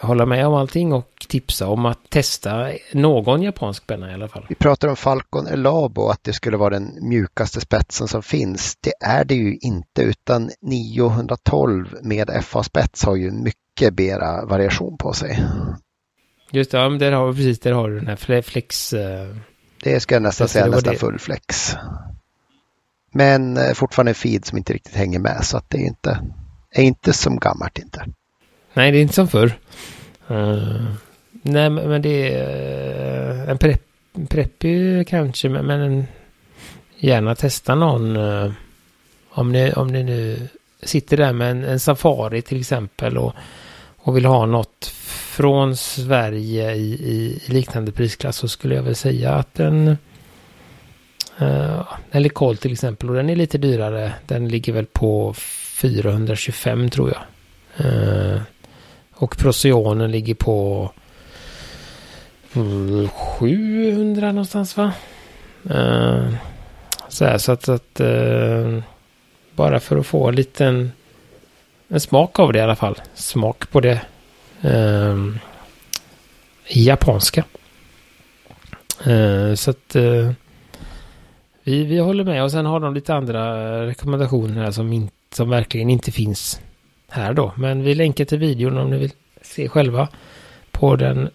hålla 0.00 0.26
med 0.26 0.46
om 0.46 0.54
allting 0.54 0.92
och 0.92 1.26
tipsa 1.28 1.68
om 1.68 1.86
att 1.86 2.10
testa 2.10 2.70
någon 2.92 3.42
japansk 3.42 3.86
penna 3.86 4.10
i 4.10 4.14
alla 4.14 4.28
fall. 4.28 4.46
Vi 4.48 4.54
pratar 4.54 4.88
om 4.88 4.96
Falcon 4.96 5.46
Elabo, 5.46 6.08
att 6.08 6.24
det 6.24 6.32
skulle 6.32 6.56
vara 6.56 6.70
den 6.70 7.08
mjukaste 7.08 7.60
spetsen 7.60 8.08
som 8.08 8.22
finns. 8.22 8.76
Det 8.80 8.92
är 9.00 9.24
det 9.24 9.34
ju 9.34 9.56
inte, 9.56 10.02
utan 10.02 10.50
912 10.60 11.96
med 12.02 12.44
FA-spets 12.44 13.04
har 13.04 13.16
ju 13.16 13.30
mycket 13.30 13.98
mera 13.98 14.44
variation 14.44 14.98
på 14.98 15.12
sig. 15.12 15.44
Just 16.50 16.70
det, 16.70 16.78
ja, 16.78 16.88
men 16.88 16.98
där 16.98 17.12
har, 17.12 17.32
precis, 17.32 17.60
där 17.60 17.72
har 17.72 17.88
du 17.88 18.00
den 18.00 18.06
här 18.06 18.42
flex. 18.42 18.92
Uh... 18.92 19.00
Det 19.82 20.00
ska 20.00 20.14
jag 20.14 20.22
nästan 20.22 20.48
säga, 20.48 20.66
nästan 20.66 20.92
det... 20.92 20.98
full 20.98 21.18
flex. 21.18 21.76
Men 23.12 23.56
eh, 23.56 23.72
fortfarande 23.74 24.10
en 24.10 24.14
feed 24.14 24.44
som 24.44 24.58
inte 24.58 24.72
riktigt 24.72 24.94
hänger 24.94 25.18
med, 25.18 25.44
så 25.44 25.56
att 25.56 25.70
det 25.70 25.78
är 25.78 25.86
inte, 25.86 26.20
är 26.70 26.82
inte 26.82 27.12
som 27.12 27.36
gammalt 27.36 27.78
inte. 27.78 28.06
Nej, 28.74 28.92
det 28.92 28.98
är 28.98 29.02
inte 29.02 29.14
som 29.14 29.28
förr. 29.28 29.58
Uh, 30.30 30.94
nej, 31.42 31.70
men 31.70 32.02
det 32.02 32.34
är 32.34 33.42
uh, 33.44 33.50
en 33.50 33.58
prepp, 33.58 33.82
preppy 34.28 35.04
kanske, 35.04 35.48
men, 35.48 35.80
en, 35.80 36.06
gärna 36.96 37.34
testa 37.34 37.74
någon. 37.74 38.16
Uh, 38.16 38.52
om, 39.30 39.52
ni, 39.52 39.72
om 39.72 39.88
ni 39.88 40.04
nu 40.04 40.48
sitter 40.82 41.16
där 41.16 41.32
med 41.32 41.50
en, 41.50 41.64
en 41.64 41.80
Safari 41.80 42.42
till 42.42 42.60
exempel 42.60 43.18
och, 43.18 43.32
och 43.96 44.16
vill 44.16 44.24
ha 44.24 44.46
något 44.46 44.86
från 45.38 45.76
Sverige 45.76 46.74
i, 46.74 46.92
i, 46.92 47.42
liknande 47.46 47.92
prisklass 47.92 48.36
så 48.36 48.48
skulle 48.48 48.74
jag 48.74 48.82
väl 48.82 48.94
säga 48.94 49.34
att 49.34 49.60
en 49.60 49.88
uh, 51.42 51.82
en 52.10 52.22
Lecol 52.22 52.56
till 52.56 52.72
exempel 52.72 53.08
och 53.10 53.16
den 53.16 53.30
är 53.30 53.36
lite 53.36 53.58
dyrare. 53.58 54.12
Den 54.26 54.48
ligger 54.48 54.72
väl 54.72 54.86
på 54.86 55.34
425 55.80 56.90
tror 56.90 57.12
jag. 57.12 57.22
Eh, 57.86 58.40
och 59.12 59.36
Procyonen 59.38 60.10
ligger 60.10 60.34
på 60.34 60.90
700 63.38 64.32
någonstans 64.32 64.76
va? 64.76 64.92
Eh, 65.70 66.34
så, 67.08 67.24
här, 67.24 67.38
så 67.38 67.52
att, 67.52 67.68
att 67.68 68.00
eh, 68.00 68.78
bara 69.54 69.80
för 69.80 69.96
att 69.96 70.06
få 70.06 70.28
en 70.28 70.34
liten 70.34 70.92
en 71.88 72.00
smak 72.00 72.38
av 72.38 72.52
det 72.52 72.58
i 72.58 72.62
alla 72.62 72.76
fall. 72.76 73.00
Smak 73.14 73.70
på 73.70 73.80
det 73.80 74.00
uh, 74.64 75.36
japanska. 76.68 77.44
Eh, 79.06 79.54
så 79.54 79.70
att 79.70 79.96
eh, 79.96 80.30
vi, 81.62 81.84
vi 81.84 81.98
håller 81.98 82.24
med 82.24 82.42
och 82.42 82.50
sen 82.50 82.66
har 82.66 82.80
de 82.80 82.94
lite 82.94 83.14
andra 83.14 83.86
rekommendationer 83.86 84.62
här 84.62 84.70
som, 84.70 84.92
inte 84.92 85.17
som 85.34 85.50
verkligen 85.50 85.90
inte 85.90 86.12
finns 86.12 86.60
här 87.08 87.34
då. 87.34 87.52
Men 87.56 87.82
vi 87.82 87.94
länkar 87.94 88.24
till 88.24 88.38
videon 88.38 88.78
om 88.78 88.90
ni 88.90 88.98
vill 88.98 89.12
se 89.42 89.68
själva 89.68 90.08
på 90.70 90.96
den 90.96 91.30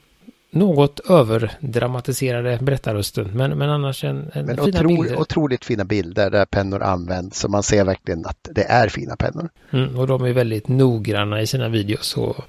något 0.54 1.00
överdramatiserade 1.00 2.60
berättarrösten. 2.62 3.32
Men, 3.34 3.58
men 3.58 3.70
annars 3.70 4.04
en, 4.04 4.32
en 4.34 4.46
men 4.46 4.58
fina 4.58 4.80
otro, 4.80 4.88
bilder. 4.88 5.20
Otroligt 5.20 5.66
fina 5.66 5.86
bilder 5.86 6.30
där 6.30 6.46
pennor 6.46 6.82
används. 6.82 7.40
Så 7.40 7.48
man 7.48 7.64
ser 7.64 7.84
verkligen 7.84 8.26
att 8.26 8.50
det 8.52 8.64
är 8.64 8.90
fina 8.90 9.16
pennor. 9.16 9.50
Mm, 9.72 9.98
och 10.00 10.08
de 10.08 10.24
är 10.24 10.34
väldigt 10.34 10.68
noggranna 10.68 11.42
i 11.42 11.48
sina 11.48 11.70
videos. 11.70 12.18
Och, 12.18 12.40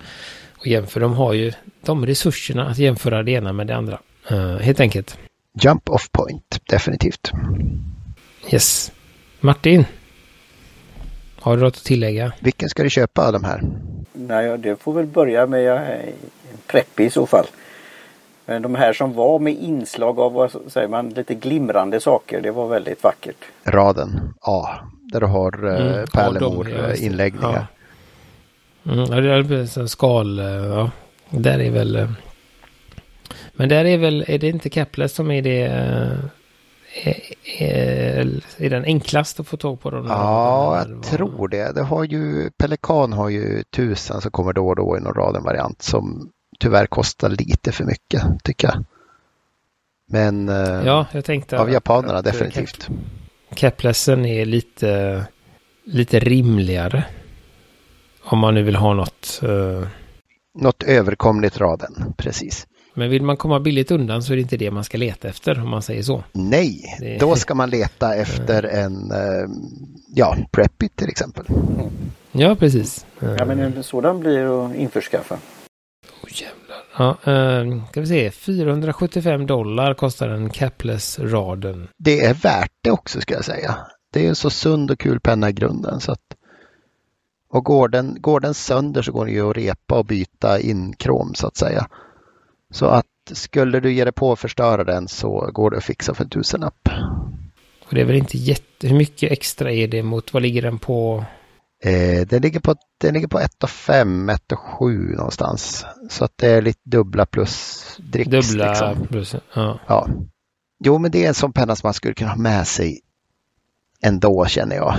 och 0.58 0.66
jämför. 0.66 1.00
De 1.00 1.14
har 1.14 1.32
ju 1.32 1.52
de 1.84 2.06
resurserna 2.06 2.66
att 2.66 2.78
jämföra 2.78 3.22
det 3.22 3.30
ena 3.30 3.52
med 3.52 3.66
det 3.66 3.76
andra. 3.76 4.00
Uh, 4.32 4.56
helt 4.56 4.80
enkelt. 4.80 5.18
Jump 5.60 5.90
off 5.90 6.10
point, 6.12 6.60
definitivt. 6.68 7.32
Yes. 8.52 8.92
Martin. 9.40 9.84
Har 11.44 11.56
du 11.56 11.62
något 11.62 11.76
att 11.76 11.84
tillägga? 11.84 12.32
Vilken 12.40 12.68
ska 12.68 12.82
du 12.82 12.90
köpa 12.90 13.26
av 13.26 13.32
de 13.32 13.44
här? 13.44 13.62
Nej, 14.12 14.58
det 14.58 14.76
får 14.76 14.92
väl 14.92 15.06
börja 15.06 15.46
med 15.46 16.00
Preppi 16.66 17.04
i 17.04 17.10
så 17.10 17.26
fall. 17.26 17.46
Men 18.46 18.62
de 18.62 18.74
här 18.74 18.92
som 18.92 19.12
var 19.12 19.38
med 19.38 19.54
inslag 19.54 20.18
av 20.18 20.32
vad 20.32 20.50
säger 20.68 20.88
man, 20.88 21.08
lite 21.08 21.34
glimrande 21.34 22.00
saker, 22.00 22.40
det 22.40 22.50
var 22.50 22.68
väldigt 22.68 23.02
vackert. 23.02 23.36
Raden 23.64 24.34
A, 24.40 24.68
där 25.12 25.20
du 25.20 25.26
har 25.26 25.66
eh, 25.66 25.86
mm, 25.86 26.06
pärlemor-inläggningar. 26.06 27.66
Ja, 28.82 28.92
mm, 28.92 29.04
ja, 29.04 29.20
det 29.42 29.54
är 29.54 29.78
en 29.78 29.88
skal, 29.88 30.38
eh, 30.38 30.46
ja. 30.46 30.90
Där 31.30 31.58
är 31.58 31.70
väl... 31.70 31.96
Eh, 31.96 32.10
men 33.52 33.68
där 33.68 33.84
är 33.84 33.98
väl, 33.98 34.24
är 34.28 34.38
det 34.38 34.48
inte 34.48 34.70
Kepler 34.70 35.08
som 35.08 35.30
är 35.30 35.42
det... 35.42 35.68
Är, 36.96 37.20
är, 37.62 38.40
är 38.58 38.70
den 38.70 38.84
enklast 38.84 39.40
att 39.40 39.48
få 39.48 39.56
tag 39.56 39.80
på? 39.80 39.90
Dem 39.90 40.06
ja, 40.08 40.84
jag 40.88 41.02
tror 41.02 41.48
det. 41.48 41.72
det 41.72 41.82
har 41.82 42.04
ju, 42.04 42.50
Pelikan 42.50 43.12
har 43.12 43.28
ju 43.28 43.62
tusen 43.62 44.20
som 44.20 44.30
kommer 44.30 44.52
då 44.52 44.68
och 44.68 44.76
då 44.76 44.96
i 44.96 45.00
någon 45.00 45.14
raden-variant 45.14 45.82
som 45.82 46.30
tyvärr 46.60 46.86
kostar 46.86 47.28
lite 47.28 47.72
för 47.72 47.84
mycket 47.84 48.22
tycker 48.44 48.68
jag. 48.68 48.84
Men 50.06 50.48
eh, 50.48 50.86
ja, 50.86 51.06
jag 51.12 51.24
tänkte 51.24 51.58
av 51.58 51.70
japanerna 51.70 52.18
att, 52.18 52.24
definitivt. 52.24 52.88
Keplesen 53.54 54.26
är 54.26 54.44
lite, 54.46 55.24
lite 55.84 56.18
rimligare. 56.18 57.04
Om 58.24 58.38
man 58.38 58.54
nu 58.54 58.62
vill 58.62 58.76
ha 58.76 58.94
något. 58.94 59.40
Uh... 59.42 59.86
Något 60.58 60.82
överkomligt 60.82 61.58
raden, 61.58 62.14
precis. 62.16 62.66
Men 62.94 63.10
vill 63.10 63.22
man 63.22 63.36
komma 63.36 63.60
billigt 63.60 63.90
undan 63.90 64.22
så 64.22 64.32
är 64.32 64.36
det 64.36 64.42
inte 64.42 64.56
det 64.56 64.70
man 64.70 64.84
ska 64.84 64.98
leta 64.98 65.28
efter 65.28 65.60
om 65.60 65.70
man 65.70 65.82
säger 65.82 66.02
så. 66.02 66.24
Nej, 66.32 66.96
det... 67.00 67.18
då 67.18 67.36
ska 67.36 67.54
man 67.54 67.70
leta 67.70 68.14
efter 68.14 68.62
en 68.62 69.12
uh, 69.12 69.48
ja, 70.14 70.36
Preppy 70.50 70.88
till 70.88 71.08
exempel. 71.08 71.46
Ja, 72.32 72.56
precis. 72.56 73.06
Ja, 73.20 73.44
men 73.44 73.58
en 73.58 73.82
sådan 73.82 74.20
blir 74.20 74.66
att 74.66 74.74
införskaffa. 74.74 75.34
Oh, 75.34 76.30
jävlar. 76.32 76.84
Ja, 76.98 77.32
eh, 77.32 77.88
ska 77.88 78.00
vi 78.00 78.06
se. 78.06 78.30
475 78.30 79.46
dollar 79.46 79.94
kostar 79.94 80.28
en 80.28 80.50
capless-raden. 80.50 81.88
Det 81.98 82.20
är 82.20 82.34
värt 82.34 82.72
det 82.82 82.90
också 82.90 83.20
ska 83.20 83.34
jag 83.34 83.44
säga. 83.44 83.76
Det 84.12 84.24
är 84.24 84.28
en 84.28 84.34
så 84.34 84.50
sund 84.50 84.90
och 84.90 84.98
kul 84.98 85.20
penna 85.20 85.48
i 85.48 85.52
grunden. 85.52 86.00
Så 86.00 86.12
att, 86.12 86.20
och 87.48 87.64
går 87.64 87.88
den, 87.88 88.16
går 88.20 88.40
den 88.40 88.54
sönder 88.54 89.02
så 89.02 89.12
går 89.12 89.26
det 89.26 89.32
ju 89.32 89.50
att 89.50 89.56
repa 89.56 89.98
och 89.98 90.04
byta 90.04 90.60
in 90.60 90.92
krom 90.92 91.34
så 91.34 91.46
att 91.46 91.56
säga. 91.56 91.86
Så 92.74 92.86
att 92.86 93.06
skulle 93.32 93.80
du 93.80 93.92
ge 93.92 94.04
dig 94.04 94.12
på 94.12 94.32
att 94.32 94.38
förstöra 94.38 94.84
den 94.84 95.08
så 95.08 95.50
går 95.52 95.70
det 95.70 95.76
att 95.76 95.84
fixa 95.84 96.14
för 96.14 96.24
en 96.24 96.30
tusenlapp. 96.30 96.88
Och 97.86 97.94
det 97.94 98.00
är 98.00 98.04
väl 98.04 98.16
inte 98.16 98.38
jätte... 98.38 98.88
Hur 98.88 98.96
mycket 98.96 99.32
extra 99.32 99.72
är 99.72 99.88
det 99.88 100.02
mot... 100.02 100.32
Vad 100.32 100.42
ligger 100.42 100.62
den 100.62 100.78
på? 100.78 101.24
Eh, 101.84 102.26
den, 102.26 102.42
ligger 102.42 102.60
på, 102.60 102.74
den 103.00 103.14
ligger 103.14 103.28
på 103.28 103.38
1 103.38 103.50
5, 103.68 104.28
1 104.28 104.40
7 104.78 105.14
någonstans. 105.16 105.86
Så 106.10 106.24
att 106.24 106.32
det 106.36 106.48
är 106.48 106.62
lite 106.62 106.80
dubbla 106.84 107.26
plus 107.26 107.84
dricks. 107.98 108.30
Dubbla 108.30 108.68
liksom. 108.68 109.06
plus, 109.06 109.34
ja. 109.54 109.78
ja. 109.86 110.08
Jo, 110.84 110.98
men 110.98 111.10
det 111.10 111.24
är 111.24 111.28
en 111.28 111.34
sån 111.34 111.52
penna 111.52 111.76
som 111.76 111.86
man 111.86 111.94
skulle 111.94 112.14
kunna 112.14 112.30
ha 112.30 112.38
med 112.38 112.66
sig 112.66 113.00
ändå 114.02 114.46
känner 114.46 114.76
jag. 114.76 114.94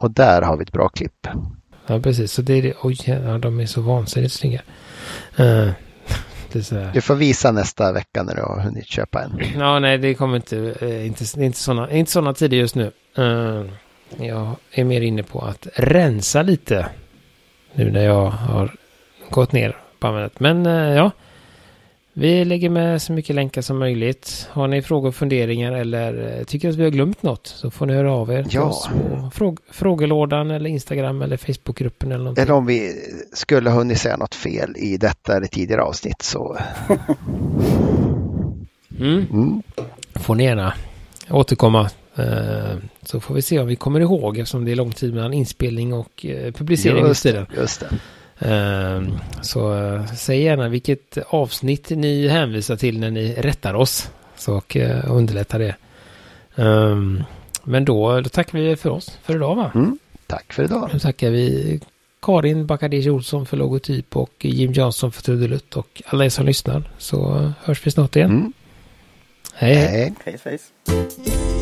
Och 0.00 0.10
där 0.10 0.42
har 0.42 0.56
vi 0.56 0.62
ett 0.62 0.72
bra 0.72 0.88
klipp. 0.88 1.26
Ja, 1.86 2.00
precis. 2.00 2.32
Så 2.32 2.42
det 2.42 2.52
är 2.52 2.62
det. 2.62 2.74
Oj, 2.82 2.98
ja, 3.06 3.38
de 3.38 3.60
är 3.60 3.66
så 3.66 3.80
vansinnigt 3.80 4.34
snygga. 4.34 4.62
Uh, 5.40 5.70
du 6.92 7.00
får 7.00 7.14
visa 7.14 7.52
nästa 7.52 7.92
vecka 7.92 8.22
när 8.22 8.34
du 8.34 8.42
har 8.42 8.60
hunnit 8.60 8.86
köpa 8.86 9.22
en. 9.22 9.40
Ja, 9.58 9.78
nej, 9.78 9.98
det 9.98 10.14
kommer 10.14 10.36
inte, 10.36 10.56
uh, 10.56 11.06
inte, 11.06 11.24
inte 11.40 11.58
sådana 11.58 11.90
inte 11.90 12.10
såna 12.10 12.34
tider 12.34 12.56
just 12.56 12.74
nu. 12.74 12.92
Uh, 13.18 13.64
jag 14.16 14.56
är 14.70 14.84
mer 14.84 15.00
inne 15.00 15.22
på 15.22 15.40
att 15.40 15.66
rensa 15.74 16.42
lite. 16.42 16.88
Nu 17.74 17.90
när 17.90 18.04
jag 18.04 18.26
har 18.26 18.74
gått 19.30 19.52
ner 19.52 19.76
på 19.98 20.06
användandet. 20.06 20.40
Men 20.40 20.66
eh, 20.66 20.96
ja, 20.96 21.10
vi 22.18 22.44
lägger 22.44 22.70
med 22.70 23.02
så 23.02 23.12
mycket 23.12 23.36
länkar 23.36 23.62
som 23.62 23.78
möjligt. 23.78 24.48
Har 24.50 24.68
ni 24.68 24.82
frågor 24.82 25.08
och 25.08 25.14
funderingar 25.14 25.72
eller 25.72 26.38
eh, 26.38 26.44
tycker 26.44 26.68
att 26.68 26.74
vi 26.74 26.84
har 26.84 26.90
glömt 26.90 27.22
något 27.22 27.46
så 27.46 27.70
får 27.70 27.86
ni 27.86 27.94
höra 27.94 28.12
av 28.12 28.32
er 28.32 28.46
ja. 28.50 28.62
oss 28.62 28.88
fråg 29.32 29.58
frågelådan 29.70 30.50
eller 30.50 30.70
Instagram 30.70 31.22
eller 31.22 31.36
Facebookgruppen 31.36 32.12
eller 32.12 32.24
någonting. 32.24 32.42
Eller 32.42 32.54
om 32.54 32.66
vi 32.66 32.92
skulle 33.32 33.70
ha 33.70 33.78
hunnit 33.78 33.98
säga 33.98 34.16
något 34.16 34.34
fel 34.34 34.74
i 34.76 34.96
detta 34.96 35.36
eller 35.36 35.46
tidigare 35.46 35.82
avsnitt 35.82 36.22
så. 36.22 36.58
mm. 39.00 39.26
Mm. 39.30 39.62
Får 40.14 40.34
ni 40.34 40.44
gärna 40.44 40.74
återkomma 41.30 41.90
Eh, 42.18 42.76
så 43.02 43.20
får 43.20 43.34
vi 43.34 43.42
se 43.42 43.58
om 43.58 43.66
vi 43.66 43.76
kommer 43.76 44.00
ihåg 44.00 44.38
eftersom 44.38 44.64
det 44.64 44.72
är 44.72 44.76
lång 44.76 44.92
tid 44.92 45.14
mellan 45.14 45.32
inspelning 45.32 45.92
och 45.92 46.26
eh, 46.26 46.52
publicering 46.52 47.06
just 47.06 47.24
just 47.56 47.80
det. 47.80 47.88
Eh, 48.38 49.02
så 49.42 49.74
säg 50.16 50.42
gärna 50.42 50.68
vilket 50.68 51.18
avsnitt 51.28 51.90
ni 51.90 52.28
hänvisar 52.28 52.76
till 52.76 53.00
när 53.00 53.10
ni 53.10 53.34
rättar 53.34 53.74
oss. 53.74 54.10
Så 54.36 54.56
och 54.56 54.76
underlättar 55.06 55.58
det. 55.58 55.74
Men 57.64 57.84
då, 57.84 58.20
då 58.20 58.28
tackar 58.28 58.58
vi 58.58 58.76
för 58.76 58.90
oss 58.90 59.18
för 59.22 59.36
idag 59.36 59.56
va? 59.56 59.70
Mm, 59.74 59.98
tack 60.26 60.52
för 60.52 60.64
idag. 60.64 60.90
Nu 60.92 60.98
tackar 60.98 61.30
vi 61.30 61.80
Karin 62.22 62.66
Bakadish 62.66 63.08
Olsson 63.08 63.46
för 63.46 63.56
logotyp 63.56 64.16
och 64.16 64.32
Jim 64.38 64.72
Jansson 64.72 65.12
för 65.12 65.22
trudelutt 65.22 65.76
och 65.76 66.02
alla 66.06 66.24
er 66.24 66.28
som 66.28 66.46
lyssnar. 66.46 66.90
Så 66.98 67.52
hörs 67.62 67.86
vi 67.86 67.90
snart 67.90 68.16
igen. 68.16 68.30
Mm. 68.30 68.52
Hej 69.54 69.74
hej. 69.74 70.14
hej. 70.24 70.38
hej 70.44 71.55